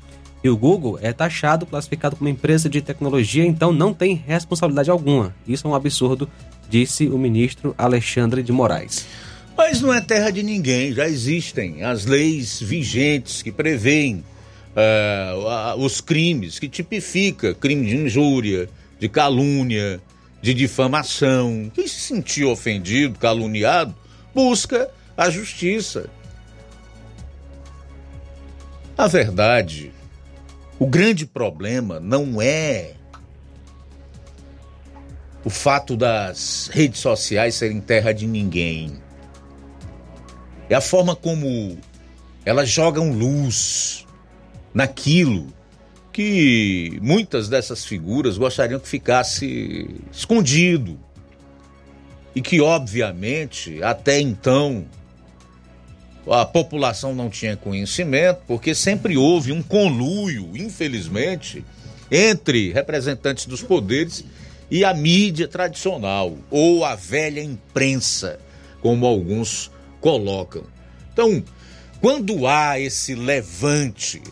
E 0.42 0.48
o 0.48 0.56
Google 0.56 0.98
é 1.02 1.12
taxado, 1.12 1.66
classificado 1.66 2.16
como 2.16 2.28
empresa 2.28 2.68
de 2.68 2.80
tecnologia, 2.80 3.44
então 3.44 3.72
não 3.72 3.92
tem 3.92 4.14
responsabilidade 4.14 4.90
alguma. 4.90 5.34
Isso 5.46 5.66
é 5.66 5.70
um 5.70 5.74
absurdo, 5.74 6.28
disse 6.70 7.08
o 7.08 7.18
ministro 7.18 7.74
Alexandre 7.76 8.42
de 8.42 8.52
Moraes. 8.52 9.06
Mas 9.56 9.80
não 9.80 9.92
é 9.92 10.00
terra 10.00 10.30
de 10.30 10.44
ninguém, 10.44 10.92
já 10.92 11.08
existem 11.08 11.82
as 11.82 12.06
leis 12.06 12.60
vigentes 12.60 13.42
que 13.42 13.50
prevêem 13.50 14.22
a- 14.76 15.74
os 15.76 16.00
crimes, 16.00 16.60
que 16.60 16.68
tipifica 16.68 17.52
crime 17.52 17.84
de 17.88 17.96
injúria, 17.96 18.68
de 19.00 19.08
calúnia, 19.08 20.00
de 20.40 20.54
difamação. 20.54 21.68
Quem 21.74 21.88
se 21.88 21.98
sentir 21.98 22.44
ofendido, 22.44 23.18
caluniado, 23.18 23.92
busca 24.32 24.88
a 25.16 25.28
justiça. 25.28 26.08
A 28.96 29.08
verdade, 29.08 29.92
o 30.78 30.86
grande 30.86 31.26
problema 31.26 31.98
não 31.98 32.40
é 32.40 32.92
o 35.44 35.50
fato 35.50 35.96
das 35.96 36.68
redes 36.72 37.00
sociais 37.00 37.54
serem 37.54 37.80
terra 37.80 38.12
de 38.12 38.26
ninguém. 38.26 38.92
É 40.68 40.74
a 40.74 40.80
forma 40.80 41.16
como 41.16 41.78
elas 42.44 42.68
jogam 42.68 43.12
luz 43.12 44.06
naquilo 44.74 45.46
que 46.12 46.98
muitas 47.00 47.48
dessas 47.48 47.84
figuras 47.84 48.36
gostariam 48.36 48.80
que 48.80 48.88
ficasse 48.88 49.88
escondido. 50.12 50.98
E 52.34 52.42
que, 52.42 52.60
obviamente, 52.60 53.82
até 53.82 54.20
então, 54.20 54.84
a 56.30 56.44
população 56.44 57.14
não 57.14 57.30
tinha 57.30 57.56
conhecimento, 57.56 58.40
porque 58.46 58.74
sempre 58.74 59.16
houve 59.16 59.52
um 59.52 59.62
conluio, 59.62 60.56
infelizmente, 60.56 61.64
entre 62.10 62.72
representantes 62.72 63.46
dos 63.46 63.62
poderes 63.62 64.24
e 64.70 64.84
a 64.84 64.92
mídia 64.92 65.48
tradicional, 65.48 66.36
ou 66.50 66.84
a 66.84 66.94
velha 66.94 67.42
imprensa, 67.42 68.38
como 68.80 69.06
alguns 69.06 69.70
colocam. 70.00 70.64
Então, 71.12 71.42
quando 72.00 72.46
há 72.46 72.78
esse 72.78 73.14
levante 73.14 74.22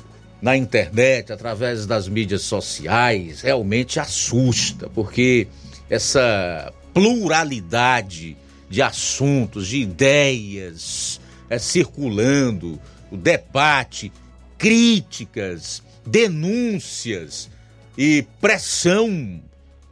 na 0.41 0.57
internet, 0.57 1.33
através 1.33 1.87
das 1.87 2.09
mídias 2.09 2.43
sociais, 2.43 3.41
realmente 3.41 3.99
assusta, 3.99 4.89
porque 4.91 5.49
essa 5.89 6.73
pluralidade 6.93 8.37
de 8.69 8.83
assuntos, 8.83 9.69
de 9.69 9.79
ideias 9.79 11.21
é, 11.49 11.59
circulando, 11.59 12.81
o 13.11 13.17
debate, 13.17 14.13
críticas, 14.59 15.83
denúncias 16.05 17.51
e 17.97 18.27
pressão 18.41 19.41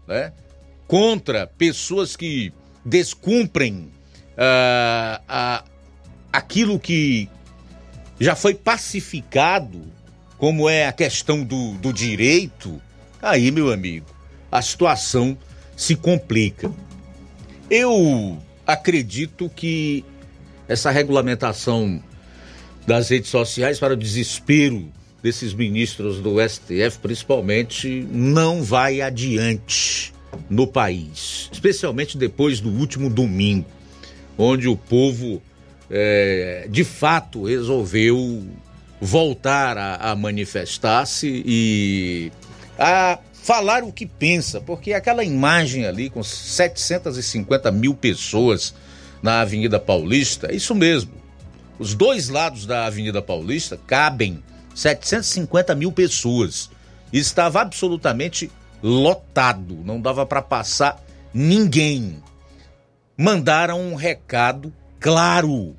né, 0.07 0.33
contra 0.87 1.47
pessoas 1.47 2.17
que 2.17 2.53
descumprem 2.85 3.91
ah, 4.37 5.21
a- 5.29 5.65
aquilo 6.33 6.79
que 6.79 7.29
já 8.19 8.35
foi 8.35 8.55
pacificado, 8.55 9.83
como 10.39 10.69
é 10.69 10.87
a 10.87 10.93
questão 10.93 11.45
do, 11.45 11.73
do 11.75 11.93
direito, 11.93 12.81
aí, 13.21 13.51
meu 13.51 13.73
amigo, 13.73 14.07
a 14.51 14.61
situação 14.63 15.37
se 15.77 15.97
complica. 15.97 16.71
Eu 17.71 18.39
acredito 18.67 19.51
que 19.55 20.05
essa 20.69 20.91
regulamentação 20.91 22.03
das 22.87 23.09
redes 23.09 23.31
sociais, 23.31 23.79
para 23.79 23.95
o 23.95 23.97
desespero 23.97 24.89
desses 25.23 25.55
ministros 25.55 26.21
do 26.21 26.37
STF, 26.47 26.99
principalmente, 27.01 28.07
não 28.11 28.62
vai 28.62 29.01
adiante 29.01 30.12
no 30.51 30.67
país, 30.67 31.49
especialmente 31.53 32.19
depois 32.19 32.61
do 32.61 32.71
último 32.71 33.09
domingo, 33.09 33.67
onde 34.37 34.69
o 34.69 34.77
povo 34.77 35.43
é, 35.91 36.67
de 36.69 36.85
fato 36.85 37.45
resolveu 37.45 38.47
voltar 39.01 39.79
a, 39.79 40.11
a 40.11 40.17
manifestar-se 40.17 41.43
e 41.47 42.33
a 42.79 43.19
falar 43.33 43.85
o 43.85 43.93
que 43.93 44.07
pensa, 44.07 44.61
porque 44.61 44.93
aquela 44.93 45.23
imagem 45.23 45.87
ali 45.87 46.11
com 46.11 46.23
750 46.23 47.71
mil 47.71 47.95
pessoas 47.95 48.75
na 49.25 49.41
Avenida 49.41 49.81
Paulista, 49.81 50.49
é 50.53 50.55
isso 50.55 50.75
mesmo. 50.75 51.12
Os 51.79 51.95
dois 51.95 52.29
lados 52.29 52.66
da 52.66 52.85
Avenida 52.85 53.22
Paulista 53.22 53.81
cabem 53.87 54.45
750 54.75 55.75
mil 55.75 55.91
pessoas. 55.91 56.70
Estava 57.11 57.62
absolutamente 57.62 58.51
lotado, 58.83 59.81
não 59.83 59.99
dava 59.99 60.27
para 60.27 60.43
passar 60.43 61.03
ninguém. 61.33 62.22
Mandaram 63.16 63.81
um 63.81 63.95
recado 63.95 64.70
claro 65.01 65.75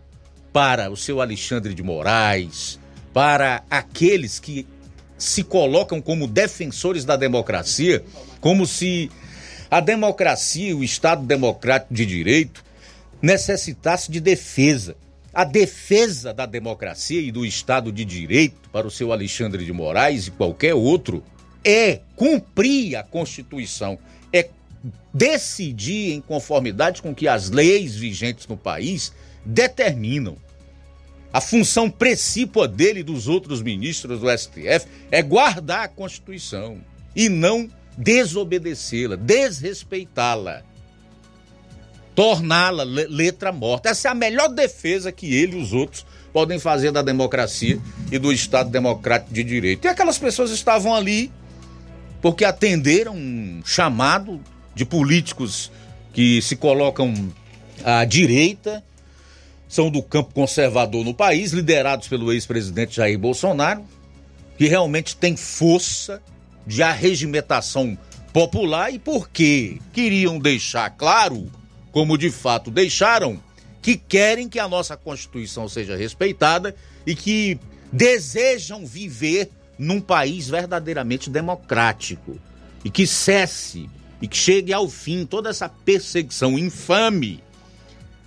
para 0.51 0.89
o 0.89 0.97
seu 0.97 1.21
Alexandre 1.21 1.75
de 1.75 1.83
Moraes, 1.83 2.79
para 3.13 3.63
aqueles 3.69 4.39
que 4.39 4.65
se 5.19 5.43
colocam 5.43 6.01
como 6.01 6.27
defensores 6.27 7.05
da 7.05 7.15
democracia, 7.15 8.03
como 8.41 8.65
se 8.65 9.11
a 9.69 9.79
democracia, 9.79 10.75
o 10.75 10.83
Estado 10.83 11.23
democrático 11.23 11.93
de 11.93 12.07
direito, 12.07 12.64
necessitasse 13.21 14.11
de 14.11 14.19
defesa. 14.19 14.95
A 15.33 15.43
defesa 15.43 16.33
da 16.33 16.45
democracia 16.45 17.19
e 17.19 17.31
do 17.31 17.45
Estado 17.45 17.91
de 17.91 18.05
Direito 18.05 18.69
para 18.69 18.87
o 18.87 18.91
seu 18.91 19.11
Alexandre 19.11 19.65
de 19.65 19.73
Moraes 19.73 20.27
e 20.27 20.31
qualquer 20.31 20.73
outro 20.73 21.23
é 21.63 21.99
cumprir 22.15 22.95
a 22.95 23.03
Constituição, 23.03 23.99
é 24.31 24.49
decidir 25.13 26.13
em 26.13 26.21
conformidade 26.21 27.01
com 27.01 27.13
que 27.13 27.27
as 27.27 27.49
leis 27.49 27.95
vigentes 27.95 28.47
no 28.47 28.55
país 28.55 29.11
determinam. 29.43 30.37
A 31.33 31.41
função 31.41 31.89
precípua 31.89 32.65
dele 32.65 33.01
e 33.01 33.03
dos 33.03 33.27
outros 33.27 33.61
ministros 33.61 34.21
do 34.21 34.37
STF 34.37 34.87
é 35.11 35.21
guardar 35.21 35.83
a 35.83 35.87
Constituição 35.89 36.77
e 37.13 37.27
não 37.27 37.69
desobedecê-la, 37.97 39.17
desrespeitá-la 39.17 40.63
torná-la 42.15 42.83
le- 42.83 43.07
letra 43.07 43.51
morta. 43.51 43.89
Essa 43.89 44.07
é 44.07 44.11
a 44.11 44.15
melhor 44.15 44.47
defesa 44.49 45.11
que 45.11 45.35
ele 45.35 45.57
e 45.57 45.61
os 45.61 45.73
outros 45.73 46.05
podem 46.33 46.57
fazer 46.57 46.91
da 46.91 47.01
democracia 47.01 47.79
e 48.11 48.17
do 48.17 48.31
Estado 48.31 48.69
democrático 48.69 49.33
de 49.33 49.43
direito. 49.43 49.85
E 49.85 49.87
aquelas 49.89 50.17
pessoas 50.17 50.49
estavam 50.51 50.95
ali 50.95 51.31
porque 52.21 52.43
atenderam 52.43 53.15
um 53.15 53.61
chamado 53.65 54.41
de 54.73 54.85
políticos 54.85 55.71
que 56.11 56.41
se 56.41 56.55
colocam 56.55 57.13
à 57.83 58.03
direita 58.05 58.83
são 59.67 59.89
do 59.89 60.01
campo 60.01 60.33
conservador 60.33 61.03
no 61.03 61.13
país, 61.13 61.51
liderados 61.51 62.07
pelo 62.07 62.31
ex-presidente 62.31 62.95
Jair 62.95 63.19
Bolsonaro, 63.19 63.83
que 64.57 64.67
realmente 64.67 65.15
tem 65.17 65.35
força 65.35 66.21
de 66.65 66.81
arregimentação 66.81 67.97
popular 68.31 68.93
e 68.93 68.97
porque 68.99 69.77
queriam 69.93 70.39
deixar 70.39 70.89
claro, 70.91 71.51
como 71.95 72.17
de 72.17 72.29
fato 72.29 72.69
deixaram, 72.69 73.41
que 73.81 73.95
querem 73.95 74.49
que 74.49 74.59
a 74.59 74.67
nossa 74.67 74.97
Constituição 74.97 75.69
seja 75.69 75.95
respeitada 75.95 76.75
e 77.07 77.15
que 77.15 77.57
desejam 77.89 78.85
viver 78.85 79.49
num 79.79 80.01
país 80.01 80.49
verdadeiramente 80.49 81.29
democrático 81.29 82.37
e 82.83 82.89
que 82.89 83.07
cesse 83.07 83.89
e 84.21 84.27
que 84.27 84.35
chegue 84.35 84.73
ao 84.73 84.89
fim 84.89 85.25
toda 85.25 85.49
essa 85.49 85.69
perseguição 85.69 86.59
infame 86.59 87.41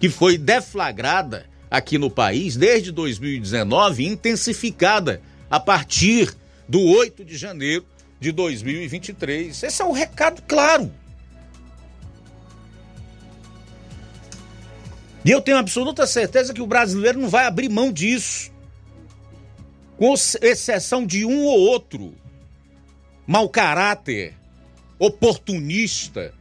que 0.01 0.09
foi 0.09 0.39
deflagrada 0.39 1.45
aqui 1.71 1.99
no 1.99 2.09
país 2.09 2.57
desde 2.57 2.91
2019 2.91 4.07
intensificada 4.07 5.21
a 5.51 5.61
partir 5.61 6.35
do 6.67 6.81
8 6.81 7.23
de 7.23 7.37
janeiro 7.37 7.85
de 8.19 8.33
2023. 8.33 9.63
Esse 9.63 9.83
é 9.83 9.85
o 9.85 9.93
recado 9.93 10.41
claro. 10.49 10.91
E 15.29 15.31
eu 15.31 15.43
tenho 15.43 15.59
absoluta 15.59 16.07
certeza 16.07 16.55
que 16.55 16.63
o 16.63 16.67
brasileiro 16.67 17.21
não 17.21 17.29
vai 17.29 17.45
abrir 17.45 17.69
mão 17.69 17.93
disso. 17.93 18.51
Com 19.99 20.15
exceção 20.15 21.05
de 21.05 21.23
um 21.27 21.45
ou 21.45 21.61
outro 21.69 22.15
mau 23.27 23.47
caráter, 23.47 24.35
oportunista, 24.99 26.33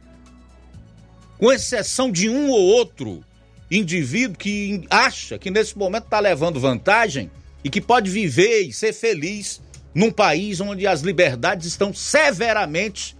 com 1.36 1.52
exceção 1.52 2.10
de 2.10 2.30
um 2.30 2.48
ou 2.48 2.58
outro 2.58 3.22
indivíduo 3.70 4.38
que 4.38 4.82
acha 4.88 5.38
que 5.38 5.50
nesse 5.50 5.76
momento 5.76 6.04
está 6.04 6.18
levando 6.18 6.58
vantagem 6.58 7.30
e 7.62 7.68
que 7.68 7.82
pode 7.82 8.10
viver 8.10 8.62
e 8.62 8.72
ser 8.72 8.94
feliz 8.94 9.60
num 9.94 10.10
país 10.10 10.62
onde 10.62 10.86
as 10.86 11.02
liberdades 11.02 11.66
estão 11.66 11.92
severamente 11.92 13.14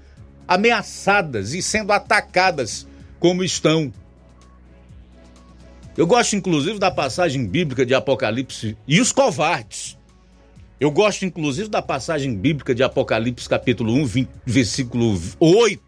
ameaçadas 0.48 1.52
e 1.52 1.60
sendo 1.60 1.92
atacadas 1.92 2.86
como 3.20 3.44
estão. 3.44 3.92
Eu 5.98 6.06
gosto 6.06 6.36
inclusive 6.36 6.78
da 6.78 6.92
passagem 6.92 7.44
bíblica 7.44 7.84
de 7.84 7.92
Apocalipse 7.92 8.78
e 8.86 9.00
os 9.00 9.10
covardes. 9.10 9.98
Eu 10.78 10.92
gosto 10.92 11.24
inclusive 11.24 11.68
da 11.68 11.82
passagem 11.82 12.36
bíblica 12.36 12.72
de 12.72 12.84
Apocalipse 12.84 13.48
capítulo 13.48 13.92
1, 13.94 14.06
20, 14.06 14.28
versículo 14.46 15.20
8, 15.40 15.82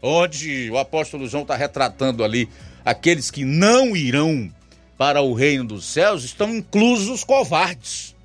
onde 0.00 0.70
o 0.70 0.78
apóstolo 0.78 1.28
João 1.28 1.42
está 1.42 1.54
retratando 1.54 2.24
ali 2.24 2.48
aqueles 2.82 3.30
que 3.30 3.44
não 3.44 3.94
irão 3.94 4.50
para 4.96 5.20
o 5.20 5.34
reino 5.34 5.66
dos 5.66 5.84
céus, 5.84 6.24
estão 6.24 6.56
inclusos 6.56 7.10
os 7.10 7.22
covardes. 7.22 8.16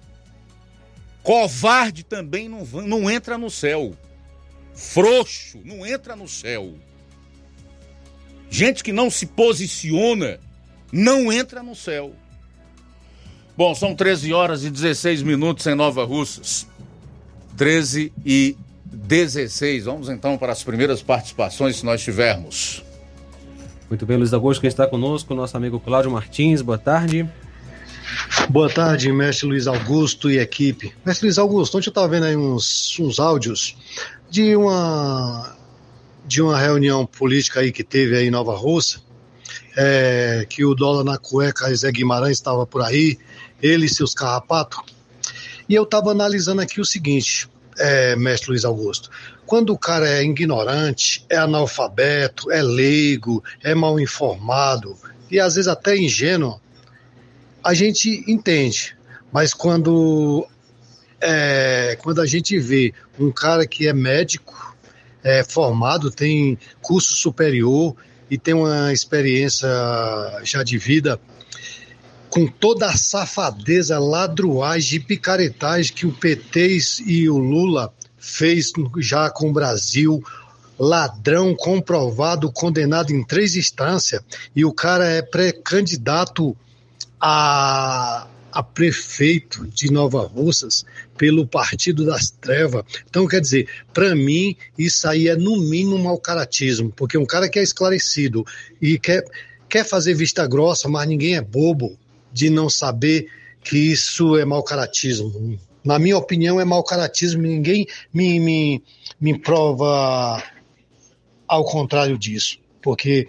Covarde 1.24 2.06
também 2.06 2.48
não, 2.48 2.64
não 2.64 3.12
entra 3.12 3.38
no 3.38 3.50
céu. 3.50 3.94
Frouxo 4.74 5.60
não 5.66 5.86
entra 5.86 6.16
no 6.16 6.26
céu. 6.30 6.74
Gente 8.50 8.82
que 8.82 8.94
não 8.94 9.12
se 9.12 9.26
posiciona 9.26 10.40
não 10.92 11.32
entra 11.32 11.62
no 11.62 11.76
céu. 11.76 12.14
Bom, 13.58 13.74
são 13.74 13.96
13 13.96 14.34
horas 14.34 14.64
e 14.64 14.70
16 14.70 15.24
minutos 15.24 15.66
em 15.66 15.76
Nova 15.76 16.04
Russas. 16.04 16.68
13 17.56 18.14
e 18.24 18.56
16. 18.86 19.86
Vamos 19.86 20.10
então 20.10 20.38
para 20.38 20.52
as 20.52 20.64
primeiras 20.64 21.02
participações, 21.02 21.78
se 21.78 21.86
nós 21.86 22.02
tivermos. 22.02 22.84
Muito 23.90 24.06
bem, 24.06 24.18
Luiz 24.18 24.34
Augusto, 24.34 24.62
quem 24.62 24.68
está 24.68 24.86
conosco, 24.86 25.34
nosso 25.34 25.56
amigo 25.56 25.80
Cláudio 25.80 26.12
Martins, 26.12 26.62
boa 26.62 26.78
tarde. 26.78 27.28
Boa 28.50 28.70
tarde, 28.70 29.12
mestre 29.12 29.48
Luiz 29.48 29.66
Augusto 29.66 30.30
e 30.30 30.40
equipe. 30.40 30.94
Mestre 31.06 31.28
Luiz 31.28 31.38
Augusto, 31.38 31.78
ontem 31.78 31.88
eu 31.88 31.92
estava 31.92 32.08
vendo 32.08 32.26
aí 32.26 32.36
uns, 32.36 32.98
uns 33.00 33.20
áudios 33.20 33.76
de 34.30 34.56
uma 34.56 35.56
de 36.26 36.42
uma 36.42 36.60
reunião 36.60 37.06
política 37.06 37.62
aí 37.62 37.72
que 37.72 37.84
teve 37.86 38.18
aí 38.18 38.28
em 38.28 38.32
Nova 38.32 38.56
Rússia, 38.56 39.00
é, 39.78 40.44
que 40.50 40.66
o 40.66 40.74
dólar 40.74 41.04
na 41.04 41.20
cueca, 41.20 41.74
Zé 41.74 41.92
Guimarães 41.92 42.38
estava 42.38 42.66
por 42.66 42.82
aí, 42.82 43.20
ele 43.62 43.86
e 43.86 43.90
seus 43.90 44.16
carrapatos. 44.16 44.80
E 45.70 45.76
eu 45.76 45.84
estava 45.84 46.10
analisando 46.10 46.62
aqui 46.62 46.82
o 46.82 46.86
seguinte, 46.86 47.48
é, 47.78 48.16
mestre 48.16 48.50
Luiz 48.50 48.66
Augusto, 48.66 49.12
quando 49.46 49.72
o 49.72 49.78
cara 49.78 50.10
é 50.10 50.24
ignorante, 50.24 51.24
é 51.30 51.38
analfabeto, 51.38 52.52
é 52.52 52.62
leigo, 52.64 53.44
é 53.64 53.76
mal 53.76 54.00
informado 54.00 54.98
e 55.30 55.40
às 55.40 55.56
vezes 55.56 55.68
até 55.68 55.96
ingênuo, 55.96 56.60
a 57.64 57.74
gente 57.74 58.24
entende. 58.28 58.98
Mas 59.32 59.54
quando, 59.54 60.48
é, 61.22 61.98
quando 62.02 62.22
a 62.22 62.26
gente 62.26 62.58
vê 62.58 62.94
um 63.20 63.32
cara 63.32 63.68
que 63.68 63.88
é 63.88 63.94
médico, 63.94 64.76
é 65.24 65.44
formado, 65.44 66.10
tem 66.10 66.58
curso 66.82 67.14
superior 67.14 67.96
e 68.30 68.38
tem 68.38 68.54
uma 68.54 68.92
experiência 68.92 69.70
já 70.44 70.64
de 70.64 70.78
vida, 70.78 71.20
com 72.30 72.46
toda 72.46 72.88
a 72.88 72.98
safadeza, 72.98 73.98
ladruagem 73.98 75.00
e 75.00 75.04
picaretagem 75.04 75.94
que 75.94 76.06
o 76.06 76.12
PT 76.12 76.78
e 77.06 77.30
o 77.30 77.38
Lula 77.38 77.94
fez 78.18 78.72
já 79.00 79.30
com 79.30 79.50
o 79.50 79.54
Brasil, 79.54 80.22
ladrão 80.78 81.56
comprovado, 81.56 82.52
condenado 82.52 83.12
em 83.12 83.24
três 83.24 83.56
instâncias, 83.56 84.22
e 84.56 84.64
o 84.66 84.74
cara 84.74 85.08
é 85.08 85.22
pré-candidato 85.22 86.56
a, 87.20 88.28
a 88.52 88.64
prefeito 88.64 89.66
de 89.68 89.92
Nova 89.92 90.28
Russas 90.28 90.86
pelo 91.18 91.48
Partido 91.48 92.06
das 92.06 92.30
Trevas. 92.30 92.84
Então, 93.10 93.28
quer 93.28 93.42
dizer, 93.42 93.68
para 93.94 94.16
mim, 94.16 94.56
isso 94.78 95.08
aí 95.08 95.28
é 95.28 95.36
no 95.36 95.58
mínimo 95.58 95.98
mau 95.98 96.18
caratismo, 96.18 96.92
porque 96.96 97.18
um 97.18 97.26
cara 97.26 97.50
que 97.50 97.60
é 97.60 97.64
esclarecido 97.64 98.46
e 98.82 99.00
quer, 99.00 99.24
quer 99.68 99.84
fazer 99.84 100.14
vista 100.14 100.48
grossa, 100.48 100.88
mas 100.88 101.08
ninguém 101.08 101.36
é 101.36 101.42
bobo 101.42 101.98
de 102.32 102.50
não 102.50 102.70
saber 102.70 103.28
que 103.64 103.78
isso 103.78 104.38
é 104.38 104.46
mau 104.46 104.64
caratismo. 104.64 105.60
Na 105.84 105.98
minha 105.98 106.18
opinião, 106.18 106.60
é 106.60 106.66
mau 106.66 106.84
caratismo, 106.84 107.42
ninguém 107.42 107.88
me, 108.14 108.40
me, 108.40 108.84
me 109.20 109.40
prova 109.40 110.44
ao 111.48 111.64
contrário 111.64 112.18
disso, 112.18 112.60
porque 112.82 113.26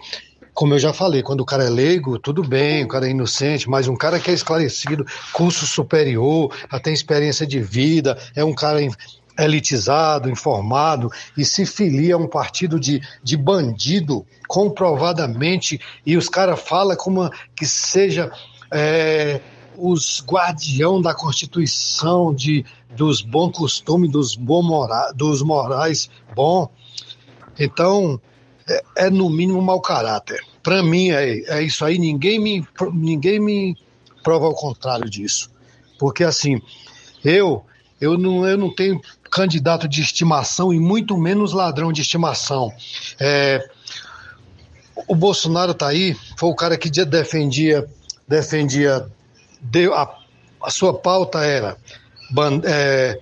como 0.59 0.73
eu 0.73 0.79
já 0.79 0.91
falei, 0.91 1.23
quando 1.23 1.39
o 1.39 1.45
cara 1.45 1.63
é 1.63 1.69
leigo, 1.69 2.19
tudo 2.19 2.43
bem, 2.43 2.83
o 2.83 2.87
cara 2.89 3.07
é 3.07 3.11
inocente, 3.11 3.69
mas 3.69 3.87
um 3.87 3.95
cara 3.95 4.19
que 4.19 4.29
é 4.29 4.33
esclarecido, 4.33 5.05
curso 5.31 5.65
superior, 5.65 6.53
tem 6.83 6.93
experiência 6.93 7.47
de 7.47 7.61
vida, 7.61 8.17
é 8.35 8.43
um 8.43 8.53
cara 8.53 8.81
elitizado, 9.39 10.29
informado 10.29 11.09
e 11.37 11.45
se 11.45 11.65
filia 11.65 12.15
a 12.15 12.17
um 12.17 12.27
partido 12.27 12.77
de, 12.77 13.01
de 13.23 13.37
bandido, 13.37 14.25
comprovadamente, 14.49 15.79
e 16.05 16.17
os 16.17 16.27
caras 16.27 16.59
falam 16.59 16.97
como 16.97 17.31
que 17.55 17.65
seja 17.65 18.29
é, 18.69 19.39
os 19.77 20.21
guardião 20.27 21.01
da 21.01 21.13
Constituição, 21.13 22.35
de, 22.35 22.65
dos 22.97 23.21
bons 23.21 23.53
costumes, 23.53 24.11
dos, 24.11 24.35
bom 24.35 24.61
mora, 24.61 25.13
dos 25.15 25.41
morais 25.41 26.09
bom. 26.35 26.69
Então, 27.57 28.19
é, 28.67 29.05
é 29.05 29.09
no 29.09 29.29
mínimo 29.29 29.61
mau 29.61 29.79
caráter. 29.79 30.48
Para 30.61 30.83
mim 30.83 31.09
é, 31.09 31.39
é 31.57 31.63
isso 31.63 31.83
aí, 31.85 31.97
ninguém 31.97 32.39
me, 32.39 32.67
ninguém 32.93 33.39
me 33.39 33.77
prova 34.23 34.47
o 34.47 34.53
contrário 34.53 35.09
disso. 35.09 35.49
Porque 35.97 36.23
assim, 36.23 36.61
eu, 37.23 37.65
eu, 37.99 38.17
não, 38.17 38.47
eu 38.47 38.57
não 38.57 38.73
tenho 38.73 39.01
candidato 39.29 39.87
de 39.87 40.01
estimação 40.01 40.73
e 40.73 40.79
muito 40.79 41.17
menos 41.17 41.53
ladrão 41.53 41.91
de 41.91 42.01
estimação. 42.01 42.71
É, 43.19 43.69
o 45.07 45.15
Bolsonaro 45.15 45.73
tá 45.73 45.87
aí, 45.87 46.15
foi 46.37 46.49
o 46.49 46.55
cara 46.55 46.77
que 46.77 46.89
defendia, 46.89 47.87
defendia 48.27 49.05
a, 49.93 50.15
a 50.63 50.69
sua 50.69 50.93
pauta 50.93 51.43
era 51.43 51.77
é, 52.65 53.19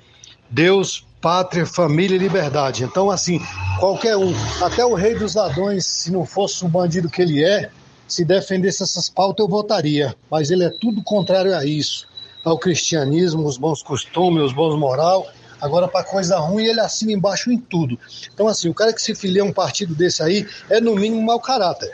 Deus, 0.49 1.06
pátria, 1.27 1.65
família 1.65 2.15
e 2.15 2.19
liberdade. 2.19 2.85
Então, 2.85 3.11
assim, 3.11 3.41
qualquer 3.81 4.15
um, 4.15 4.33
até 4.61 4.85
o 4.85 4.93
rei 4.93 5.13
dos 5.13 5.35
ladrões, 5.35 5.85
se 5.85 6.09
não 6.09 6.25
fosse 6.25 6.63
o 6.63 6.69
bandido 6.69 7.09
que 7.09 7.21
ele 7.21 7.43
é, 7.43 7.69
se 8.07 8.23
defendesse 8.23 8.81
essas 8.81 9.09
pautas, 9.09 9.43
eu 9.43 9.49
votaria. 9.49 10.15
Mas 10.31 10.51
ele 10.51 10.63
é 10.63 10.69
tudo 10.69 11.03
contrário 11.03 11.53
a 11.53 11.65
isso. 11.65 12.07
Ao 12.45 12.57
cristianismo, 12.57 13.45
os 13.45 13.57
bons 13.57 13.83
costumes, 13.83 14.41
os 14.41 14.53
bons 14.53 14.79
moral. 14.79 15.27
Agora, 15.59 15.85
para 15.89 16.01
coisa 16.05 16.39
ruim, 16.39 16.63
ele 16.63 16.79
assina 16.79 17.11
embaixo 17.11 17.51
em 17.51 17.57
tudo. 17.57 17.99
Então, 18.33 18.47
assim, 18.47 18.69
o 18.69 18.73
cara 18.73 18.93
que 18.93 19.01
se 19.01 19.13
filia 19.13 19.41
a 19.41 19.45
um 19.45 19.51
partido 19.51 19.93
desse 19.93 20.23
aí 20.23 20.47
é, 20.69 20.79
no 20.79 20.95
mínimo, 20.95 21.21
mau 21.21 21.41
caráter. 21.41 21.91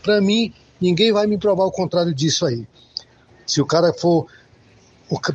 Para 0.00 0.20
mim, 0.20 0.54
ninguém 0.80 1.12
vai 1.12 1.26
me 1.26 1.36
provar 1.36 1.64
o 1.64 1.72
contrário 1.72 2.14
disso 2.14 2.46
aí. 2.46 2.64
Se 3.44 3.60
o 3.60 3.66
cara 3.66 3.92
for. 3.92 4.28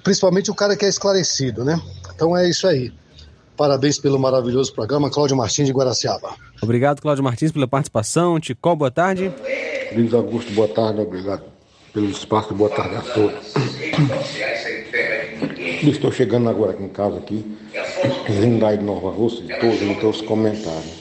Principalmente 0.05 0.49
o 0.49 0.55
cara 0.55 0.77
que 0.77 0.85
é 0.85 0.87
esclarecido, 0.87 1.65
né? 1.65 1.77
Então 2.15 2.37
é 2.37 2.47
isso 2.47 2.65
aí. 2.65 2.93
Parabéns 3.61 3.99
pelo 3.99 4.17
maravilhoso 4.17 4.73
programa, 4.73 5.07
Cláudio 5.11 5.37
Martins 5.37 5.67
de 5.67 5.71
Guaraciaba. 5.71 6.31
Obrigado, 6.63 6.99
Cláudio 6.99 7.23
Martins, 7.23 7.51
pela 7.51 7.67
participação. 7.67 8.39
Ticol, 8.39 8.75
boa 8.75 8.89
tarde. 8.89 9.31
Luiz 9.95 10.11
Augusto, 10.15 10.51
boa 10.53 10.67
tarde, 10.67 10.99
obrigado 10.99 11.43
pelo 11.93 12.09
espaço. 12.09 12.55
Boa 12.55 12.71
tarde 12.71 12.95
a 12.95 13.01
todos. 13.01 13.53
Estou 15.83 16.11
chegando 16.11 16.49
agora 16.49 16.71
aqui 16.71 16.81
em 16.81 16.89
casa 16.89 17.17
aqui, 17.19 17.55
vindo 18.29 18.65
aí 18.65 18.79
de 18.79 18.83
Nova 18.83 19.11
Rússia, 19.11 19.43
de 19.45 19.55
todos, 19.59 19.79
então 19.83 20.09
os 20.09 20.21
comentários. 20.21 20.95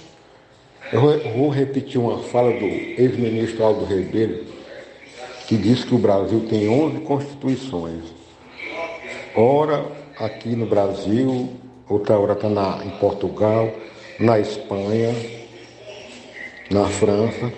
Eu 0.93 1.01
vou- 1.01 1.13
eu 1.15 1.33
vou 1.39 1.49
repetir 1.49 1.99
uma 1.99 2.19
fala 2.25 2.51
do 2.53 2.67
ex-ministro 2.67 3.65
Aldo 3.65 3.87
Ribeiro, 3.87 4.45
que 5.49 5.57
disse 5.57 5.87
que 5.87 5.95
o 5.95 5.99
Brasil 5.99 6.47
tem 6.51 6.69
11 6.69 6.99
constituições. 7.01 8.05
Ora 9.35 9.83
aqui 10.19 10.51
no 10.55 10.67
Brasil, 10.67 11.59
outra 11.91 12.19
hora 12.19 12.33
está 12.35 12.81
em 12.85 12.91
Portugal, 12.99 13.71
na 14.19 14.39
Espanha, 14.39 15.13
na 16.71 16.87
França. 16.87 17.53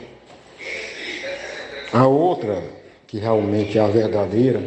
A 1.93 2.07
outra, 2.07 2.63
que 3.07 3.19
realmente 3.19 3.79
é 3.79 3.83
a 3.83 3.87
verdadeira, 3.87 4.67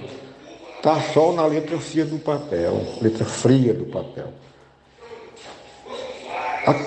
está 0.77 1.01
só 1.01 1.31
na 1.31 1.45
letra 1.45 1.79
fria 1.79 2.05
do 2.05 2.19
papel, 2.19 2.79
letra 3.01 3.25
fria 3.25 3.73
do 3.73 3.85
papel. 3.85 4.31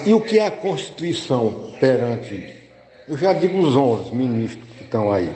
E 0.07 0.15
o 0.15 0.21
que 0.21 0.39
é 0.39 0.47
a 0.47 0.51
Constituição 0.51 1.73
perante, 1.81 2.55
eu 3.09 3.17
já 3.17 3.33
digo 3.33 3.59
os 3.59 3.75
11 3.75 4.15
ministros 4.15 4.65
que 4.77 4.85
estão 4.85 5.13
aí. 5.13 5.33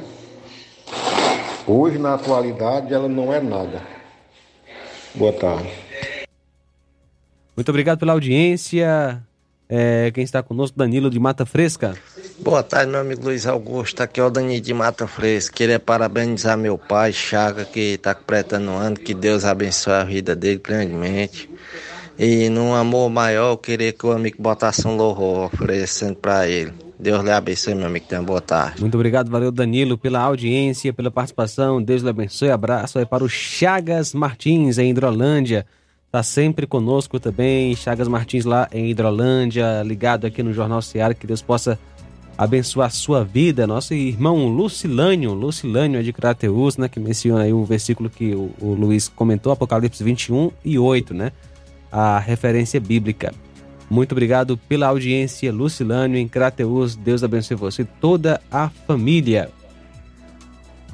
Hoje, 1.67 1.99
na 1.99 2.15
atualidade, 2.15 2.93
ela 2.93 3.09
não 3.09 3.33
é 3.33 3.41
nada. 3.41 3.83
Boa 5.15 5.33
tarde. 5.33 5.92
Muito 7.57 7.69
obrigado 7.69 7.99
pela 7.99 8.13
audiência. 8.13 9.23
É, 9.69 10.11
quem 10.11 10.23
está 10.23 10.43
conosco, 10.43 10.77
Danilo 10.77 11.09
de 11.09 11.19
Mata 11.19 11.47
Fresca. 11.47 11.95
Boa 12.41 12.63
tarde, 12.63 12.91
meu 12.91 13.01
amigo 13.01 13.25
Luiz 13.25 13.47
Augusto. 13.47 14.03
Aqui 14.03 14.21
é 14.21 14.25
o 14.25 14.29
Danilo 14.29 14.61
de 14.61 14.75
Mata 14.75 15.07
Fresca. 15.07 15.55
Queria 15.55 15.81
parabenizar 15.81 16.59
meu 16.59 16.77
pai, 16.77 17.13
Chaga, 17.13 17.65
que 17.65 17.95
está 17.95 18.15
completando 18.15 18.71
um 18.71 18.77
ano. 18.77 18.97
Que 18.97 19.15
Deus 19.15 19.45
abençoe 19.45 19.95
a 19.95 20.05
vida 20.05 20.37
dele 20.37 20.61
grandemente. 20.63 21.49
E 22.19 22.49
num 22.51 22.75
amor 22.75 23.09
maior, 23.09 23.53
eu 23.53 23.57
queria 23.57 23.93
que 23.93 24.05
o 24.05 24.13
amigo 24.13 24.37
botasse 24.43 24.87
um 24.87 24.97
louvor 24.97 25.47
oferecendo 25.47 26.17
para 26.17 26.47
ele. 26.47 26.73
Deus 26.99 27.25
lhe 27.25 27.31
abençoe, 27.31 27.75
meu 27.75 27.87
amigo. 27.87 28.07
Tenha 28.07 28.21
uma 28.21 28.27
boa 28.27 28.41
tarde. 28.41 28.81
Muito 28.81 28.95
obrigado, 28.95 29.31
valeu 29.31 29.51
Danilo 29.51 29.97
pela 29.97 30.21
audiência, 30.21 30.93
pela 30.93 31.11
participação. 31.11 31.83
Deus 31.83 32.03
lhe 32.03 32.11
abençoe. 32.11 32.51
Abraço 32.51 32.99
aí 32.99 33.07
para 33.07 33.25
o 33.25 33.29
Chagas 33.29 34.13
Martins 34.15 34.79
em 34.79 34.91
Hidrolândia. 34.91 35.67
Tá 36.13 36.23
sempre 36.23 36.67
conosco 36.67 37.19
também. 37.19 37.75
Chagas 37.75 38.07
Martins 38.07 38.45
lá 38.45 38.69
em 38.71 38.91
Hidrolândia, 38.91 39.83
ligado 39.83 40.27
aqui 40.27 40.43
no 40.43 40.53
Jornal 40.53 40.83
Seara. 40.83 41.15
Que 41.15 41.27
Deus 41.27 41.41
possa 41.41 41.79
abençoar 42.37 42.89
a 42.89 42.91
sua 42.91 43.25
vida. 43.25 43.67
Nosso 43.67 43.95
irmão 43.95 44.47
Lucilânio, 44.47 45.33
Lucilânio 45.33 45.99
é 45.99 46.03
de 46.03 46.13
Crateus, 46.13 46.77
né? 46.77 46.87
Que 46.87 47.01
menciona 47.01 47.45
aí 47.45 47.53
o 47.55 47.65
versículo 47.65 48.11
que 48.11 48.35
o, 48.35 48.51
o 48.61 48.75
Luiz 48.75 49.09
comentou, 49.09 49.55
Apocalipse 49.55 50.05
21 50.05 50.51
e 50.63 50.79
8, 50.79 51.15
né? 51.15 51.33
A 51.91 52.19
referência 52.19 52.79
bíblica. 52.79 53.33
Muito 53.89 54.13
obrigado 54.13 54.59
pela 54.69 54.89
audiência, 54.89 55.51
Lucilânio 55.51 56.19
em 56.19 56.29
Crateus. 56.29 56.95
Deus 56.95 57.25
abençoe 57.25 57.57
você 57.57 57.83
e 57.83 57.87
toda 57.87 58.39
a 58.51 58.69
família. 58.69 59.51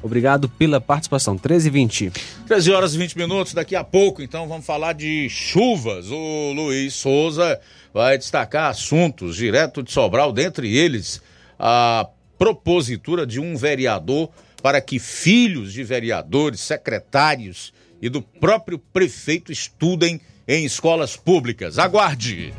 Obrigado 0.01 0.47
pela 0.47 0.79
participação. 0.79 1.37
13 1.37 1.67
e 1.67 1.71
20. 1.71 2.11
13 2.47 2.71
horas 2.71 2.95
e 2.95 2.97
20 2.97 3.17
minutos, 3.17 3.53
daqui 3.53 3.75
a 3.75 3.83
pouco, 3.83 4.21
então 4.21 4.47
vamos 4.47 4.65
falar 4.65 4.93
de 4.93 5.29
chuvas. 5.29 6.09
O 6.09 6.53
Luiz 6.53 6.93
Souza 6.93 7.59
vai 7.93 8.17
destacar 8.17 8.69
assuntos 8.69 9.35
direto 9.35 9.83
de 9.83 9.91
Sobral, 9.91 10.31
dentre 10.31 10.75
eles 10.75 11.21
a 11.59 12.07
propositura 12.37 13.27
de 13.27 13.39
um 13.39 13.57
vereador 13.57 14.29
para 14.63 14.79
que 14.81 14.99
filhos 14.99 15.73
de 15.73 15.83
vereadores, 15.83 16.61
secretários 16.61 17.73
e 18.01 18.09
do 18.09 18.21
próprio 18.21 18.79
prefeito 18.79 19.51
estudem 19.51 20.21
em 20.47 20.65
escolas 20.65 21.15
públicas. 21.15 21.77
Aguarde! 21.77 22.53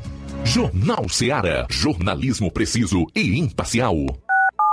Jornal 0.44 1.08
Seara. 1.08 1.66
Jornalismo 1.70 2.50
preciso 2.50 3.06
e 3.14 3.38
imparcial. 3.38 3.96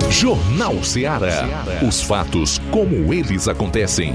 Jornal 0.09 0.85
Ceará. 0.85 1.65
Os 1.87 2.01
fatos 2.01 2.59
como 2.71 3.13
eles 3.13 3.47
acontecem. 3.49 4.15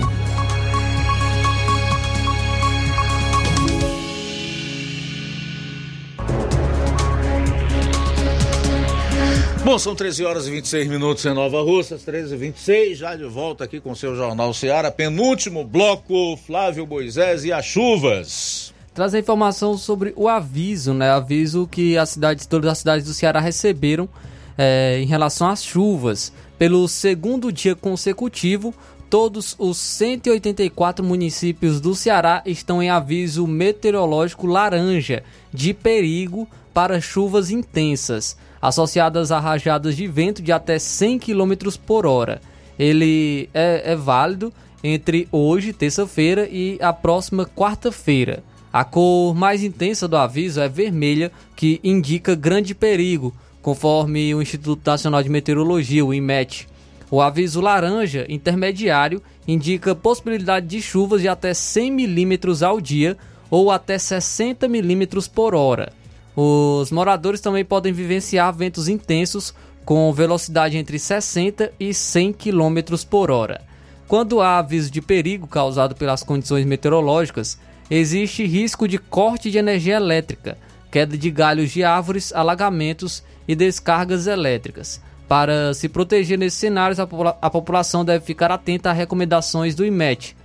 Bom, 9.69 9.77
são 9.77 9.93
13 9.93 10.25
horas 10.25 10.47
e 10.47 10.51
26 10.51 10.87
minutos 10.87 11.23
em 11.27 11.31
Nova 11.31 11.61
Russas, 11.61 12.01
13 12.01 12.33
e 12.33 12.37
26 12.39 12.97
já 12.97 13.15
de 13.15 13.25
volta 13.25 13.65
aqui 13.65 13.79
com 13.79 13.93
seu 13.93 14.15
Jornal 14.15 14.51
Ceará, 14.51 14.89
penúltimo 14.89 15.63
bloco, 15.63 16.35
Flávio 16.37 16.87
Moisés 16.87 17.45
e 17.45 17.53
as 17.53 17.65
chuvas. 17.65 18.73
Traz 18.95 19.13
a 19.13 19.19
informação 19.19 19.77
sobre 19.77 20.11
o 20.15 20.27
aviso, 20.27 20.95
né? 20.95 21.11
Aviso 21.11 21.67
que 21.67 21.95
as 21.99 22.09
cidades, 22.09 22.47
todas 22.47 22.71
as 22.71 22.79
cidades 22.79 23.05
do 23.05 23.13
Ceará 23.13 23.39
receberam 23.39 24.09
é, 24.57 24.99
em 25.03 25.05
relação 25.05 25.47
às 25.47 25.63
chuvas. 25.63 26.33
Pelo 26.57 26.87
segundo 26.87 27.51
dia 27.51 27.75
consecutivo, 27.75 28.73
todos 29.07 29.55
os 29.59 29.77
184 29.77 31.05
municípios 31.05 31.79
do 31.79 31.93
Ceará 31.93 32.41
estão 32.43 32.81
em 32.81 32.89
aviso 32.89 33.45
meteorológico 33.45 34.47
laranja 34.47 35.21
de 35.53 35.75
perigo 35.75 36.47
para 36.73 36.99
chuvas 36.99 37.51
intensas, 37.51 38.35
associadas 38.61 39.31
a 39.31 39.40
rajadas 39.40 39.95
de 39.95 40.07
vento 40.07 40.41
de 40.41 40.52
até 40.52 40.80
100 40.80 41.19
km 41.19 41.53
por 41.86 42.06
hora. 42.06 42.41
Ele 42.77 43.49
é, 43.53 43.91
é 43.91 43.95
válido 43.95 44.53
entre 44.84 45.27
hoje, 45.31 45.73
terça-feira, 45.73 46.48
e 46.49 46.77
a 46.81 46.94
próxima 46.94 47.45
quarta-feira. 47.45 48.44
A 48.72 48.84
cor 48.84 49.34
mais 49.34 49.64
intensa 49.64 50.07
do 50.07 50.15
aviso 50.15 50.61
é 50.61 50.69
vermelha, 50.69 51.31
que 51.56 51.80
indica 51.84 52.36
grande 52.36 52.73
perigo, 52.76 53.34
conforme 53.61 54.34
o 54.34 54.41
Instituto 54.41 54.86
Nacional 54.86 55.23
de 55.23 55.30
Meteorologia, 55.30 56.06
o 56.06 56.14
IMET. 56.14 56.68
O 57.11 57.22
aviso 57.22 57.60
laranja 57.60 58.26
intermediário 58.30 59.22
indica 59.48 59.95
possibilidade 59.95 60.68
de 60.68 60.81
chuvas 60.81 61.22
de 61.22 61.27
até 61.27 61.53
100 61.53 61.91
milímetros 61.91 62.61
ao 62.61 62.80
dia 62.80 63.18
ou 63.49 63.72
até 63.72 63.98
60 63.98 64.68
milímetros 64.68 65.27
por 65.27 65.56
hora. 65.56 65.91
Os 66.35 66.91
moradores 66.91 67.41
também 67.41 67.65
podem 67.65 67.91
vivenciar 67.91 68.53
ventos 68.53 68.88
intensos 68.88 69.53
com 69.84 70.14
velocidade 70.14 70.77
entre 70.77 70.99
60 70.99 71.72
e 71.80 71.93
100 71.93 72.34
km 72.34 72.95
por 73.10 73.31
hora. 73.31 73.61
Quando 74.07 74.41
há 74.41 74.57
aviso 74.57 74.89
de 74.89 75.01
perigo 75.01 75.47
causado 75.47 75.95
pelas 75.95 76.23
condições 76.23 76.65
meteorológicas, 76.65 77.60
existe 77.89 78.45
risco 78.45 78.88
de 78.88 78.97
corte 78.97 79.51
de 79.51 79.57
energia 79.57 79.95
elétrica, 79.95 80.57
queda 80.91 81.18
de 81.18 81.30
galhos 81.30 81.72
de 81.72 81.84
árvores, 81.84 82.34
alagamentos 82.34 83.23
e 83.47 83.56
descargas 83.56 84.27
elétricas. 84.27 85.01
Para 85.27 85.76
se 85.76 85.88
proteger 85.88 86.39
nesses 86.39 86.60
cenários, 86.60 86.99
a, 86.99 87.06
popula 87.06 87.38
a 87.39 87.49
população 87.49 88.03
deve 88.03 88.26
ficar 88.26 88.51
atenta 88.51 88.89
a 88.89 88.93
recomendações 88.93 89.76
do 89.76 89.85
IMET. 89.85 90.35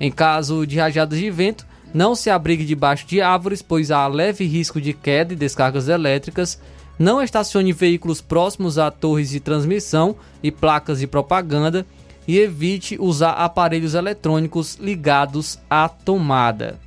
Em 0.00 0.12
caso 0.12 0.64
de 0.64 0.78
rajadas 0.78 1.18
de 1.18 1.28
vento, 1.28 1.66
não 1.92 2.14
se 2.14 2.28
abrigue 2.30 2.64
debaixo 2.64 3.06
de 3.06 3.20
árvores, 3.20 3.62
pois 3.62 3.90
há 3.90 4.06
leve 4.06 4.44
risco 4.44 4.80
de 4.80 4.92
queda 4.92 5.32
e 5.32 5.36
descargas 5.36 5.88
elétricas. 5.88 6.60
Não 6.98 7.22
estacione 7.22 7.72
veículos 7.72 8.20
próximos 8.20 8.78
a 8.78 8.90
torres 8.90 9.30
de 9.30 9.40
transmissão 9.40 10.16
e 10.42 10.50
placas 10.50 10.98
de 10.98 11.06
propaganda. 11.06 11.86
E 12.26 12.38
evite 12.38 12.98
usar 13.00 13.30
aparelhos 13.30 13.94
eletrônicos 13.94 14.74
ligados 14.74 15.58
à 15.70 15.88
tomada. 15.88 16.78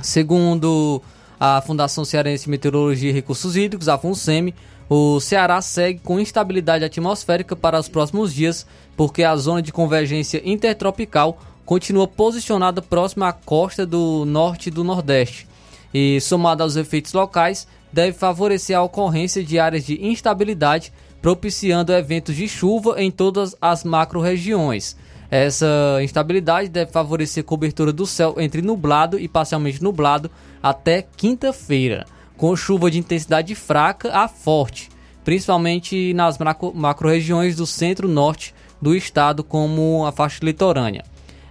Segundo 0.00 1.02
a 1.40 1.60
Fundação 1.60 2.04
Cearense 2.04 2.44
de 2.44 2.50
Meteorologia 2.50 3.10
e 3.10 3.12
Recursos 3.12 3.56
Hídricos, 3.56 3.88
a 3.88 3.98
FUNSEMI, 3.98 4.54
o 4.88 5.18
Ceará 5.18 5.60
segue 5.60 5.98
com 6.00 6.20
instabilidade 6.20 6.84
atmosférica 6.84 7.56
para 7.56 7.80
os 7.80 7.88
próximos 7.88 8.32
dias, 8.32 8.64
porque 8.96 9.24
a 9.24 9.34
zona 9.34 9.60
de 9.62 9.72
convergência 9.72 10.40
intertropical 10.44 11.40
continua 11.70 12.08
posicionada 12.08 12.82
próxima 12.82 13.28
à 13.28 13.32
costa 13.32 13.86
do 13.86 14.24
norte 14.24 14.72
do 14.72 14.82
nordeste. 14.82 15.46
E, 15.94 16.20
somado 16.20 16.64
aos 16.64 16.74
efeitos 16.74 17.12
locais, 17.12 17.64
deve 17.92 18.12
favorecer 18.12 18.76
a 18.76 18.82
ocorrência 18.82 19.44
de 19.44 19.56
áreas 19.56 19.86
de 19.86 20.04
instabilidade, 20.04 20.92
propiciando 21.22 21.92
eventos 21.92 22.34
de 22.34 22.48
chuva 22.48 23.00
em 23.00 23.08
todas 23.08 23.54
as 23.62 23.84
macro-regiões. 23.84 24.96
Essa 25.30 26.00
instabilidade 26.02 26.68
deve 26.68 26.90
favorecer 26.90 27.44
cobertura 27.44 27.92
do 27.92 28.04
céu 28.04 28.34
entre 28.38 28.62
nublado 28.62 29.16
e 29.16 29.28
parcialmente 29.28 29.80
nublado 29.80 30.28
até 30.60 31.06
quinta-feira, 31.16 32.04
com 32.36 32.56
chuva 32.56 32.90
de 32.90 32.98
intensidade 32.98 33.54
fraca 33.54 34.10
a 34.12 34.26
forte, 34.26 34.88
principalmente 35.22 36.12
nas 36.14 36.36
macro-regiões 36.74 37.54
do 37.54 37.64
centro-norte 37.64 38.52
do 38.82 38.92
estado, 38.92 39.44
como 39.44 40.04
a 40.04 40.10
faixa 40.10 40.44
litorânea. 40.44 41.04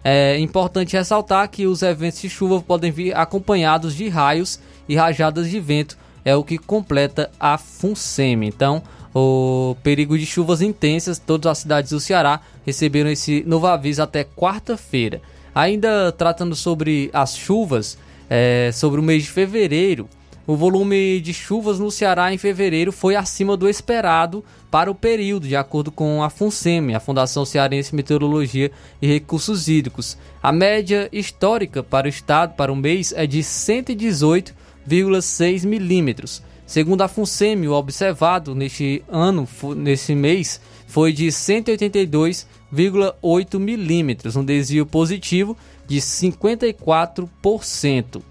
É 0.04 0.40
importante 0.40 0.96
ressaltar 0.96 1.50
que 1.50 1.68
os 1.68 1.82
eventos 1.82 2.22
de 2.22 2.30
chuva 2.30 2.62
podem 2.62 2.92
vir 2.92 3.16
acompanhados 3.16 3.96
de 3.96 4.08
raios 4.08 4.60
e 4.88 4.96
rajadas 4.96 5.50
de 5.50 5.60
vento 5.60 5.98
é 6.24 6.36
o 6.36 6.44
que 6.44 6.58
completa 6.58 7.30
a 7.40 7.58
FUNSEMI. 7.58 8.48
Então, 8.48 8.84
o 9.14 9.76
perigo 9.84 10.18
de 10.18 10.26
chuvas 10.26 10.62
intensas, 10.62 11.18
todas 11.18 11.52
as 11.52 11.58
cidades 11.60 11.92
do 11.92 12.00
Ceará 12.00 12.42
receberam 12.66 13.10
esse 13.10 13.44
novo 13.46 13.68
aviso 13.68 14.02
até 14.02 14.24
quarta-feira. 14.24 15.22
Ainda 15.54 16.12
tratando 16.12 16.56
sobre 16.56 17.10
as 17.12 17.36
chuvas, 17.36 17.98
é, 18.30 18.70
sobre 18.74 19.00
o 19.00 19.04
mês 19.04 19.24
de 19.24 19.32
fevereiro, 19.32 20.08
o 20.50 20.56
volume 20.56 21.22
de 21.22 21.32
chuvas 21.32 21.78
no 21.78 21.92
Ceará 21.92 22.34
em 22.34 22.38
fevereiro 22.40 22.92
foi 22.92 23.16
acima 23.16 23.56
do 23.56 23.70
esperado 23.70 24.44
para 24.72 24.90
o 24.90 24.96
período, 24.96 25.48
de 25.48 25.56
acordo 25.56 25.92
com 25.92 26.24
a 26.24 26.30
FUNSEMI, 26.32 26.96
a 26.96 27.00
Fundação 27.00 27.46
Cearense 27.46 27.92
de 27.92 27.96
Meteorologia 27.96 28.72
e 29.00 29.06
Recursos 29.06 29.68
Hídricos. 29.68 30.18
A 30.42 30.52
média 30.52 31.08
histórica 31.12 31.84
para 31.84 32.08
o 32.08 32.10
estado 32.10 32.56
para 32.56 32.74
o 32.74 32.76
mês 32.76 33.14
é 33.16 33.28
de 33.28 33.42
118,6 33.42 35.68
milímetros. 35.68 36.42
Segundo 36.66 37.04
a 37.04 37.08
FUNSEMI, 37.08 37.68
o 37.68 37.74
observado 37.74 38.56
neste 38.56 39.04
ano, 39.08 39.48
nesse 39.78 40.16
mês, 40.16 40.60
foi 40.88 41.14
de 41.14 41.28
182,8 41.28 43.60
milímetros, 43.60 44.36
um 44.36 44.44
desvio 44.44 44.88
positivo 44.88 45.56
de 45.86 45.98
54%. 45.98 48.24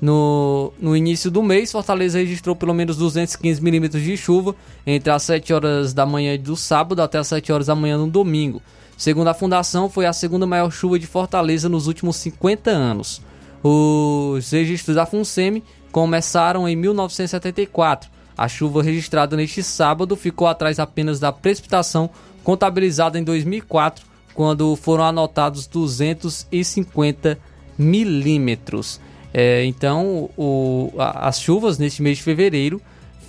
No, 0.00 0.72
no 0.78 0.96
início 0.96 1.30
do 1.30 1.42
mês, 1.42 1.72
Fortaleza 1.72 2.18
registrou 2.18 2.54
pelo 2.54 2.74
menos 2.74 2.96
215 2.96 3.62
milímetros 3.62 4.02
de 4.02 4.16
chuva 4.16 4.54
entre 4.86 5.10
as 5.10 5.22
7 5.22 5.52
horas 5.54 5.94
da 5.94 6.04
manhã 6.04 6.38
do 6.38 6.56
sábado 6.56 7.00
até 7.00 7.18
as 7.18 7.26
7 7.28 7.52
horas 7.52 7.66
da 7.66 7.74
manhã 7.74 7.96
no 7.96 8.06
domingo. 8.06 8.60
Segundo 8.96 9.28
a 9.28 9.34
fundação, 9.34 9.88
foi 9.88 10.06
a 10.06 10.12
segunda 10.12 10.46
maior 10.46 10.70
chuva 10.70 10.98
de 10.98 11.06
Fortaleza 11.06 11.68
nos 11.68 11.86
últimos 11.86 12.16
50 12.16 12.70
anos. 12.70 13.22
Os 13.62 14.50
registros 14.50 14.96
da 14.96 15.06
FUNSEMI 15.06 15.62
começaram 15.90 16.68
em 16.68 16.76
1974. 16.76 18.10
A 18.36 18.48
chuva 18.48 18.82
registrada 18.82 19.36
neste 19.36 19.62
sábado 19.62 20.14
ficou 20.14 20.46
atrás 20.46 20.78
apenas 20.78 21.18
da 21.18 21.32
precipitação 21.32 22.10
contabilizada 22.44 23.18
em 23.18 23.24
2004, 23.24 24.04
quando 24.34 24.76
foram 24.76 25.04
anotados 25.04 25.66
250 25.66 27.38
milímetros. 27.78 29.00
É, 29.38 29.66
então, 29.66 30.30
o, 30.34 30.90
a, 30.96 31.28
as 31.28 31.38
chuvas 31.38 31.76
neste 31.76 32.00
mês 32.00 32.16
de 32.16 32.22
fevereiro 32.22 32.80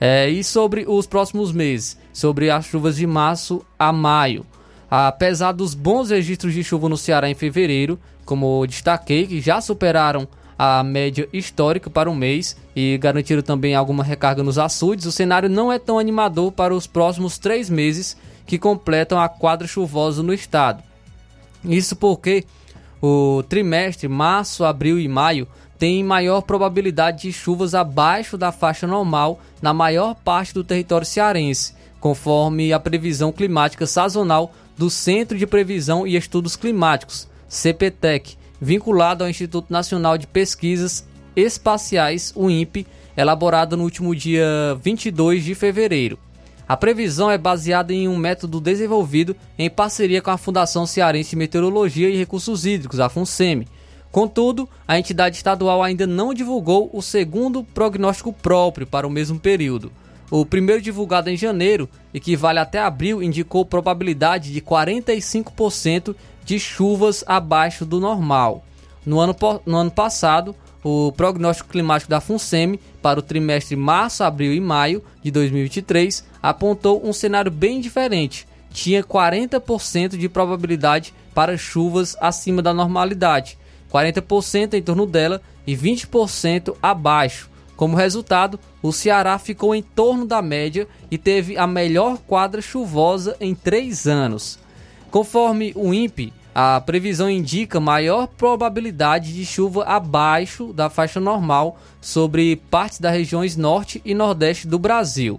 É, 0.00 0.28
e 0.28 0.44
sobre 0.44 0.84
os 0.86 1.06
próximos 1.06 1.50
meses, 1.52 1.98
sobre 2.12 2.50
as 2.50 2.66
chuvas 2.66 2.94
de 2.96 3.06
março 3.06 3.64
a 3.76 3.92
maio. 3.92 4.46
Apesar 4.94 5.52
dos 5.52 5.74
bons 5.74 6.10
registros 6.10 6.52
de 6.52 6.62
chuva 6.62 6.86
no 6.86 6.98
Ceará 6.98 7.30
em 7.30 7.34
fevereiro, 7.34 7.98
como 8.32 8.66
destaquei, 8.66 9.26
que 9.26 9.42
já 9.42 9.60
superaram 9.60 10.26
a 10.58 10.82
média 10.82 11.28
histórica 11.34 11.90
para 11.90 12.10
o 12.10 12.14
mês 12.14 12.56
e 12.74 12.96
garantiram 12.96 13.42
também 13.42 13.74
alguma 13.74 14.02
recarga 14.02 14.42
nos 14.42 14.58
açudes, 14.58 15.04
o 15.04 15.12
cenário 15.12 15.50
não 15.50 15.70
é 15.70 15.78
tão 15.78 15.98
animador 15.98 16.50
para 16.50 16.74
os 16.74 16.86
próximos 16.86 17.36
três 17.36 17.68
meses 17.68 18.16
que 18.46 18.58
completam 18.58 19.20
a 19.20 19.28
quadra 19.28 19.68
chuvosa 19.68 20.22
no 20.22 20.32
estado. 20.32 20.82
Isso 21.62 21.94
porque 21.94 22.46
o 23.02 23.44
trimestre 23.50 24.08
março, 24.08 24.64
abril 24.64 24.98
e 24.98 25.06
maio 25.08 25.46
tem 25.78 26.02
maior 26.02 26.40
probabilidade 26.40 27.22
de 27.22 27.34
chuvas 27.34 27.74
abaixo 27.74 28.38
da 28.38 28.50
faixa 28.50 28.86
normal 28.86 29.40
na 29.60 29.74
maior 29.74 30.14
parte 30.14 30.54
do 30.54 30.64
território 30.64 31.06
cearense, 31.06 31.74
conforme 32.00 32.72
a 32.72 32.80
previsão 32.80 33.30
climática 33.30 33.86
sazonal 33.86 34.54
do 34.78 34.88
Centro 34.88 35.36
de 35.36 35.46
Previsão 35.46 36.06
e 36.06 36.16
Estudos 36.16 36.56
Climáticos, 36.56 37.30
CPTEC, 37.52 38.36
vinculado 38.58 39.22
ao 39.22 39.28
Instituto 39.28 39.70
Nacional 39.70 40.16
de 40.16 40.26
Pesquisas 40.26 41.06
Espaciais, 41.36 42.32
o 42.34 42.48
INPE, 42.48 42.86
elaborado 43.14 43.76
no 43.76 43.84
último 43.84 44.16
dia 44.16 44.46
22 44.82 45.44
de 45.44 45.54
fevereiro. 45.54 46.18
A 46.66 46.78
previsão 46.78 47.30
é 47.30 47.36
baseada 47.36 47.92
em 47.92 48.08
um 48.08 48.16
método 48.16 48.58
desenvolvido 48.58 49.36
em 49.58 49.68
parceria 49.68 50.22
com 50.22 50.30
a 50.30 50.38
Fundação 50.38 50.86
Cearense 50.86 51.30
de 51.30 51.36
Meteorologia 51.36 52.08
e 52.08 52.16
Recursos 52.16 52.64
Hídricos, 52.64 52.98
a 52.98 53.10
FUNSEMI. 53.10 53.68
Contudo, 54.10 54.66
a 54.88 54.98
entidade 54.98 55.36
estadual 55.36 55.82
ainda 55.82 56.06
não 56.06 56.32
divulgou 56.32 56.88
o 56.90 57.02
segundo 57.02 57.62
prognóstico 57.62 58.32
próprio 58.32 58.86
para 58.86 59.06
o 59.06 59.10
mesmo 59.10 59.38
período. 59.38 59.92
O 60.30 60.46
primeiro 60.46 60.80
divulgado 60.80 61.28
em 61.28 61.36
janeiro, 61.36 61.86
e 62.14 62.18
que 62.18 62.34
vale 62.34 62.58
até 62.58 62.78
abril, 62.78 63.22
indicou 63.22 63.66
probabilidade 63.66 64.50
de 64.50 64.62
45% 64.62 66.16
de 66.44 66.58
chuvas 66.58 67.24
abaixo 67.26 67.84
do 67.84 68.00
normal. 68.00 68.64
No 69.04 69.20
ano, 69.20 69.36
no 69.66 69.76
ano 69.76 69.90
passado, 69.90 70.54
o 70.84 71.12
prognóstico 71.12 71.70
climático 71.70 72.10
da 72.10 72.20
FUNSEMI 72.20 72.80
para 73.00 73.20
o 73.20 73.22
trimestre 73.22 73.76
março, 73.76 74.24
abril 74.24 74.52
e 74.52 74.60
maio 74.60 75.02
de 75.22 75.30
2023 75.30 76.24
apontou 76.42 77.00
um 77.04 77.12
cenário 77.12 77.50
bem 77.50 77.80
diferente. 77.80 78.46
Tinha 78.70 79.02
40% 79.04 80.16
de 80.16 80.28
probabilidade 80.28 81.14
para 81.34 81.56
chuvas 81.56 82.16
acima 82.20 82.62
da 82.62 82.72
normalidade, 82.72 83.58
40% 83.92 84.74
em 84.74 84.82
torno 84.82 85.06
dela 85.06 85.40
e 85.66 85.76
20% 85.76 86.74
abaixo. 86.82 87.50
Como 87.76 87.96
resultado, 87.96 88.58
o 88.82 88.92
Ceará 88.92 89.38
ficou 89.38 89.74
em 89.74 89.82
torno 89.82 90.26
da 90.26 90.40
média 90.40 90.86
e 91.10 91.18
teve 91.18 91.56
a 91.56 91.66
melhor 91.66 92.18
quadra 92.18 92.60
chuvosa 92.60 93.36
em 93.40 93.54
três 93.54 94.06
anos. 94.06 94.58
Conforme 95.12 95.74
o 95.76 95.92
INPE, 95.92 96.32
a 96.54 96.80
previsão 96.80 97.28
indica 97.28 97.78
maior 97.78 98.26
probabilidade 98.26 99.34
de 99.34 99.44
chuva 99.44 99.84
abaixo 99.84 100.72
da 100.72 100.88
faixa 100.88 101.20
normal 101.20 101.78
sobre 102.00 102.56
partes 102.56 102.98
das 102.98 103.12
regiões 103.12 103.54
norte 103.54 104.00
e 104.06 104.14
nordeste 104.14 104.66
do 104.66 104.78
Brasil. 104.78 105.38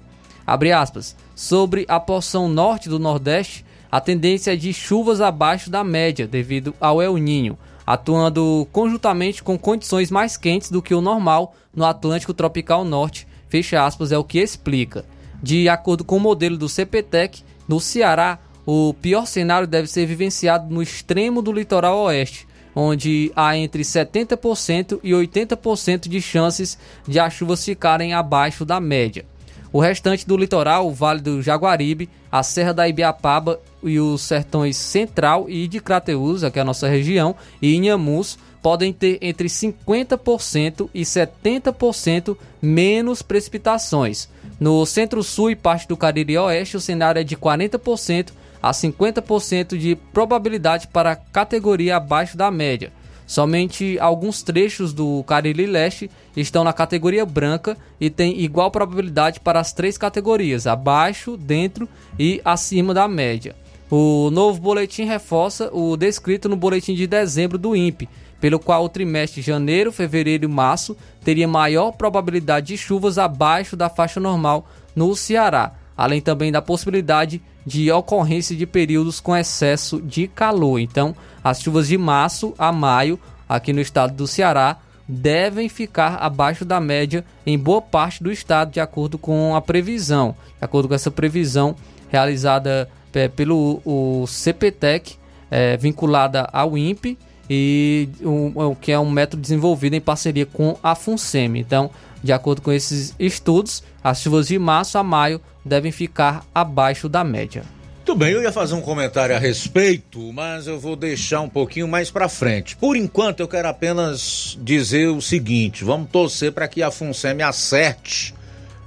Aspas, 0.80 1.16
sobre 1.34 1.88
a 1.88 2.00
porção 2.00 2.48
norte 2.48 2.88
do 2.88 3.00
nordeste, 3.00 3.66
a 3.92 4.00
tendência 4.00 4.54
é 4.54 4.56
de 4.56 4.72
chuvas 4.72 5.20
abaixo 5.20 5.72
da 5.72 5.84
média 5.84 6.28
devido 6.28 6.76
ao 6.80 7.02
El 7.02 7.18
Ninho, 7.18 7.58
atuando 7.84 8.68
conjuntamente 8.72 9.42
com 9.42 9.58
condições 9.58 10.12
mais 10.12 10.38
quentes 10.38 10.70
do 10.70 10.84
que 10.84 10.94
o 10.94 11.02
normal 11.02 11.56
no 11.76 11.84
Atlântico 11.84 12.32
Tropical 12.32 12.86
Norte, 12.86 13.28
fecha 13.50 13.84
aspas, 13.84 14.12
é 14.12 14.18
o 14.20 14.24
que 14.24 14.38
explica. 14.38 15.04
De 15.42 15.68
acordo 15.68 16.04
com 16.04 16.18
o 16.18 16.20
modelo 16.20 16.58
do 16.58 16.70
CPTEC, 16.70 17.42
no 17.68 17.80
Ceará, 17.80 18.38
o 18.66 18.94
pior 18.94 19.26
cenário 19.26 19.68
deve 19.68 19.88
ser 19.88 20.06
vivenciado 20.06 20.74
no 20.74 20.82
extremo 20.82 21.42
do 21.42 21.52
litoral 21.52 21.98
oeste, 22.06 22.48
onde 22.76 23.32
há 23.36 23.56
entre 23.58 23.84
70% 23.84 25.00
e 25.04 25.12
80% 25.12 26.08
de 26.08 26.22
chances 26.22 26.78
de 27.08 27.20
as 27.20 27.34
chuvas 27.34 27.64
ficarem 27.64 28.14
abaixo 28.14 28.66
da 28.66 28.80
média. 28.80 29.26
O 29.72 29.80
restante 29.80 30.28
do 30.28 30.38
litoral, 30.38 30.88
o 30.88 30.94
Vale 30.94 31.20
do 31.20 31.42
Jaguaribe, 31.42 32.08
a 32.32 32.44
Serra 32.44 32.74
da 32.74 32.88
Ibiapaba 32.88 33.60
e 33.82 34.00
os 34.00 34.22
sertões 34.22 34.78
central 34.78 35.50
e 35.50 35.68
de 35.68 35.80
Crateús, 35.80 36.44
que 36.52 36.60
é 36.60 36.62
a 36.62 36.66
nossa 36.66 36.88
região, 36.88 37.36
e 37.60 37.76
Inhamus, 37.76 38.38
podem 38.62 38.94
ter 38.94 39.18
entre 39.20 39.50
50% 39.50 40.90
e 40.94 41.02
70% 41.02 42.38
menos 42.62 43.22
precipitações. 43.22 44.30
No 44.60 44.86
centro-sul 44.86 45.52
e 45.52 45.56
parte 45.56 45.88
do 45.88 45.98
Cariri 45.98 46.38
Oeste, 46.38 46.78
o 46.78 46.82
cenário 46.82 47.20
é 47.20 47.24
de 47.24 47.36
40% 47.36 48.30
a 48.64 48.72
50% 48.72 49.78
de 49.78 49.94
probabilidade 50.14 50.88
para 50.88 51.18
categoria 51.18 51.98
abaixo 51.98 52.38
da 52.38 52.50
média. 52.50 52.94
Somente 53.28 53.98
alguns 54.00 54.42
trechos 54.42 54.94
do 54.94 55.22
Cariri 55.24 55.66
Leste 55.66 56.10
estão 56.36 56.64
na 56.64 56.72
categoria 56.72 57.26
branca 57.26 57.78
e 58.00 58.10
tem 58.10 58.40
igual 58.42 58.72
probabilidade 58.72 59.42
para 59.42 59.60
as 59.60 59.74
três 59.74 59.98
categorias, 59.98 60.66
abaixo, 60.66 61.36
dentro 61.36 61.90
e 62.18 62.42
acima 62.46 62.94
da 62.94 63.06
média. 63.06 63.54
O 63.92 64.30
novo 64.32 64.62
boletim 64.62 65.04
reforça 65.04 65.70
o 65.74 65.98
descrito 65.98 66.48
no 66.48 66.56
boletim 66.56 66.96
de 66.96 67.06
dezembro 67.06 67.58
do 67.58 67.76
INPE, 67.76 68.10
pelo 68.40 68.60
qual 68.60 68.86
o 68.86 68.90
trimestre 68.90 69.42
janeiro, 69.42 69.92
fevereiro 69.92 70.46
e 70.46 70.48
março 70.48 70.96
teria 71.24 71.48
maior 71.48 71.92
probabilidade 71.92 72.68
de 72.68 72.78
chuvas 72.78 73.18
abaixo 73.18 73.76
da 73.76 73.90
faixa 73.90 74.20
normal 74.20 74.68
no 74.96 75.16
Ceará, 75.16 75.74
além 75.98 76.22
também 76.22 76.52
da 76.52 76.62
possibilidade 76.62 77.42
de 77.66 77.92
ocorrência 77.92 78.56
de 78.56 78.66
períodos 78.66 79.20
com 79.20 79.36
excesso 79.36 80.02
de 80.02 80.28
calor. 80.28 80.80
Então, 80.80 81.16
as 81.44 81.62
chuvas 81.62 81.88
de 81.88 81.98
março 81.98 82.54
a 82.58 82.72
maio 82.72 83.20
aqui 83.48 83.72
no 83.72 83.82
estado 83.82 84.14
do 84.14 84.28
Ceará 84.28 84.78
devem 85.08 85.68
ficar 85.70 86.16
abaixo 86.16 86.66
da 86.66 86.80
média 86.80 87.26
em 87.46 87.58
boa 87.58 87.82
parte 87.82 88.24
do 88.24 88.32
estado, 88.32 88.72
de 88.72 88.80
acordo 88.80 89.18
com 89.18 89.56
a 89.56 89.62
previsão. 89.62 90.36
De 90.60 90.66
acordo 90.66 90.88
com 90.88 90.94
essa 90.94 91.12
previsão 91.12 91.76
realizada 92.10 92.90
é, 93.14 93.28
pelo 93.28 93.82
o 93.86 94.26
CPTEC, 94.28 95.16
é, 95.52 95.78
vinculada 95.78 96.48
ao 96.52 96.78
INPE, 96.78 97.18
e 97.50 98.10
o, 98.22 98.76
que 98.80 98.92
é 98.92 99.00
um 99.00 99.10
método 99.10 99.42
desenvolvido 99.42 99.94
em 99.94 100.02
parceria 100.02 100.46
com 100.46 100.78
a 100.82 100.96
FUNSEMI. 100.96 101.60
Então, 101.60 101.92
de 102.24 102.32
acordo 102.32 102.62
com 102.62 102.72
esses 102.72 103.14
estudos, 103.20 103.84
as 104.04 104.22
chuvas 104.22 104.48
de 104.48 104.58
março 104.58 104.98
a 104.98 105.04
maio 105.04 105.42
devem 105.64 105.92
ficar 105.92 106.46
abaixo 106.56 107.10
da 107.10 107.24
média. 107.24 107.64
Muito 107.98 108.16
bem, 108.16 108.34
eu 108.34 108.42
ia 108.42 108.52
fazer 108.52 108.76
um 108.76 108.82
comentário 108.82 109.36
a 109.36 109.40
respeito, 109.40 110.34
mas 110.34 110.68
eu 110.68 110.78
vou 110.80 110.96
deixar 110.96 111.40
um 111.42 111.48
pouquinho 111.48 111.88
mais 111.88 112.12
para 112.12 112.28
frente. 112.28 112.76
Por 112.76 112.98
enquanto, 112.98 113.40
eu 113.40 113.48
quero 113.48 113.68
apenas 113.68 114.58
dizer 114.62 115.08
o 115.08 115.22
seguinte: 115.22 115.86
vamos 115.86 116.10
torcer 116.10 116.52
para 116.52 116.68
que 116.68 116.84
a 116.84 116.92
FUNSEMI 116.92 117.44
acerte 117.44 118.36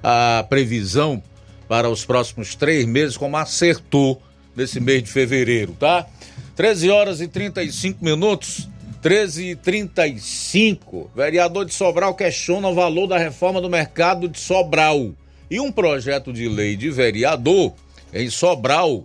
a 0.02 0.44
previsão 0.48 1.22
para 1.66 1.88
os 1.88 2.04
próximos 2.04 2.54
três 2.54 2.84
meses, 2.84 3.16
como 3.16 3.38
acertou 3.38 4.20
nesse 4.54 4.80
mês 4.80 5.02
de 5.02 5.10
fevereiro, 5.10 5.74
tá? 5.80 6.06
13 6.54 6.90
horas 6.90 7.20
e 7.20 7.26
35 7.26 8.04
minutos. 8.04 8.68
13 9.06 9.50
e 9.50 9.54
35. 9.54 11.12
Vereador 11.14 11.64
de 11.64 11.72
Sobral 11.72 12.12
questiona 12.12 12.66
o 12.66 12.74
valor 12.74 13.06
da 13.06 13.16
reforma 13.16 13.60
do 13.60 13.70
mercado 13.70 14.28
de 14.28 14.40
Sobral. 14.40 15.12
E 15.48 15.60
um 15.60 15.70
projeto 15.70 16.32
de 16.32 16.48
lei 16.48 16.76
de 16.76 16.90
vereador 16.90 17.72
em 18.12 18.28
Sobral 18.28 19.04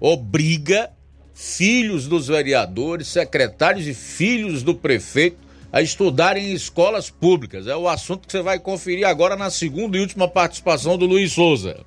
obriga 0.00 0.90
filhos 1.32 2.08
dos 2.08 2.26
vereadores, 2.26 3.06
secretários 3.06 3.86
e 3.86 3.94
filhos 3.94 4.64
do 4.64 4.74
prefeito 4.74 5.38
a 5.72 5.80
estudarem 5.80 6.48
em 6.48 6.52
escolas 6.52 7.08
públicas. 7.08 7.68
É 7.68 7.76
o 7.76 7.88
assunto 7.88 8.26
que 8.26 8.32
você 8.32 8.42
vai 8.42 8.58
conferir 8.58 9.06
agora 9.06 9.36
na 9.36 9.48
segunda 9.48 9.96
e 9.96 10.00
última 10.00 10.26
participação 10.26 10.98
do 10.98 11.06
Luiz 11.06 11.32
Souza. 11.32 11.86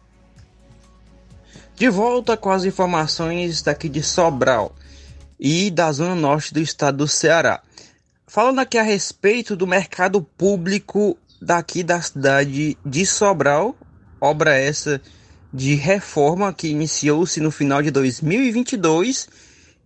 De 1.76 1.90
volta 1.90 2.38
com 2.38 2.52
as 2.52 2.64
informações 2.64 3.62
daqui 3.62 3.90
de 3.90 4.02
Sobral 4.02 4.74
e 5.40 5.72
da 5.72 5.92
zona 5.92 6.16
norte 6.16 6.54
do 6.54 6.60
estado 6.60 6.98
do 6.98 7.08
Ceará. 7.08 7.62
Falando 8.28 8.60
aqui 8.60 8.78
a 8.78 8.84
respeito 8.84 9.56
do 9.56 9.66
mercado 9.66 10.22
público 10.22 11.18
daqui 11.42 11.82
da 11.82 12.02
cidade 12.02 12.78
de 12.86 13.06
Sobral, 13.06 13.76
obra 14.20 14.54
essa 14.56 15.02
de 15.52 15.74
reforma 15.76 16.54
que 16.54 16.68
iniciou-se 16.68 17.40
no 17.40 17.50
final 17.50 17.82
de 17.82 17.90
2022 17.90 19.28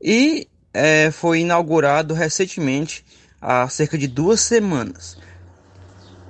e 0.01 0.47
é, 0.73 1.11
foi 1.11 1.39
inaugurado 1.39 2.13
recentemente 2.13 3.05
há 3.41 3.67
cerca 3.69 3.97
de 3.97 4.07
duas 4.07 4.41
semanas. 4.41 5.17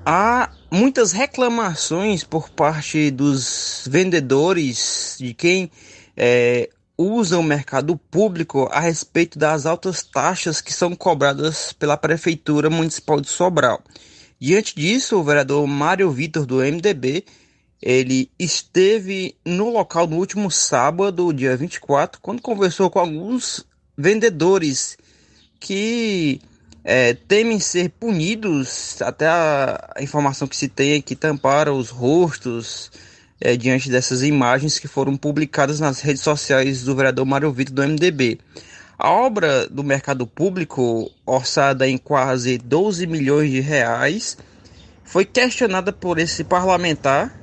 Há 0.06 0.52
muitas 0.70 1.14
reclamações 1.14 2.24
por 2.24 2.50
parte 2.50 3.10
dos 3.10 3.88
vendedores, 3.90 5.16
de 5.18 5.34
quem 5.34 5.72
é, 6.18 6.70
usa 6.98 7.40
o 7.40 7.44
mercado 7.44 7.98
público 7.98 8.68
a 8.72 8.80
respeito 8.80 9.38
das 9.40 9.66
altas 9.66 10.04
taxas 10.04 10.62
que 10.62 10.72
são 10.72 10.96
cobradas 10.96 11.74
pela 11.74 11.98
Prefeitura 11.98 12.70
Municipal 12.70 13.20
de 13.20 13.30
Sobral. 13.30 13.82
Diante 14.40 14.76
disso, 14.76 15.18
o 15.18 15.24
vereador 15.24 15.66
Mário 15.66 16.12
Vitor, 16.12 16.46
do 16.46 16.58
MDB, 16.58 17.26
ele 17.82 18.30
esteve 18.40 19.36
no 19.46 19.70
local 19.70 20.08
no 20.08 20.18
último 20.18 20.50
sábado, 20.50 21.34
dia 21.34 21.58
24, 21.58 22.20
quando 22.22 22.42
conversou 22.42 22.90
com 22.90 23.00
alguns 23.00 23.66
vendedores 23.98 24.98
que 25.60 26.42
é, 26.84 27.14
temem 27.14 27.60
ser 27.60 27.90
punidos, 27.90 29.02
até 29.02 29.28
a, 29.28 29.96
informação 30.02 30.48
que 30.48 30.58
se 30.58 30.68
tem 30.68 30.94
é 30.94 31.02
que 31.02 31.16
tamparam 31.16 31.78
os 31.78 31.90
rostos 31.90 32.92
é, 33.44 33.58
diante 33.58 33.90
dessas 33.90 34.24
imagens 34.24 34.80
que 34.80 34.88
foram 34.88 35.18
publicadas 35.18 35.78
nas 35.82 36.00
redes 36.00 36.22
sociais 36.22 36.82
do 36.84 36.96
vereador 36.96 37.26
Mário 37.26 37.52
Vitor 37.52 37.76
do 37.76 37.84
MDB. 37.84 38.40
A 38.98 39.12
obra 39.12 39.68
do 39.68 39.84
mercado 39.84 40.26
público, 40.26 41.12
orçada 41.26 41.86
em 41.86 41.98
quase 41.98 42.58
12 42.58 43.06
milhões 43.06 43.52
de 43.52 43.60
reais, 43.60 44.38
foi 45.04 45.26
questionada 45.26 45.92
por 45.92 46.20
esse 46.20 46.46
parlamentar 46.46 47.38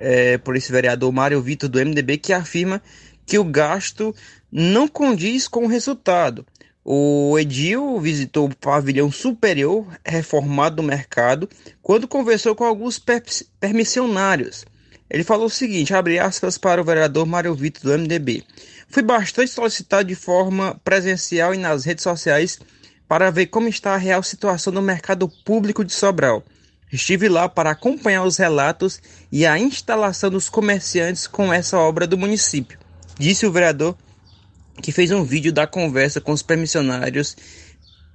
é, 0.00 0.36
por 0.38 0.56
esse 0.56 0.72
vereador 0.72 1.12
Mário 1.12 1.40
Vitor 1.40 1.68
do 1.68 1.78
MDB, 1.78 2.18
que 2.18 2.32
afirma 2.32 2.82
que 3.24 3.38
o 3.38 3.44
gasto 3.44 4.12
não 4.50 4.88
condiz 4.88 5.46
com 5.46 5.66
o 5.66 5.68
resultado. 5.68 6.44
O 6.84 7.38
Edil 7.38 8.00
visitou 8.00 8.48
o 8.48 8.56
pavilhão 8.56 9.12
superior 9.12 9.86
reformado 10.04 10.76
do 10.76 10.82
mercado 10.82 11.48
quando 11.80 12.08
conversou 12.08 12.56
com 12.56 12.64
alguns 12.64 13.00
permissionários. 13.60 14.64
Ele 15.12 15.22
falou 15.22 15.44
o 15.44 15.50
seguinte, 15.50 15.92
abre 15.92 16.18
aspas 16.18 16.56
para 16.56 16.80
o 16.80 16.84
vereador 16.84 17.26
Mário 17.26 17.54
Vitor 17.54 17.82
do 17.82 17.98
MDB. 17.98 18.42
Fui 18.88 19.02
bastante 19.02 19.50
solicitado 19.50 20.08
de 20.08 20.14
forma 20.14 20.80
presencial 20.82 21.54
e 21.54 21.58
nas 21.58 21.84
redes 21.84 22.02
sociais 22.02 22.58
para 23.06 23.30
ver 23.30 23.48
como 23.48 23.68
está 23.68 23.92
a 23.92 23.98
real 23.98 24.22
situação 24.22 24.72
do 24.72 24.80
mercado 24.80 25.28
público 25.44 25.84
de 25.84 25.92
Sobral. 25.92 26.42
Estive 26.90 27.28
lá 27.28 27.46
para 27.46 27.72
acompanhar 27.72 28.24
os 28.24 28.38
relatos 28.38 29.02
e 29.30 29.44
a 29.44 29.58
instalação 29.58 30.30
dos 30.30 30.48
comerciantes 30.48 31.26
com 31.26 31.52
essa 31.52 31.76
obra 31.76 32.06
do 32.06 32.16
município, 32.16 32.78
disse 33.18 33.44
o 33.44 33.52
vereador, 33.52 33.94
que 34.82 34.92
fez 34.92 35.10
um 35.10 35.24
vídeo 35.24 35.52
da 35.52 35.66
conversa 35.66 36.22
com 36.22 36.32
os 36.32 36.42
permissionários, 36.42 37.36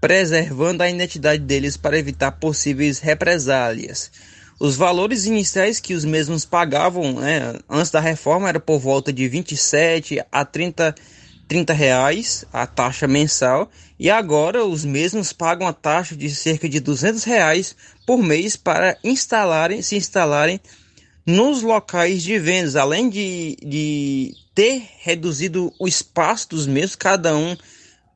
preservando 0.02 0.82
a 0.82 0.90
identidade 0.90 1.44
deles 1.44 1.78
para 1.78 2.00
evitar 2.00 2.32
possíveis 2.32 2.98
represálias. 2.98 4.12
Os 4.60 4.76
valores 4.76 5.26
iniciais 5.26 5.80
que 5.80 5.94
os 5.94 6.04
mesmos 6.04 6.44
pagavam 6.44 7.14
né, 7.14 7.60
antes 7.70 7.92
da 7.92 8.00
reforma 8.00 8.50
era 8.50 8.60
por 8.60 8.80
volta 8.80 9.14
de 9.14 9.28
27 9.28 10.20
a 10.32 10.44
30, 10.44 10.96
30 11.48 11.74
reais 11.74 12.44
a 12.52 12.66
taxa 12.66 13.08
mensal. 13.08 13.70
E 14.00 14.10
agora 14.10 14.66
os 14.66 14.84
mesmos 14.84 15.32
pagam 15.32 15.68
a 15.68 15.74
taxa 15.74 16.16
de 16.16 16.30
cerca 16.30 16.68
de 16.68 16.80
200 16.80 17.24
reais 17.24 17.76
por 18.06 18.18
mês 18.18 18.58
para 18.58 18.98
instalarem, 19.04 19.84
se 19.84 19.96
instalarem 19.96 20.60
nos 21.24 21.62
locais 21.62 22.24
de 22.24 22.40
vendas, 22.40 22.76
além 22.76 23.10
de, 23.10 23.58
de 23.62 24.34
ter 24.56 24.88
reduzido 25.02 25.72
o 25.80 25.88
espaço 25.88 26.50
dos 26.50 26.66
mesmos, 26.66 26.96
cada 26.96 27.36
um 27.36 27.56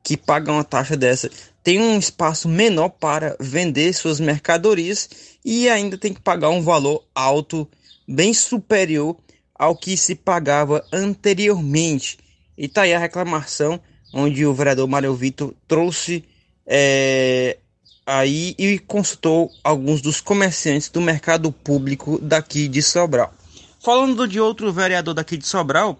que 0.02 0.16
paga 0.16 0.50
uma 0.50 0.64
taxa 0.64 0.96
dessa 0.96 1.30
tem 1.62 1.80
um 1.80 1.98
espaço 1.98 2.48
menor 2.48 2.88
para 2.88 3.36
vender 3.38 3.92
suas 3.92 4.18
mercadorias 4.18 5.08
e 5.44 5.68
ainda 5.68 5.98
tem 5.98 6.12
que 6.12 6.20
pagar 6.20 6.50
um 6.50 6.62
valor 6.62 7.04
alto, 7.14 7.68
bem 8.06 8.32
superior 8.32 9.16
ao 9.54 9.76
que 9.76 9.96
se 9.96 10.14
pagava 10.14 10.84
anteriormente. 10.92 12.18
E 12.56 12.68
tá 12.68 12.82
aí 12.82 12.94
a 12.94 12.98
reclamação 12.98 13.80
onde 14.12 14.44
o 14.44 14.54
vereador 14.54 14.86
Mário 14.86 15.14
Vitor 15.14 15.54
trouxe 15.66 16.24
é, 16.66 17.58
aí 18.06 18.54
e 18.58 18.78
consultou 18.78 19.50
alguns 19.64 20.00
dos 20.00 20.20
comerciantes 20.20 20.88
do 20.88 21.00
mercado 21.00 21.50
público 21.50 22.18
daqui 22.20 22.68
de 22.68 22.82
Sobral. 22.82 23.32
Falando 23.80 24.28
de 24.28 24.38
outro 24.38 24.72
vereador 24.72 25.14
daqui 25.14 25.36
de 25.36 25.46
Sobral, 25.46 25.98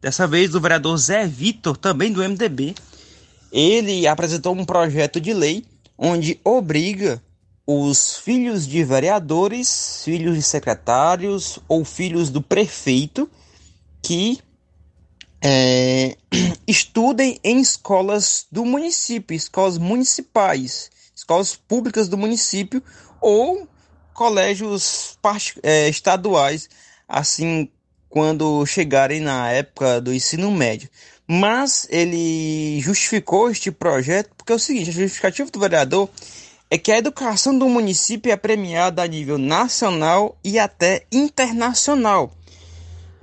dessa 0.00 0.26
vez 0.26 0.54
o 0.54 0.60
vereador 0.60 0.96
Zé 0.96 1.26
Vitor, 1.26 1.76
também 1.76 2.12
do 2.12 2.22
MDB, 2.22 2.74
ele 3.50 4.06
apresentou 4.06 4.54
um 4.54 4.64
projeto 4.64 5.20
de 5.20 5.32
lei 5.32 5.64
onde 5.96 6.40
obriga 6.44 7.22
os 7.66 8.16
filhos 8.18 8.66
de 8.66 8.84
vereadores, 8.84 10.02
filhos 10.04 10.36
de 10.36 10.42
secretários 10.42 11.58
ou 11.66 11.84
filhos 11.84 12.30
do 12.30 12.42
prefeito 12.42 13.28
que 14.02 14.38
é, 15.42 16.16
estudem 16.68 17.38
em 17.42 17.60
escolas 17.60 18.46
do 18.52 18.64
município, 18.64 19.34
escolas 19.34 19.78
municipais, 19.78 20.90
escolas 21.14 21.56
públicas 21.56 22.08
do 22.08 22.18
município 22.18 22.82
ou 23.20 23.66
colégios 24.12 25.18
é, 25.62 25.88
estaduais, 25.88 26.68
assim 27.08 27.68
quando 28.08 28.64
chegarem 28.64 29.20
na 29.20 29.50
época 29.50 30.00
do 30.00 30.14
ensino 30.14 30.50
médio. 30.50 30.88
Mas 31.26 31.86
ele 31.90 32.80
justificou 32.80 33.50
este 33.50 33.70
projeto 33.70 34.30
porque 34.36 34.52
é 34.52 34.56
o 34.56 34.58
seguinte: 34.58 34.90
a 34.90 34.92
justificativa 34.92 35.50
do 35.50 35.58
vereador 35.58 36.08
é 36.70 36.78
que 36.78 36.90
a 36.90 36.98
educação 36.98 37.56
do 37.56 37.68
município 37.68 38.32
é 38.32 38.36
premiada 38.36 39.02
a 39.02 39.06
nível 39.06 39.38
nacional 39.38 40.36
e 40.42 40.58
até 40.58 41.04
internacional. 41.12 42.32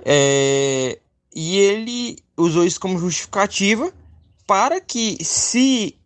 É, 0.04 0.98
e 1.34 1.56
ele 1.56 2.18
usou 2.36 2.64
isso 2.64 2.80
como 2.80 2.98
justificativa 2.98 3.92
para 4.46 4.80
que, 4.80 5.18
se 5.24 5.96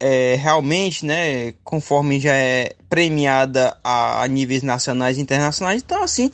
é, 0.00 0.36
realmente, 0.36 1.04
né, 1.06 1.52
conforme 1.62 2.20
já 2.20 2.34
é 2.34 2.74
premiada 2.88 3.76
a, 3.82 4.22
a 4.22 4.28
níveis 4.28 4.62
nacionais 4.62 5.18
e 5.18 5.20
internacionais, 5.20 5.82
então 5.82 6.02
assim, 6.02 6.30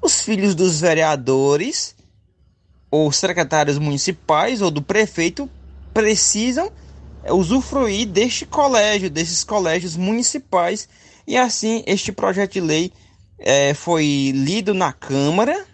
os 0.00 0.20
filhos 0.20 0.54
dos 0.54 0.80
vereadores 0.80 1.94
ou 2.90 3.10
secretários 3.12 3.78
municipais 3.78 4.60
ou 4.60 4.70
do 4.70 4.82
prefeito 4.82 5.48
precisam 5.94 6.70
usufruir 7.30 8.06
deste 8.06 8.46
colégio, 8.46 9.10
desses 9.10 9.44
colégios 9.44 9.96
municipais. 9.96 10.88
E 11.26 11.36
assim, 11.36 11.82
este 11.86 12.10
projeto 12.10 12.54
de 12.54 12.60
lei 12.60 12.92
é, 13.38 13.74
foi 13.74 14.32
lido 14.34 14.74
na 14.74 14.92
Câmara 14.92 15.66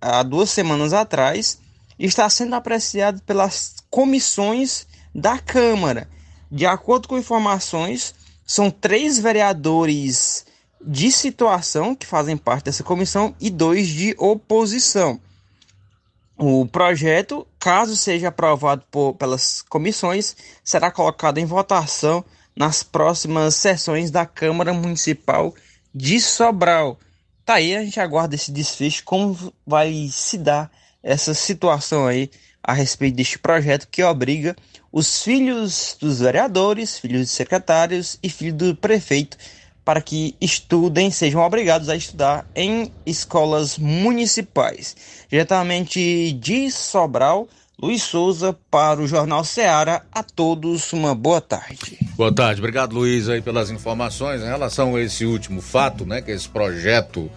há 0.00 0.22
duas 0.22 0.50
semanas 0.50 0.92
atrás 0.92 1.58
e 1.98 2.06
está 2.06 2.28
sendo 2.28 2.54
apreciado 2.54 3.22
pelas 3.22 3.76
comissões 3.90 4.86
da 5.14 5.38
Câmara. 5.38 6.08
De 6.50 6.66
acordo 6.66 7.08
com 7.08 7.18
informações, 7.18 8.14
são 8.44 8.70
três 8.70 9.18
vereadores 9.18 10.44
de 10.84 11.12
situação 11.12 11.94
que 11.94 12.06
fazem 12.06 12.36
parte 12.36 12.64
dessa 12.64 12.82
comissão 12.82 13.34
e 13.40 13.48
dois 13.48 13.88
de 13.88 14.14
oposição. 14.18 15.20
O 16.44 16.66
projeto, 16.66 17.46
caso 17.56 17.94
seja 17.94 18.26
aprovado 18.26 18.84
por, 18.90 19.14
pelas 19.14 19.62
comissões, 19.62 20.34
será 20.64 20.90
colocado 20.90 21.38
em 21.38 21.44
votação 21.44 22.24
nas 22.56 22.82
próximas 22.82 23.54
sessões 23.54 24.10
da 24.10 24.26
Câmara 24.26 24.74
Municipal 24.74 25.54
de 25.94 26.20
Sobral. 26.20 26.98
Tá 27.44 27.54
aí, 27.54 27.76
a 27.76 27.84
gente 27.84 28.00
aguarda 28.00 28.34
esse 28.34 28.50
desfecho, 28.50 29.04
como 29.04 29.54
vai 29.64 30.08
se 30.10 30.36
dar 30.36 30.68
essa 31.00 31.32
situação 31.32 32.08
aí 32.08 32.28
a 32.60 32.72
respeito 32.72 33.14
deste 33.14 33.38
projeto 33.38 33.86
que 33.88 34.02
obriga 34.02 34.56
os 34.90 35.22
filhos 35.22 35.96
dos 36.00 36.18
vereadores, 36.18 36.98
filhos 36.98 37.20
de 37.20 37.28
secretários 37.28 38.18
e 38.20 38.28
filhos 38.28 38.54
do 38.54 38.74
prefeito 38.74 39.36
para 39.84 40.00
que 40.00 40.34
estudem, 40.40 41.10
sejam 41.10 41.40
obrigados 41.40 41.88
a 41.88 41.96
estudar 41.96 42.46
em 42.54 42.92
escolas 43.04 43.78
municipais. 43.78 44.96
Diretamente 45.28 46.32
de 46.32 46.70
Sobral, 46.70 47.48
Luiz 47.80 48.02
Souza 48.02 48.56
para 48.70 49.00
o 49.00 49.08
Jornal 49.08 49.42
Ceará. 49.44 50.02
A 50.12 50.22
todos 50.22 50.92
uma 50.92 51.14
boa 51.14 51.40
tarde. 51.40 51.98
Boa 52.16 52.32
tarde, 52.32 52.60
obrigado 52.60 52.94
Luiz 52.94 53.28
aí 53.28 53.42
pelas 53.42 53.70
informações 53.70 54.40
em 54.40 54.46
relação 54.46 54.94
a 54.94 55.00
esse 55.00 55.24
último 55.24 55.60
fato, 55.60 56.06
né, 56.06 56.22
que 56.22 56.30
é 56.30 56.34
esse 56.34 56.48
projeto 56.48 57.28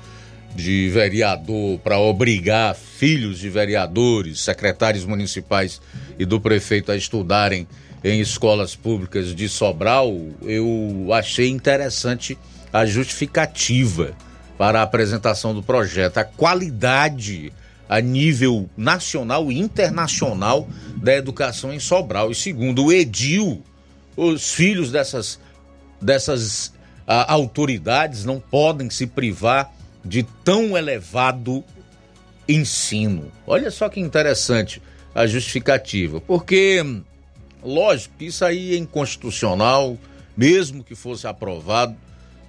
de 0.53 0.87
vereador 0.89 1.79
para 1.79 1.99
obrigar 1.99 2.75
filhos 2.75 3.39
de 3.39 3.49
vereadores, 3.49 4.39
secretários 4.39 5.03
municipais 5.03 5.81
e 6.17 6.25
do 6.25 6.39
prefeito 6.39 6.91
a 6.91 6.95
estudarem 6.95 7.67
em 8.05 8.19
escolas 8.19 8.75
públicas 8.75 9.33
de 9.33 9.49
Sobral, 9.49 10.15
eu 10.43 11.07
achei 11.11 11.49
interessante 11.49 12.37
a 12.71 12.85
justificativa 12.85 14.13
para 14.59 14.79
a 14.79 14.83
apresentação 14.83 15.55
do 15.55 15.63
projeto, 15.63 16.19
a 16.19 16.23
qualidade 16.23 17.51
a 17.89 17.99
nível 17.99 18.69
nacional 18.77 19.51
e 19.51 19.57
internacional 19.59 20.67
da 20.97 21.15
educação 21.15 21.73
em 21.73 21.79
Sobral. 21.79 22.29
E 22.29 22.35
segundo 22.35 22.85
o 22.85 22.93
Edil, 22.93 23.63
os 24.15 24.53
filhos 24.53 24.91
dessas, 24.91 25.39
dessas 25.99 26.71
a, 27.07 27.33
autoridades 27.33 28.23
não 28.23 28.39
podem 28.39 28.87
se 28.87 29.07
privar 29.07 29.73
de 30.03 30.21
tão 30.43 30.77
elevado 30.77 31.63
ensino. 32.47 33.31
Olha 33.47 33.71
só 33.71 33.89
que 33.89 33.99
interessante 33.99 34.79
a 35.15 35.25
justificativa, 35.25 36.21
porque 36.21 36.83
Lógico 37.65 38.13
que 38.19 38.25
isso 38.25 38.45
aí 38.45 38.75
é 38.75 38.77
inconstitucional, 38.77 39.97
mesmo 40.37 40.83
que 40.83 40.93
fosse 40.93 41.25
aprovado, 41.25 41.95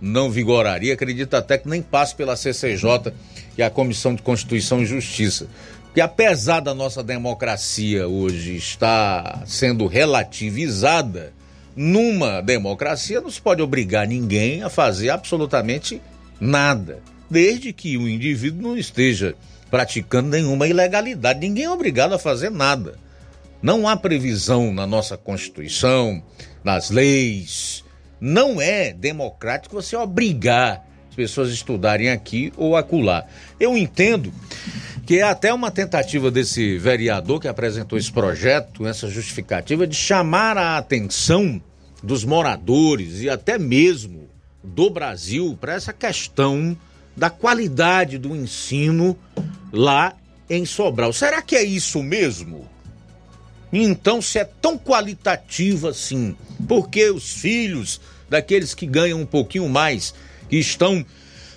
não 0.00 0.30
vigoraria. 0.30 0.92
Acredito 0.92 1.34
até 1.34 1.56
que 1.56 1.68
nem 1.68 1.80
passe 1.80 2.14
pela 2.14 2.36
CCJ, 2.36 3.12
que 3.54 3.62
é 3.62 3.64
a 3.64 3.70
Comissão 3.70 4.14
de 4.14 4.22
Constituição 4.22 4.82
e 4.82 4.86
Justiça. 4.86 5.48
Que 5.94 6.00
apesar 6.02 6.60
da 6.60 6.74
nossa 6.74 7.02
democracia 7.02 8.06
hoje 8.06 8.56
estar 8.56 9.42
sendo 9.46 9.86
relativizada, 9.86 11.32
numa 11.74 12.42
democracia 12.42 13.20
não 13.20 13.30
se 13.30 13.40
pode 13.40 13.62
obrigar 13.62 14.06
ninguém 14.06 14.62
a 14.62 14.68
fazer 14.68 15.08
absolutamente 15.08 16.02
nada, 16.38 17.00
desde 17.30 17.72
que 17.72 17.96
o 17.96 18.06
indivíduo 18.06 18.60
não 18.60 18.76
esteja 18.76 19.34
praticando 19.70 20.28
nenhuma 20.28 20.68
ilegalidade. 20.68 21.40
Ninguém 21.40 21.64
é 21.64 21.70
obrigado 21.70 22.12
a 22.12 22.18
fazer 22.18 22.50
nada. 22.50 22.98
Não 23.62 23.88
há 23.88 23.96
previsão 23.96 24.72
na 24.72 24.86
nossa 24.86 25.16
Constituição, 25.16 26.22
nas 26.62 26.90
leis. 26.90 27.84
Não 28.20 28.60
é 28.60 28.92
democrático 28.92 29.74
você 29.74 29.96
obrigar 29.96 30.86
as 31.08 31.14
pessoas 31.14 31.48
a 31.48 31.52
estudarem 31.52 32.10
aqui 32.10 32.52
ou 32.56 32.76
acolá. 32.76 33.26
Eu 33.58 33.76
entendo 33.76 34.32
que 35.06 35.18
é 35.18 35.22
até 35.22 35.54
uma 35.54 35.70
tentativa 35.70 36.30
desse 36.30 36.76
vereador 36.78 37.40
que 37.40 37.48
apresentou 37.48 37.98
esse 37.98 38.10
projeto, 38.10 38.86
essa 38.86 39.08
justificativa, 39.08 39.86
de 39.86 39.94
chamar 39.94 40.58
a 40.58 40.76
atenção 40.76 41.62
dos 42.02 42.24
moradores 42.24 43.20
e 43.20 43.30
até 43.30 43.58
mesmo 43.58 44.28
do 44.62 44.90
Brasil 44.90 45.56
para 45.60 45.74
essa 45.74 45.92
questão 45.92 46.76
da 47.16 47.30
qualidade 47.30 48.18
do 48.18 48.34
ensino 48.34 49.16
lá 49.72 50.14
em 50.50 50.66
Sobral. 50.66 51.12
Será 51.12 51.40
que 51.40 51.56
é 51.56 51.62
isso 51.62 52.02
mesmo? 52.02 52.68
Então, 53.72 54.22
se 54.22 54.38
é 54.38 54.44
tão 54.44 54.78
qualitativo 54.78 55.88
assim, 55.88 56.36
porque 56.68 57.10
os 57.10 57.32
filhos 57.34 58.00
daqueles 58.28 58.74
que 58.74 58.86
ganham 58.86 59.20
um 59.20 59.26
pouquinho 59.26 59.68
mais, 59.68 60.14
que 60.48 60.56
estão 60.56 61.04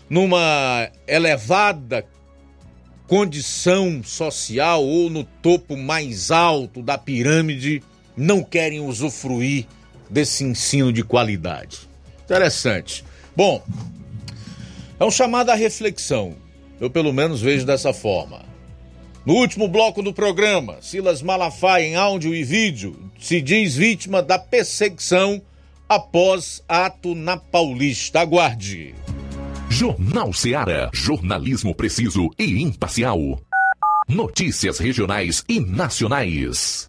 numa 0.10 0.90
elevada 1.08 2.06
condição 3.08 4.04
social 4.04 4.84
ou 4.84 5.10
no 5.10 5.24
topo 5.24 5.76
mais 5.76 6.30
alto 6.30 6.82
da 6.82 6.98
pirâmide, 6.98 7.82
não 8.16 8.44
querem 8.44 8.80
usufruir 8.80 9.66
desse 10.10 10.44
ensino 10.44 10.92
de 10.94 11.04
qualidade. 11.04 11.90
Interessante. 12.24 13.04
Bom, 13.36 13.64
é 15.00 15.06
um 15.06 15.10
chamado 15.10 15.50
à 15.50 15.56
reflexão. 15.56 16.36
Eu, 16.80 16.90
pelo 16.90 17.12
menos, 17.12 17.42
vejo 17.42 17.66
dessa 17.66 17.94
forma. 17.94 18.49
No 19.30 19.36
último 19.36 19.68
bloco 19.68 20.02
do 20.02 20.12
programa, 20.12 20.78
Silas 20.82 21.22
Malafaia, 21.22 21.86
em 21.86 21.96
áudio 21.96 22.34
e 22.34 22.44
vídeo, 22.44 23.00
se 23.20 23.40
diz 23.40 23.76
vítima 23.76 24.24
da 24.24 24.40
perseguição 24.40 25.40
após 25.88 26.64
ato 26.68 27.14
na 27.14 27.38
Paulista. 27.38 28.22
Aguarde. 28.22 28.96
Jornal 29.70 30.34
Seara. 30.34 30.90
Jornalismo 30.92 31.76
preciso 31.76 32.32
e 32.40 32.64
imparcial. 32.64 33.40
Notícias 34.08 34.80
regionais 34.80 35.44
e 35.48 35.60
nacionais. 35.60 36.89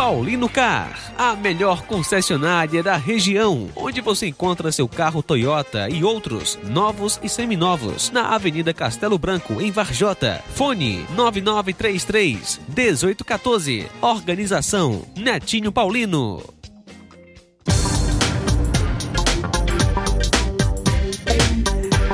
Paulino 0.00 0.48
Car, 0.48 0.98
a 1.18 1.36
melhor 1.36 1.82
concessionária 1.82 2.82
da 2.82 2.96
região, 2.96 3.68
onde 3.76 4.00
você 4.00 4.28
encontra 4.28 4.72
seu 4.72 4.88
carro 4.88 5.22
Toyota 5.22 5.90
e 5.90 6.02
outros 6.02 6.58
novos 6.64 7.20
e 7.22 7.28
seminovos, 7.28 8.10
na 8.10 8.34
Avenida 8.34 8.72
Castelo 8.72 9.18
Branco, 9.18 9.60
em 9.60 9.70
Varjota. 9.70 10.42
Fone 10.54 11.04
9933 11.14 12.60
1814. 12.74 13.90
Organização 14.00 15.02
Netinho 15.14 15.70
Paulino. 15.70 16.42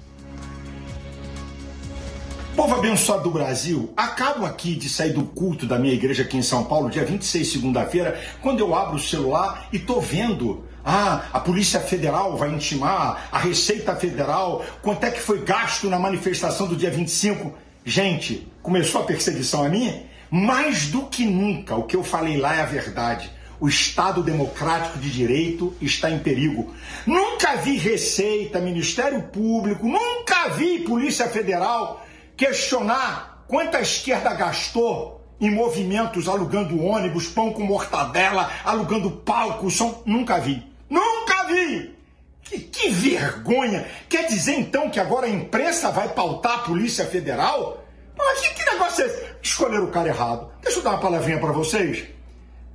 Povo 2.58 2.74
abençoado 2.74 3.22
do 3.22 3.30
Brasil, 3.30 3.92
acabo 3.96 4.44
aqui 4.44 4.74
de 4.74 4.88
sair 4.88 5.12
do 5.12 5.22
culto 5.22 5.64
da 5.64 5.78
minha 5.78 5.94
igreja 5.94 6.24
aqui 6.24 6.36
em 6.36 6.42
São 6.42 6.64
Paulo, 6.64 6.90
dia 6.90 7.04
26, 7.04 7.52
segunda-feira, 7.52 8.20
quando 8.42 8.58
eu 8.58 8.74
abro 8.74 8.96
o 8.96 8.98
celular 8.98 9.68
e 9.72 9.78
tô 9.78 10.00
vendo 10.00 10.64
ah, 10.84 11.26
a 11.32 11.38
Polícia 11.38 11.78
Federal 11.78 12.36
vai 12.36 12.52
intimar, 12.52 13.28
a 13.30 13.38
Receita 13.38 13.94
Federal, 13.94 14.64
quanto 14.82 15.04
é 15.04 15.10
que 15.12 15.20
foi 15.20 15.44
gasto 15.44 15.88
na 15.88 16.00
manifestação 16.00 16.66
do 16.66 16.74
dia 16.74 16.90
25? 16.90 17.54
Gente, 17.84 18.50
começou 18.60 19.02
a 19.02 19.04
perseguição 19.04 19.62
a 19.62 19.68
mim? 19.68 20.02
Mais 20.28 20.88
do 20.88 21.06
que 21.06 21.24
nunca, 21.26 21.76
o 21.76 21.84
que 21.84 21.94
eu 21.94 22.02
falei 22.02 22.38
lá 22.38 22.56
é 22.56 22.62
a 22.62 22.66
verdade. 22.66 23.30
O 23.60 23.68
Estado 23.68 24.20
Democrático 24.20 24.98
de 24.98 25.12
Direito 25.12 25.76
está 25.80 26.10
em 26.10 26.18
perigo. 26.18 26.74
Nunca 27.06 27.54
vi 27.54 27.76
Receita, 27.76 28.58
Ministério 28.58 29.22
Público, 29.22 29.86
nunca 29.86 30.48
vi 30.48 30.80
Polícia 30.80 31.28
Federal 31.28 32.04
questionar 32.38 33.44
quanto 33.48 33.76
a 33.76 33.80
esquerda 33.80 34.32
gastou 34.32 35.20
em 35.40 35.50
movimentos 35.50 36.28
alugando 36.28 36.82
ônibus, 36.82 37.26
pão 37.26 37.52
com 37.52 37.62
mortadela, 37.64 38.50
alugando 38.64 39.10
palco. 39.10 39.66
Nunca 40.06 40.38
vi. 40.38 40.64
Nunca 40.88 41.44
vi! 41.44 41.98
Que, 42.42 42.60
que, 42.60 42.90
vergonha! 42.90 43.86
Quer 44.08 44.26
dizer 44.26 44.54
então 44.54 44.88
que 44.88 45.00
agora 45.00 45.26
a 45.26 45.30
imprensa 45.30 45.90
vai 45.90 46.08
pautar 46.08 46.54
a 46.54 46.58
Polícia 46.58 47.04
Federal? 47.04 47.84
Mas 48.16 48.40
que, 48.40 48.54
que 48.54 48.70
negócio 48.70 49.04
é 49.04 49.06
esse? 49.06 49.26
Escolheram 49.42 49.84
o 49.84 49.90
cara 49.90 50.08
errado. 50.08 50.50
Deixa 50.62 50.78
eu 50.78 50.82
dar 50.82 50.90
uma 50.90 51.00
palavrinha 51.00 51.38
para 51.38 51.52
vocês. 51.52 52.04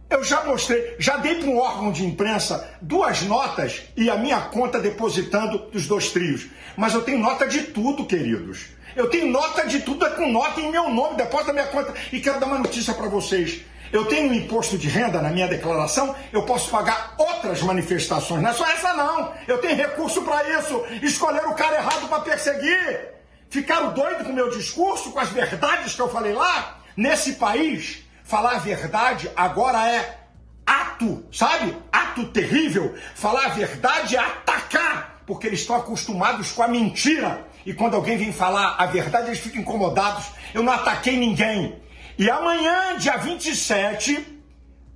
Eu 0.09 0.23
já 0.23 0.43
mostrei, 0.43 0.95
já 0.99 1.17
dei 1.17 1.35
para 1.35 1.49
um 1.49 1.57
órgão 1.57 1.91
de 1.91 2.05
imprensa 2.05 2.69
duas 2.81 3.23
notas 3.23 3.81
e 3.97 4.09
a 4.09 4.15
minha 4.15 4.39
conta 4.41 4.79
depositando 4.79 5.57
dos 5.71 5.87
dois 5.87 6.11
trios. 6.11 6.47
Mas 6.77 6.93
eu 6.93 7.01
tenho 7.01 7.19
nota 7.19 7.47
de 7.47 7.63
tudo, 7.63 8.05
queridos. 8.05 8.67
Eu 8.95 9.09
tenho 9.09 9.31
nota 9.31 9.65
de 9.67 9.81
tudo, 9.81 10.05
é 10.05 10.09
com 10.11 10.31
nota 10.31 10.61
em 10.61 10.71
meu 10.71 10.89
nome, 10.89 11.17
depois 11.17 11.45
da 11.45 11.53
minha 11.53 11.67
conta. 11.67 11.93
E 12.11 12.19
quero 12.19 12.39
dar 12.39 12.45
uma 12.45 12.59
notícia 12.59 12.93
para 12.93 13.07
vocês. 13.07 13.61
Eu 13.91 14.05
tenho 14.05 14.31
um 14.31 14.33
imposto 14.33 14.75
de 14.75 14.87
renda 14.87 15.21
na 15.21 15.29
minha 15.29 15.47
declaração, 15.47 16.15
eu 16.31 16.43
posso 16.43 16.71
pagar 16.71 17.13
outras 17.15 17.61
manifestações. 17.61 18.41
Não 18.41 18.49
é 18.49 18.53
só 18.53 18.65
essa, 18.65 18.91
não. 18.95 19.31
Eu 19.47 19.59
tenho 19.59 19.75
recurso 19.75 20.23
para 20.23 20.59
isso. 20.59 20.83
Escolher 21.03 21.45
o 21.45 21.53
cara 21.53 21.75
errado 21.75 22.09
para 22.09 22.21
perseguir. 22.21 23.13
Ficaram 23.51 23.93
doidos 23.93 24.25
com 24.25 24.33
o 24.33 24.35
meu 24.35 24.49
discurso, 24.49 25.11
com 25.11 25.19
as 25.19 25.29
verdades 25.29 25.93
que 25.93 26.01
eu 26.01 26.09
falei 26.09 26.33
lá? 26.33 26.79
Nesse 26.97 27.33
país, 27.33 27.99
falar 28.23 28.55
a 28.55 28.59
verdade 28.59 29.29
agora 29.35 29.87
é 29.87 30.17
ato, 30.65 31.23
sabe? 31.31 31.77
Ato 31.91 32.25
terrível. 32.29 32.95
Falar 33.13 33.45
a 33.45 33.49
verdade 33.49 34.15
é 34.15 34.19
atacar, 34.19 35.21
porque 35.27 35.45
eles 35.45 35.59
estão 35.59 35.75
acostumados 35.75 36.51
com 36.51 36.63
a 36.63 36.67
mentira. 36.67 37.45
E 37.65 37.73
quando 37.73 37.95
alguém 37.95 38.17
vem 38.17 38.31
falar 38.31 38.75
a 38.77 38.85
verdade, 38.85 39.27
eles 39.27 39.39
ficam 39.39 39.61
incomodados. 39.61 40.25
Eu 40.53 40.63
não 40.63 40.73
ataquei 40.73 41.17
ninguém. 41.17 41.81
E 42.17 42.29
amanhã, 42.29 42.97
dia 42.97 43.17
27, 43.17 44.41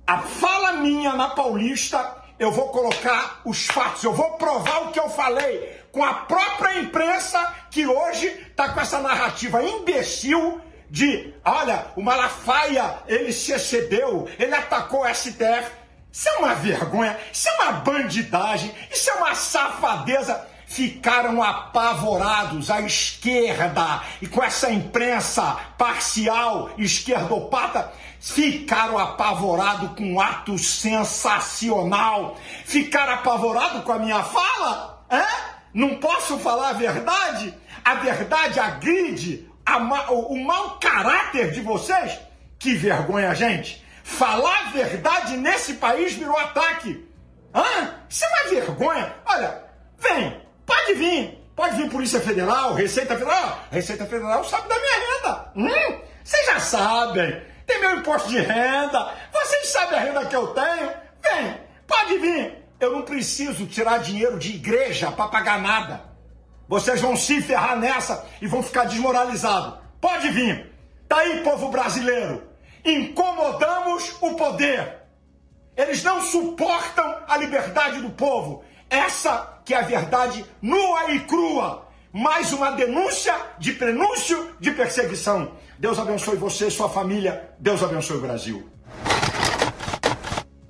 a 0.06 0.18
fala 0.18 0.72
minha 0.74 1.14
na 1.14 1.30
Paulista, 1.30 2.16
eu 2.38 2.52
vou 2.52 2.68
colocar 2.68 3.40
os 3.44 3.66
fatos, 3.66 4.04
eu 4.04 4.12
vou 4.12 4.32
provar 4.32 4.82
o 4.82 4.92
que 4.92 5.00
eu 5.00 5.10
falei 5.10 5.78
com 5.90 6.04
a 6.04 6.14
própria 6.14 6.78
imprensa 6.78 7.54
que 7.70 7.86
hoje 7.86 8.26
está 8.26 8.68
com 8.68 8.80
essa 8.80 9.00
narrativa 9.00 9.62
imbecil 9.62 10.60
de, 10.88 11.34
olha, 11.44 11.86
o 11.96 12.02
Malafaia, 12.02 13.00
ele 13.06 13.32
se 13.32 13.52
excedeu, 13.52 14.28
ele 14.38 14.54
atacou 14.54 15.02
o 15.02 15.14
STF. 15.14 15.70
Isso 16.10 16.28
é 16.28 16.38
uma 16.38 16.54
vergonha, 16.54 17.18
isso 17.32 17.48
é 17.48 17.52
uma 17.62 17.72
bandidagem, 17.72 18.74
isso 18.90 19.10
é 19.10 19.14
uma 19.14 19.34
safadeza 19.34 20.46
ficaram 20.68 21.42
apavorados 21.42 22.70
à 22.70 22.82
esquerda 22.82 24.02
e 24.20 24.28
com 24.28 24.42
essa 24.42 24.70
imprensa 24.70 25.58
parcial 25.78 26.70
esquerdopata 26.76 27.90
ficaram 28.20 28.98
apavorados 28.98 29.96
com 29.96 30.12
um 30.12 30.20
ato 30.20 30.58
sensacional. 30.58 32.36
Ficaram 32.66 33.14
apavorados 33.14 33.82
com 33.82 33.92
a 33.92 33.98
minha 33.98 34.22
fala? 34.22 35.04
Não 35.72 35.96
posso 35.96 36.38
falar 36.38 36.70
a 36.70 36.74
verdade? 36.74 37.54
A 37.82 37.94
verdade 37.94 38.60
agride 38.60 39.50
a 39.64 39.78
ma 39.78 40.10
o, 40.10 40.34
o 40.34 40.44
mau 40.44 40.78
caráter 40.78 41.50
de 41.50 41.62
vocês? 41.62 42.18
Que 42.58 42.74
vergonha, 42.74 43.34
gente! 43.34 43.82
Falar 44.04 44.66
a 44.66 44.70
verdade 44.70 45.36
nesse 45.36 45.74
país 45.74 46.12
virou 46.12 46.36
ataque. 46.36 47.06
Hã? 47.54 47.94
Isso 48.08 48.24
é 48.24 48.28
uma 48.28 48.50
vergonha. 48.50 49.14
Olha, 49.26 49.64
vem, 49.98 50.47
Pode 50.68 50.94
vir, 50.94 51.38
Pode 51.58 51.74
vir 51.74 51.90
Polícia 51.90 52.20
Federal, 52.20 52.74
Receita 52.74 53.18
Federal. 53.18 53.58
Receita 53.68 54.06
Federal 54.06 54.44
sabe 54.44 54.68
da 54.68 54.76
minha 54.76 54.94
renda. 54.94 55.52
Hum, 55.56 56.00
vocês 56.22 56.46
já 56.46 56.60
sabem. 56.60 57.42
Tem 57.66 57.80
meu 57.80 57.96
imposto 57.96 58.28
de 58.28 58.38
renda. 58.38 59.12
Vocês 59.32 59.66
sabem 59.66 59.98
a 59.98 60.02
renda 60.02 60.26
que 60.26 60.36
eu 60.36 60.46
tenho. 60.54 60.92
Vem, 61.20 61.60
pode 61.84 62.18
vir. 62.18 62.64
Eu 62.78 62.92
não 62.92 63.02
preciso 63.02 63.66
tirar 63.66 63.98
dinheiro 63.98 64.38
de 64.38 64.50
igreja 64.50 65.10
para 65.10 65.26
pagar 65.26 65.60
nada. 65.60 66.04
Vocês 66.68 67.00
vão 67.00 67.16
se 67.16 67.42
ferrar 67.42 67.76
nessa 67.76 68.24
e 68.40 68.46
vão 68.46 68.62
ficar 68.62 68.84
desmoralizados. 68.84 69.80
Pode 70.00 70.30
vir. 70.30 70.72
Tá 71.08 71.16
aí, 71.16 71.40
povo 71.40 71.70
brasileiro. 71.70 72.48
Incomodamos 72.84 74.14
o 74.20 74.36
poder. 74.36 74.98
Eles 75.76 76.04
não 76.04 76.22
suportam 76.22 77.16
a 77.26 77.36
liberdade 77.36 78.00
do 78.00 78.10
povo. 78.10 78.62
Essa 78.88 79.57
que 79.68 79.74
é 79.74 79.76
a 79.76 79.82
verdade 79.82 80.46
nua 80.62 81.12
e 81.12 81.20
crua. 81.20 81.86
Mais 82.10 82.54
uma 82.54 82.70
denúncia 82.70 83.34
de 83.58 83.72
prenúncio 83.72 84.48
de 84.58 84.70
perseguição. 84.70 85.52
Deus 85.78 85.98
abençoe 85.98 86.36
você, 86.36 86.70
sua 86.70 86.88
família. 86.88 87.50
Deus 87.60 87.82
abençoe 87.82 88.16
o 88.16 88.20
Brasil. 88.22 88.66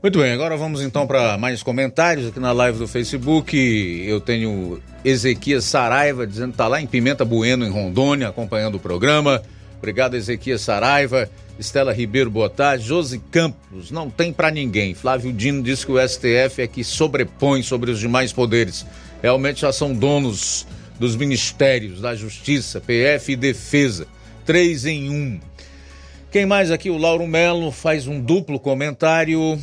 Muito 0.03 0.19
bem, 0.19 0.33
agora 0.33 0.57
vamos 0.57 0.83
então 0.83 1.07
para 1.07 1.39
mais 1.39 1.63
comentários 1.63 2.27
aqui 2.27 2.41
na 2.41 2.51
live 2.51 2.77
do 2.77 2.89
Facebook. 2.89 3.57
Eu 4.05 4.21
tenho 4.21 4.83
Ezequias 5.05 5.63
Saraiva 5.65 6.27
dizendo 6.27 6.49
que 6.49 6.55
está 6.55 6.67
lá 6.67 6.81
em 6.81 6.87
Pimenta 6.87 7.25
Bueno, 7.25 7.65
em 7.65 7.71
Rondônia, 7.71 8.27
acompanhando 8.27 8.75
o 8.75 8.81
programa. 8.81 9.41
Obrigado, 9.79 10.17
Ezequias 10.17 10.63
Saraiva. 10.63 11.31
Estela 11.59 11.93
Ribeiro, 11.93 12.31
boa 12.31 12.49
tarde. 12.49 12.87
Josi 12.87 13.19
Campos, 13.33 13.91
não 13.91 14.09
tem 14.09 14.33
para 14.33 14.49
ninguém. 14.49 14.95
Flávio 14.95 15.33
Dino 15.33 15.61
disse 15.61 15.85
que 15.85 15.91
o 15.91 16.09
STF 16.09 16.63
é 16.63 16.69
que 16.69 16.85
sobrepõe 16.85 17.65
sobre 17.65 17.91
os 17.91 17.99
demais 17.99 18.33
poderes. 18.33 18.87
Realmente 19.21 19.63
já 19.63 19.73
são 19.73 19.93
donos 19.93 20.65
dos 21.01 21.17
ministérios 21.17 22.01
da 22.01 22.15
Justiça, 22.15 22.81
PF 22.81 23.33
e 23.33 23.37
Defesa. 23.37 24.07
Três 24.47 24.87
em 24.87 25.11
um. 25.11 25.41
Quem 26.31 26.47
mais 26.47 26.71
aqui? 26.71 26.91
O 26.91 26.97
Lauro 26.97 27.27
Melo 27.27 27.73
faz 27.73 28.07
um 28.07 28.21
duplo 28.21 28.61
comentário. 28.61 29.59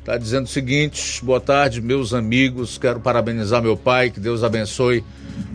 Está 0.00 0.18
dizendo 0.18 0.46
o 0.46 0.48
seguinte: 0.48 1.24
boa 1.24 1.40
tarde, 1.40 1.80
meus 1.80 2.12
amigos. 2.12 2.76
Quero 2.76 2.98
parabenizar 2.98 3.62
meu 3.62 3.76
pai, 3.76 4.10
que 4.10 4.18
Deus 4.18 4.42
abençoe 4.42 5.04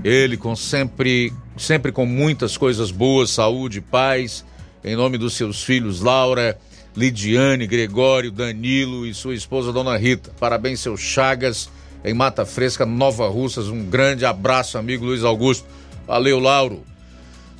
ele 0.05 0.37
com 0.37 0.55
sempre, 0.55 1.33
sempre 1.57 1.91
com 1.91 2.05
muitas 2.05 2.55
coisas 2.55 2.91
boas, 2.91 3.29
saúde, 3.29 3.81
paz. 3.81 4.45
Em 4.87 4.95
nome 4.95 5.17
dos 5.17 5.33
seus 5.33 5.65
filhos 5.65 5.99
Laura, 5.99 6.57
Lidiane, 6.95 7.67
Gregório, 7.67 8.31
Danilo 8.31 9.05
e 9.05 9.13
sua 9.13 9.35
esposa 9.35 9.73
Dona 9.73 9.97
Rita. 9.97 10.31
Parabéns, 10.39 10.79
seus 10.79 11.01
Chagas, 11.01 11.69
em 12.05 12.13
Mata 12.13 12.45
Fresca, 12.45 12.85
Nova 12.85 13.27
Russas. 13.27 13.67
Um 13.67 13.83
grande 13.83 14.25
abraço, 14.25 14.77
amigo 14.77 15.03
Luiz 15.03 15.25
Augusto. 15.25 15.67
Valeu, 16.07 16.39
Lauro. 16.39 16.85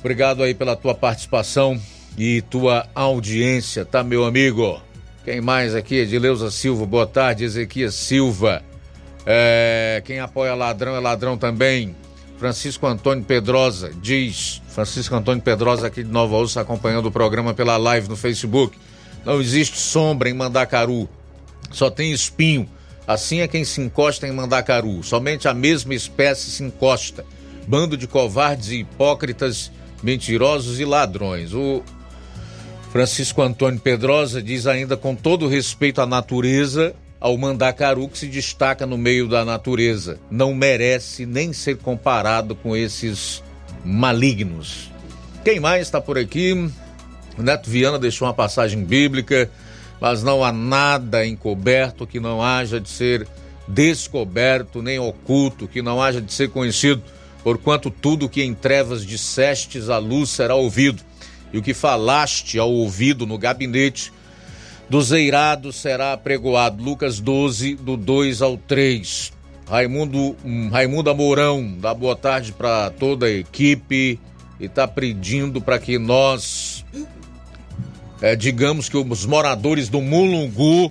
Obrigado 0.00 0.42
aí 0.42 0.54
pela 0.54 0.74
tua 0.74 0.94
participação 0.94 1.78
e 2.16 2.40
tua 2.40 2.86
audiência, 2.94 3.84
tá, 3.84 4.02
meu 4.02 4.24
amigo? 4.24 4.80
Quem 5.22 5.42
mais 5.42 5.74
aqui? 5.74 5.96
Edileuza 5.96 6.50
Silva, 6.50 6.86
boa 6.86 7.06
tarde. 7.06 7.44
Ezequias 7.44 7.94
Silva. 7.94 8.62
É, 9.26 10.00
quem 10.02 10.18
apoia 10.18 10.54
ladrão 10.54 10.96
é 10.96 10.98
ladrão 10.98 11.36
também. 11.36 11.94
Francisco 12.38 12.86
Antônio 12.86 13.24
Pedrosa 13.24 13.90
diz, 14.00 14.62
Francisco 14.68 15.14
Antônio 15.14 15.42
Pedrosa 15.42 15.88
aqui 15.88 16.04
de 16.04 16.10
Nova 16.10 16.36
Ursa 16.36 16.60
acompanhando 16.60 17.06
o 17.06 17.12
programa 17.12 17.52
pela 17.52 17.76
live 17.76 18.08
no 18.08 18.16
Facebook. 18.16 18.78
Não 19.24 19.40
existe 19.40 19.76
sombra 19.78 20.30
em 20.30 20.34
Mandacaru, 20.34 21.08
só 21.72 21.90
tem 21.90 22.12
espinho. 22.12 22.68
Assim 23.06 23.40
é 23.40 23.48
quem 23.48 23.64
se 23.64 23.80
encosta 23.80 24.28
em 24.28 24.32
Mandacaru. 24.32 25.02
Somente 25.02 25.48
a 25.48 25.54
mesma 25.54 25.94
espécie 25.94 26.50
se 26.50 26.62
encosta. 26.62 27.24
Bando 27.66 27.96
de 27.96 28.06
covardes 28.06 28.68
e 28.68 28.80
hipócritas, 28.80 29.72
mentirosos 30.02 30.78
e 30.78 30.84
ladrões. 30.84 31.52
O 31.52 31.82
Francisco 32.92 33.42
Antônio 33.42 33.80
Pedrosa 33.80 34.40
diz 34.40 34.66
ainda 34.66 34.96
com 34.96 35.14
todo 35.14 35.48
respeito 35.48 36.00
à 36.00 36.06
natureza, 36.06 36.94
ao 37.20 37.36
mandacaru 37.36 38.08
que 38.08 38.18
se 38.18 38.26
destaca 38.26 38.86
no 38.86 38.96
meio 38.96 39.28
da 39.28 39.44
natureza. 39.44 40.18
Não 40.30 40.54
merece 40.54 41.26
nem 41.26 41.52
ser 41.52 41.78
comparado 41.78 42.54
com 42.54 42.76
esses 42.76 43.42
malignos. 43.84 44.90
Quem 45.44 45.58
mais 45.60 45.82
está 45.82 46.00
por 46.00 46.18
aqui? 46.18 46.70
Neto 47.36 47.70
Viana 47.70 47.98
deixou 47.98 48.26
uma 48.26 48.34
passagem 48.34 48.84
bíblica, 48.84 49.50
mas 50.00 50.22
não 50.22 50.44
há 50.44 50.52
nada 50.52 51.26
encoberto 51.26 52.06
que 52.06 52.20
não 52.20 52.42
haja 52.42 52.80
de 52.80 52.88
ser 52.88 53.26
descoberto, 53.66 54.82
nem 54.82 54.98
oculto, 54.98 55.68
que 55.68 55.82
não 55.82 56.02
haja 56.02 56.20
de 56.20 56.32
ser 56.32 56.50
conhecido, 56.50 57.02
porquanto 57.42 57.90
tudo 57.90 58.28
que 58.28 58.42
em 58.42 58.54
trevas 58.54 59.04
dissestes 59.04 59.88
à 59.88 59.98
luz 59.98 60.30
será 60.30 60.54
ouvido 60.54 61.02
e 61.52 61.58
o 61.58 61.62
que 61.62 61.74
falaste 61.74 62.58
ao 62.58 62.70
ouvido 62.70 63.26
no 63.26 63.38
gabinete 63.38 64.12
dos 64.88 65.12
eirados 65.12 65.76
será 65.76 66.12
apregoado. 66.12 66.82
Lucas 66.82 67.20
12, 67.20 67.74
do 67.76 67.96
2 67.96 68.42
ao 68.42 68.56
3. 68.56 69.32
Raimundo, 69.68 70.34
um, 70.44 70.70
Raimundo 70.70 71.10
Amorão, 71.10 71.76
dá 71.78 71.92
boa 71.92 72.16
tarde 72.16 72.52
para 72.52 72.90
toda 72.90 73.26
a 73.26 73.30
equipe 73.30 74.18
e 74.58 74.64
está 74.64 74.88
pedindo 74.88 75.60
para 75.60 75.78
que 75.78 75.98
nós, 75.98 76.84
é, 78.22 78.34
digamos 78.34 78.88
que 78.88 78.96
os 78.96 79.26
moradores 79.26 79.90
do 79.90 80.00
Mulungu 80.00 80.90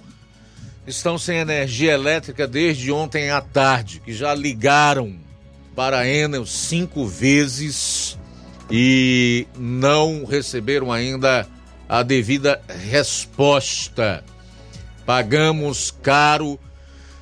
estão 0.86 1.18
sem 1.18 1.38
energia 1.38 1.94
elétrica 1.94 2.48
desde 2.48 2.92
ontem 2.92 3.32
à 3.32 3.42
tarde, 3.42 4.00
que 4.06 4.14
já 4.14 4.34
ligaram 4.36 5.16
para 5.76 6.00
a 6.00 6.08
Enel 6.08 6.46
cinco 6.46 7.06
vezes 7.06 8.18
e 8.70 9.48
não 9.58 10.24
receberam 10.24 10.92
ainda 10.92 11.48
a 11.88 12.04
devida 12.04 12.62
resposta. 12.90 14.24
Pagamos 15.06 15.92
caro 16.02 16.60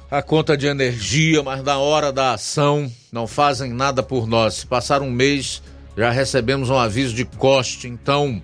a 0.09 0.21
conta 0.21 0.57
de 0.57 0.67
energia, 0.67 1.43
mas 1.43 1.63
na 1.63 1.77
hora 1.77 2.11
da 2.11 2.33
ação 2.33 2.91
não 3.11 3.27
fazem 3.27 3.73
nada 3.73 4.01
por 4.01 4.27
nós. 4.27 4.55
Se 4.55 4.67
passar 4.67 5.01
um 5.01 5.11
mês, 5.11 5.61
já 5.97 6.09
recebemos 6.09 6.69
um 6.69 6.77
aviso 6.77 7.13
de 7.13 7.25
corte, 7.25 7.87
então 7.87 8.41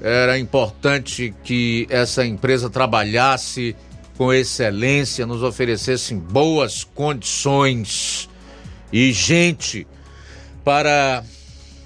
era 0.00 0.38
importante 0.38 1.34
que 1.42 1.86
essa 1.90 2.24
empresa 2.24 2.70
trabalhasse 2.70 3.74
com 4.16 4.32
excelência, 4.32 5.26
nos 5.26 5.42
oferecesse 5.42 6.14
boas 6.14 6.84
condições 6.84 8.28
e 8.92 9.12
gente 9.12 9.86
para 10.64 11.24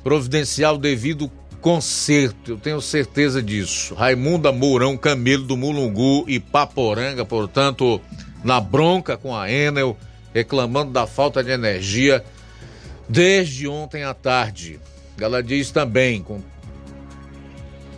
providenciar 0.03 0.74
o 0.74 0.78
devido 0.78 1.31
conserto, 1.63 2.51
eu 2.51 2.59
tenho 2.59 2.81
certeza 2.83 3.41
disso. 3.41 3.95
Raimunda 3.95 4.51
Mourão 4.51 4.97
Camelo 4.97 5.45
do 5.45 5.57
Mulungu 5.57 6.25
e 6.29 6.41
Paporanga, 6.41 7.25
portanto, 7.25 8.01
na 8.43 8.61
bronca 8.61 9.17
com 9.17 9.35
a 9.35 9.51
Enel, 9.51 9.97
reclamando 10.35 10.91
da 10.91 11.07
falta 11.07 11.43
de 11.43 11.51
energia 11.51 12.23
desde 13.09 13.69
ontem 13.69 14.03
à 14.03 14.13
tarde. 14.13 14.81
Ela 15.19 15.41
diz 15.41 15.71
também: 15.71 16.27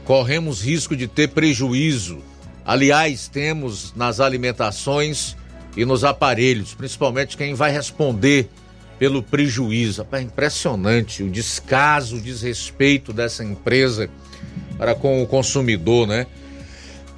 corremos 0.04 0.60
risco 0.60 0.94
de 0.94 1.08
ter 1.08 1.28
prejuízo. 1.28 2.18
Aliás, 2.66 3.28
temos 3.28 3.94
nas 3.94 4.20
alimentações 4.20 5.36
e 5.74 5.86
nos 5.86 6.04
aparelhos, 6.04 6.74
principalmente 6.74 7.36
quem 7.36 7.54
vai 7.54 7.70
responder 7.70 8.50
pelo 8.98 9.22
prejuízo. 9.22 10.06
É 10.12 10.20
impressionante 10.20 11.22
o 11.22 11.30
descaso, 11.30 12.16
o 12.16 12.20
desrespeito 12.20 13.12
dessa 13.12 13.44
empresa 13.44 14.08
para 14.76 14.94
com 14.94 15.22
o 15.22 15.26
consumidor, 15.26 16.06
né? 16.06 16.26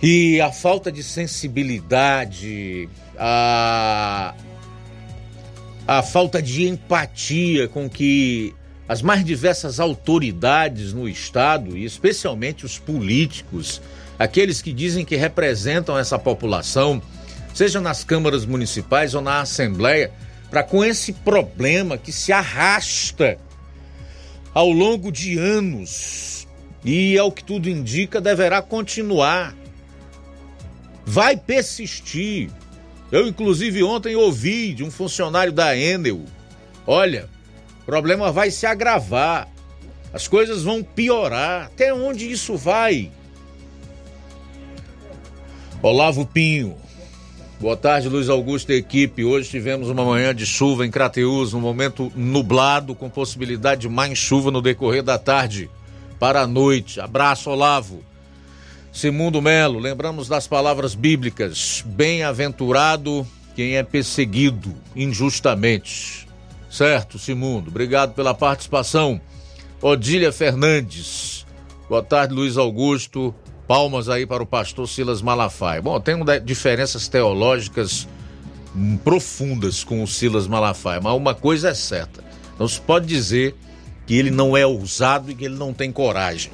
E 0.02 0.40
a 0.40 0.52
falta 0.52 0.92
de 0.92 1.02
sensibilidade, 1.02 2.88
a, 3.18 4.34
a 5.86 6.02
falta 6.02 6.42
de 6.42 6.68
empatia 6.68 7.66
com 7.66 7.88
que 7.88 8.54
as 8.88 9.02
mais 9.02 9.24
diversas 9.24 9.80
autoridades 9.80 10.92
no 10.92 11.08
Estado, 11.08 11.76
e 11.76 11.84
especialmente 11.84 12.64
os 12.64 12.78
políticos, 12.78 13.80
aqueles 14.18 14.62
que 14.62 14.72
dizem 14.72 15.04
que 15.04 15.16
representam 15.16 15.98
essa 15.98 16.18
população, 16.18 17.02
seja 17.54 17.80
nas 17.80 18.04
câmaras 18.04 18.44
municipais 18.44 19.14
ou 19.14 19.22
na 19.22 19.40
Assembleia, 19.40 20.12
para 20.51 20.62
com 20.62 20.85
esse 20.85 21.12
problema 21.12 21.98
que 21.98 22.12
se 22.12 22.32
arrasta 22.32 23.39
ao 24.55 24.70
longo 24.70 25.10
de 25.10 25.39
anos 25.39 26.47
e, 26.85 27.18
ao 27.18 27.32
que 27.32 27.44
tudo 27.44 27.68
indica, 27.68 28.20
deverá 28.20 28.62
continuar. 28.62 29.55
Vai 31.05 31.36
persistir. 31.36 32.51
Eu, 33.10 33.27
inclusive, 33.27 33.82
ontem 33.82 34.16
ouvi 34.16 34.73
de 34.73 34.82
um 34.82 34.90
funcionário 34.90 35.52
da 35.52 35.77
Enel: 35.77 36.24
olha, 36.86 37.28
o 37.82 37.85
problema 37.85 38.32
vai 38.32 38.51
se 38.51 38.66
agravar, 38.66 39.48
as 40.12 40.27
coisas 40.27 40.62
vão 40.62 40.82
piorar. 40.82 41.66
Até 41.66 41.93
onde 41.93 42.31
isso 42.31 42.56
vai? 42.56 43.10
Olavo 45.82 46.24
Pinho, 46.24 46.77
Boa 47.58 47.74
tarde, 47.74 48.10
Luiz 48.10 48.28
Augusto 48.28 48.70
e 48.70 48.76
equipe. 48.76 49.24
Hoje 49.24 49.48
tivemos 49.48 49.88
uma 49.88 50.04
manhã 50.04 50.34
de 50.34 50.44
chuva 50.44 50.84
em 50.84 50.90
Crateús, 50.90 51.54
um 51.54 51.60
momento 51.60 52.12
nublado 52.14 52.94
com 52.94 53.08
possibilidade 53.08 53.82
de 53.82 53.88
mais 53.88 54.18
chuva 54.18 54.50
no 54.50 54.60
decorrer 54.60 55.02
da 55.02 55.18
tarde 55.18 55.70
para 56.20 56.42
a 56.42 56.46
noite. 56.46 57.00
Abraço, 57.00 57.48
Olavo. 57.48 58.04
Simundo 58.92 59.40
Melo, 59.40 59.78
lembramos 59.78 60.28
das 60.28 60.46
palavras 60.46 60.94
bíblicas: 60.94 61.82
Bem-aventurado 61.86 63.26
quem 63.54 63.76
é 63.76 63.82
perseguido 63.82 64.74
injustamente. 64.94 66.28
Certo, 66.68 67.18
Simundo. 67.18 67.70
Obrigado 67.70 68.12
pela 68.12 68.34
participação. 68.34 69.18
Odília 69.80 70.30
Fernandes. 70.30 71.46
Boa 71.88 72.02
tarde, 72.02 72.34
Luiz 72.34 72.58
Augusto. 72.58 73.34
Palmas 73.66 74.09
aí 74.09 74.26
para 74.26 74.43
o 74.43 74.47
pastor 74.47 74.88
Silas 74.88 75.20
Malafaia. 75.20 75.82
Bom, 75.82 76.01
tem 76.01 76.16
diferenças 76.44 77.09
teológicas 77.09 78.06
profundas 79.02 79.82
com 79.82 80.02
o 80.02 80.06
Silas 80.06 80.47
Malafaia, 80.47 81.01
mas 81.01 81.14
uma 81.14 81.34
coisa 81.34 81.70
é 81.70 81.74
certa: 81.74 82.24
não 82.59 82.68
se 82.68 82.80
pode 82.80 83.06
dizer 83.06 83.55
que 84.06 84.14
ele 84.14 84.30
não 84.30 84.56
é 84.56 84.64
ousado 84.64 85.30
e 85.30 85.34
que 85.34 85.44
ele 85.44 85.56
não 85.56 85.74
tem 85.74 85.90
coragem. 85.90 86.52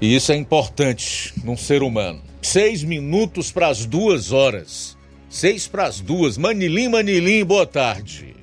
E 0.00 0.16
isso 0.16 0.32
é 0.32 0.36
importante 0.36 1.32
num 1.44 1.56
ser 1.56 1.82
humano. 1.82 2.20
Seis 2.42 2.82
minutos 2.82 3.52
para 3.52 3.68
as 3.68 3.84
duas 3.84 4.32
horas. 4.32 4.96
Seis 5.28 5.68
para 5.68 5.84
as 5.84 6.00
duas. 6.00 6.38
Manilim, 6.38 6.88
Manilim, 6.88 7.44
boa 7.44 7.66
tarde. 7.66 8.34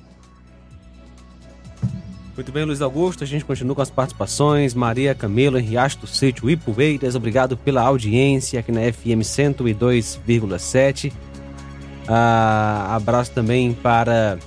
Muito 2.38 2.52
bem, 2.52 2.64
Luiz 2.64 2.80
Augusto. 2.80 3.24
A 3.24 3.26
gente 3.26 3.44
continua 3.44 3.74
com 3.74 3.82
as 3.82 3.90
participações. 3.90 4.72
Maria 4.72 5.12
Camelo, 5.12 5.58
Riacho 5.58 5.98
do 5.98 6.06
Sítio, 6.06 6.48
Ipueiras. 6.48 7.16
Obrigado 7.16 7.56
pela 7.56 7.82
audiência 7.82 8.60
aqui 8.60 8.70
na 8.70 8.82
FM 8.92 9.24
102,7. 9.24 11.12
Ah, 12.06 12.94
abraço 12.94 13.32
também 13.32 13.72
para 13.72 14.38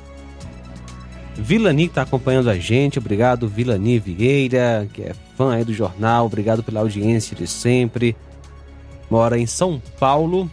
Vilani, 1.36 1.88
que 1.88 1.92
está 1.92 2.04
acompanhando 2.04 2.50
a 2.50 2.58
gente. 2.58 2.98
Obrigado, 2.98 3.46
Vilani 3.46 4.00
Vieira, 4.00 4.88
que 4.94 5.02
é 5.02 5.14
fã 5.36 5.56
aí 5.56 5.66
do 5.66 5.74
jornal. 5.74 6.28
Obrigado 6.28 6.64
pela 6.64 6.80
audiência 6.80 7.36
de 7.36 7.46
sempre. 7.46 8.16
Mora 9.10 9.38
em 9.38 9.46
São 9.46 9.82
Paulo 10.00 10.50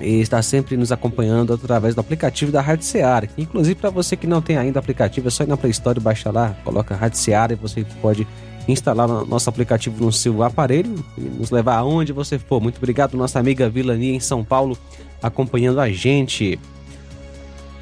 e 0.00 0.20
está 0.20 0.42
sempre 0.42 0.76
nos 0.76 0.92
acompanhando 0.92 1.54
através 1.54 1.94
do 1.94 2.00
aplicativo 2.00 2.52
da 2.52 2.60
Rádio 2.60 2.84
Seara. 2.84 3.28
Inclusive, 3.36 3.74
para 3.74 3.90
você 3.90 4.16
que 4.16 4.26
não 4.26 4.42
tem 4.42 4.56
ainda 4.56 4.78
aplicativo, 4.78 5.28
é 5.28 5.30
só 5.30 5.44
ir 5.44 5.48
na 5.48 5.56
Play 5.56 5.70
Store 5.70 5.98
e 5.98 6.02
baixar 6.02 6.32
lá, 6.32 6.54
coloca 6.64 6.94
Rádio 6.94 7.18
Seara 7.18 7.52
e 7.52 7.56
você 7.56 7.84
pode 8.02 8.26
instalar 8.68 9.06
nosso 9.08 9.48
aplicativo 9.48 10.04
no 10.04 10.12
seu 10.12 10.42
aparelho 10.42 11.04
e 11.16 11.20
nos 11.20 11.50
levar 11.50 11.76
aonde 11.76 12.12
você 12.12 12.38
for. 12.38 12.60
Muito 12.60 12.78
obrigado, 12.78 13.16
nossa 13.16 13.38
amiga 13.38 13.68
Vilani 13.68 14.14
em 14.14 14.20
São 14.20 14.44
Paulo, 14.44 14.76
acompanhando 15.22 15.80
a 15.80 15.88
gente. 15.88 16.58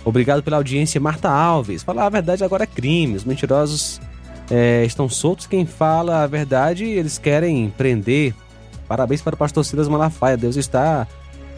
Obrigado 0.05 0.43
pela 0.43 0.59
audiência, 0.59 1.01
Marta 1.01 1.31
Alves. 1.31 1.82
Falar 1.82 2.07
a 2.07 2.11
verdade 2.11 2.45
agora 2.45 2.65
é 2.65 2.66
crime. 2.66 3.16
Os 3.16 3.24
mentirosos 3.24 4.01
é, 4.51 4.85
estão 4.85 5.09
soltos. 5.09 5.47
Quem 5.47 5.65
fala 5.65 6.23
a 6.23 6.27
verdade, 6.27 6.85
eles 6.85 7.16
querem 7.16 7.70
prender. 7.70 8.35
Parabéns 8.86 9.23
para 9.23 9.35
o 9.35 9.39
pastor 9.39 9.65
Silas 9.65 9.89
Malafaia. 9.89 10.36
Deus 10.36 10.57
está 10.57 11.09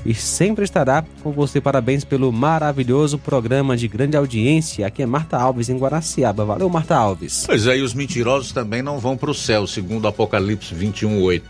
e 0.07 0.15
sempre 0.15 0.65
estará 0.65 1.05
com 1.23 1.33
você. 1.33 1.61
Parabéns 1.61 2.05
pelo 2.05 2.33
maravilhoso 2.33 3.19
programa 3.19 3.77
de 3.77 3.89
grande 3.89 4.16
audiência. 4.16 4.87
Aqui 4.87 5.03
é 5.03 5.07
Marta 5.07 5.37
Alves, 5.37 5.69
em 5.69 5.77
Guaraciaba. 5.77 6.45
Valeu, 6.45 6.69
Marta 6.69 6.97
Alves. 6.97 7.45
Pois 7.47 7.66
é, 7.66 7.77
e 7.77 7.83
os 7.83 7.93
mentirosos 7.93 8.53
também 8.53 8.83
não 8.83 8.99
vão 8.99 9.16
para 9.16 9.31
o 9.31 9.35
céu, 9.35 9.66
segundo 9.66 10.07
Apocalipse 10.07 10.74
21:8. 10.74 11.43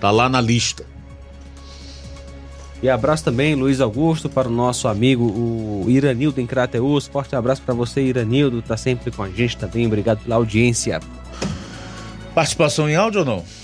Tá 0.00 0.10
lá 0.10 0.28
na 0.28 0.40
lista. 0.40 0.84
E 2.82 2.88
abraço 2.90 3.24
também, 3.24 3.54
Luiz 3.54 3.80
Augusto, 3.80 4.28
para 4.28 4.48
o 4.48 4.50
nosso 4.50 4.88
amigo, 4.88 5.24
o 5.24 5.86
Iranildo 5.88 6.40
em 6.40 6.46
Crateus. 6.46 7.06
Forte 7.06 7.34
abraço 7.34 7.62
para 7.62 7.72
você, 7.72 8.02
Iranildo. 8.02 8.60
Tá 8.60 8.76
sempre 8.76 9.10
com 9.10 9.22
a 9.22 9.30
gente 9.30 9.56
também. 9.56 9.86
Obrigado 9.86 10.18
pela 10.22 10.34
audiência. 10.36 11.00
Participação 12.34 12.90
em 12.90 12.96
áudio 12.96 13.20
ou 13.20 13.24
não? 13.24 13.63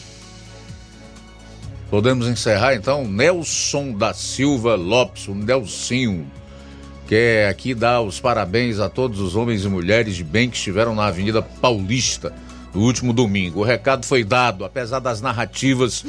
Podemos 1.90 2.28
encerrar 2.28 2.74
então? 2.76 3.04
Nelson 3.04 3.92
da 3.92 4.14
Silva 4.14 4.76
Lopes, 4.76 5.26
o 5.26 5.34
Nelsinho, 5.34 6.24
quer 7.08 7.48
aqui 7.48 7.74
dar 7.74 8.00
os 8.00 8.20
parabéns 8.20 8.78
a 8.78 8.88
todos 8.88 9.18
os 9.18 9.34
homens 9.34 9.64
e 9.64 9.68
mulheres 9.68 10.14
de 10.14 10.22
bem 10.22 10.48
que 10.48 10.56
estiveram 10.56 10.94
na 10.94 11.06
Avenida 11.06 11.42
Paulista 11.42 12.32
no 12.72 12.82
último 12.82 13.12
domingo. 13.12 13.58
O 13.58 13.64
recado 13.64 14.06
foi 14.06 14.22
dado, 14.22 14.64
apesar 14.64 15.00
das 15.00 15.20
narrativas, 15.20 16.04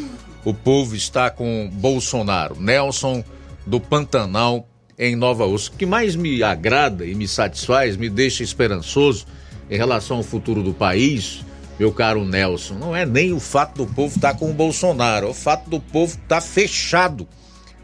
o 0.46 0.54
povo 0.54 0.96
está 0.96 1.32
com 1.32 1.68
Bolsonaro. 1.74 2.62
Nelson 2.62 3.24
do 3.66 3.80
Pantanal 3.80 4.70
em 5.00 5.16
Nova 5.16 5.48
Osso. 5.48 5.72
O 5.74 5.78
que 5.78 5.88
mais 5.88 6.16
me 6.16 6.44
agrada 6.44 7.08
e 7.08 7.16
me 7.16 7.28
satisfaz, 7.28 7.98
me 7.98 8.08
deixa 8.08 8.44
esperançoso 8.44 9.26
em 9.68 9.78
relação 9.78 10.18
ao 10.18 10.24
futuro 10.24 10.62
do 10.62 10.76
país 10.76 11.44
meu 11.82 11.92
caro 11.92 12.24
Nelson, 12.24 12.76
não 12.76 12.96
é 12.96 13.08
nem 13.08 13.34
o 13.34 13.40
fato 13.40 13.84
do 13.84 13.92
povo 13.92 14.16
estar 14.16 14.34
tá 14.34 14.38
com 14.38 14.52
o 14.52 14.54
Bolsonaro, 14.54 15.26
é 15.26 15.30
o 15.32 15.34
fato 15.34 15.68
do 15.68 15.80
povo 15.80 16.14
estar 16.14 16.36
tá 16.36 16.40
fechado 16.40 17.28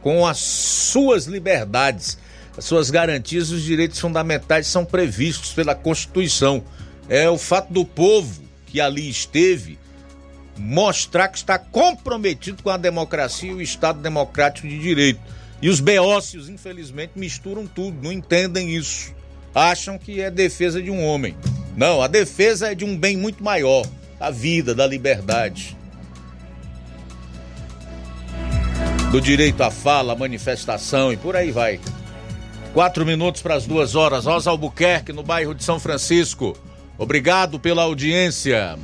com 0.03 0.23
as 0.23 0.37
suas 0.37 1.25
liberdades, 1.25 2.15
as 2.55 2.63
suas 2.63 2.91
garantias, 2.91 3.49
os 3.49 3.63
direitos 3.63 3.99
fundamentais 3.99 4.67
são 4.67 4.85
previstos 4.85 5.51
pela 5.51 5.73
Constituição. 5.73 6.63
É 7.09 7.27
o 7.27 7.39
fato 7.39 7.73
do 7.73 7.83
povo 7.83 8.43
que 8.67 8.79
ali 8.79 9.09
esteve 9.09 9.79
mostrar 10.55 11.29
que 11.29 11.39
está 11.39 11.57
comprometido 11.57 12.61
com 12.61 12.69
a 12.69 12.77
democracia 12.77 13.49
e 13.49 13.55
o 13.55 13.61
Estado 13.63 13.99
democrático 13.99 14.67
de 14.67 14.77
direito. 14.77 15.21
E 15.59 15.69
os 15.69 15.79
beócios, 15.79 16.49
infelizmente, 16.49 17.13
misturam 17.15 17.65
tudo, 17.65 17.97
não 18.03 18.11
entendem 18.11 18.75
isso. 18.75 19.11
Acham 19.57 19.97
que 19.97 20.21
é 20.21 20.29
defesa 20.29 20.79
de 20.79 20.91
um 20.91 21.03
homem. 21.03 21.35
Não, 21.75 21.99
a 21.99 22.05
defesa 22.05 22.71
é 22.71 22.75
de 22.75 22.85
um 22.85 22.95
bem 22.95 23.17
muito 23.17 23.43
maior, 23.43 23.87
a 24.19 24.29
vida, 24.29 24.75
da 24.75 24.85
liberdade. 24.85 25.75
Do 29.09 29.19
direito 29.19 29.63
à 29.63 29.71
fala, 29.71 30.13
à 30.13 30.15
manifestação 30.15 31.11
e 31.11 31.17
por 31.17 31.35
aí 31.35 31.49
vai. 31.49 31.79
Quatro 32.71 33.03
minutos 33.03 33.41
para 33.41 33.55
as 33.55 33.65
duas 33.65 33.95
horas. 33.95 34.25
Rosa 34.25 34.51
Albuquerque, 34.51 35.11
no 35.11 35.23
bairro 35.23 35.55
de 35.55 35.63
São 35.63 35.79
Francisco. 35.79 36.55
Obrigado 36.95 37.59
pela 37.59 37.81
audiência. 37.81 38.77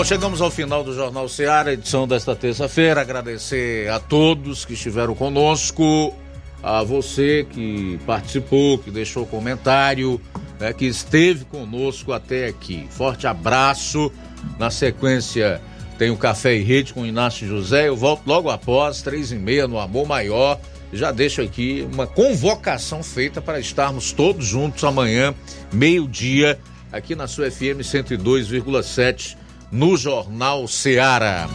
Bom, 0.00 0.04
chegamos 0.04 0.40
ao 0.40 0.50
final 0.50 0.82
do 0.82 0.94
Jornal 0.94 1.28
Seara, 1.28 1.74
edição 1.74 2.08
desta 2.08 2.34
terça-feira. 2.34 3.02
Agradecer 3.02 3.86
a 3.90 4.00
todos 4.00 4.64
que 4.64 4.72
estiveram 4.72 5.14
conosco, 5.14 6.16
a 6.62 6.82
você 6.82 7.46
que 7.50 8.00
participou, 8.06 8.78
que 8.78 8.90
deixou 8.90 9.26
comentário, 9.26 10.18
né, 10.58 10.72
que 10.72 10.86
esteve 10.86 11.44
conosco 11.44 12.14
até 12.14 12.46
aqui. 12.46 12.88
Forte 12.88 13.26
abraço. 13.26 14.10
Na 14.58 14.70
sequência, 14.70 15.60
tem 15.98 16.10
o 16.10 16.16
Café 16.16 16.56
e 16.56 16.62
Rede 16.62 16.94
com 16.94 17.04
Inácio 17.04 17.46
José. 17.46 17.88
Eu 17.88 17.94
volto 17.94 18.22
logo 18.26 18.48
após, 18.48 19.02
três 19.02 19.32
e 19.32 19.36
meia, 19.36 19.68
no 19.68 19.78
Amor 19.78 20.08
Maior. 20.08 20.58
Já 20.94 21.12
deixo 21.12 21.42
aqui 21.42 21.86
uma 21.92 22.06
convocação 22.06 23.02
feita 23.02 23.42
para 23.42 23.60
estarmos 23.60 24.12
todos 24.12 24.46
juntos 24.46 24.82
amanhã, 24.82 25.34
meio-dia, 25.70 26.58
aqui 26.90 27.14
na 27.14 27.28
sua 27.28 27.50
FM 27.50 27.82
102,7 27.82 29.39
no 29.70 29.96
Jornal 29.96 30.66
Ceará. 30.66 31.48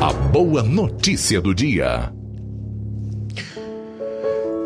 A 0.00 0.12
boa 0.12 0.62
notícia 0.62 1.40
do 1.40 1.52
dia. 1.52 2.12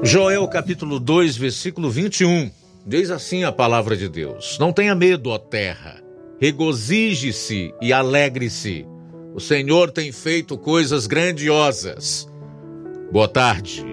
Joel 0.03 0.47
capítulo 0.49 1.01
2, 1.01 1.37
versículo 1.37 1.91
21. 1.91 2.51
Diz 2.87 3.11
assim 3.11 3.45
a 3.45 3.53
palavra 3.53 3.97
de 3.97 4.09
Deus: 4.09 4.59
Não 4.59 4.73
tenha 4.73 4.95
medo, 4.95 5.31
ó 5.31 5.39
terra, 5.39 6.03
regozije-se 6.39 7.73
e 7.81 7.93
alegre-se. 7.93 8.87
O 9.35 9.41
Senhor 9.41 9.91
tem 9.91 10.13
feito 10.13 10.59
coisas 10.59 11.07
grandiosas. 11.07 12.29
Boa 13.11 13.29
tarde. 13.29 13.93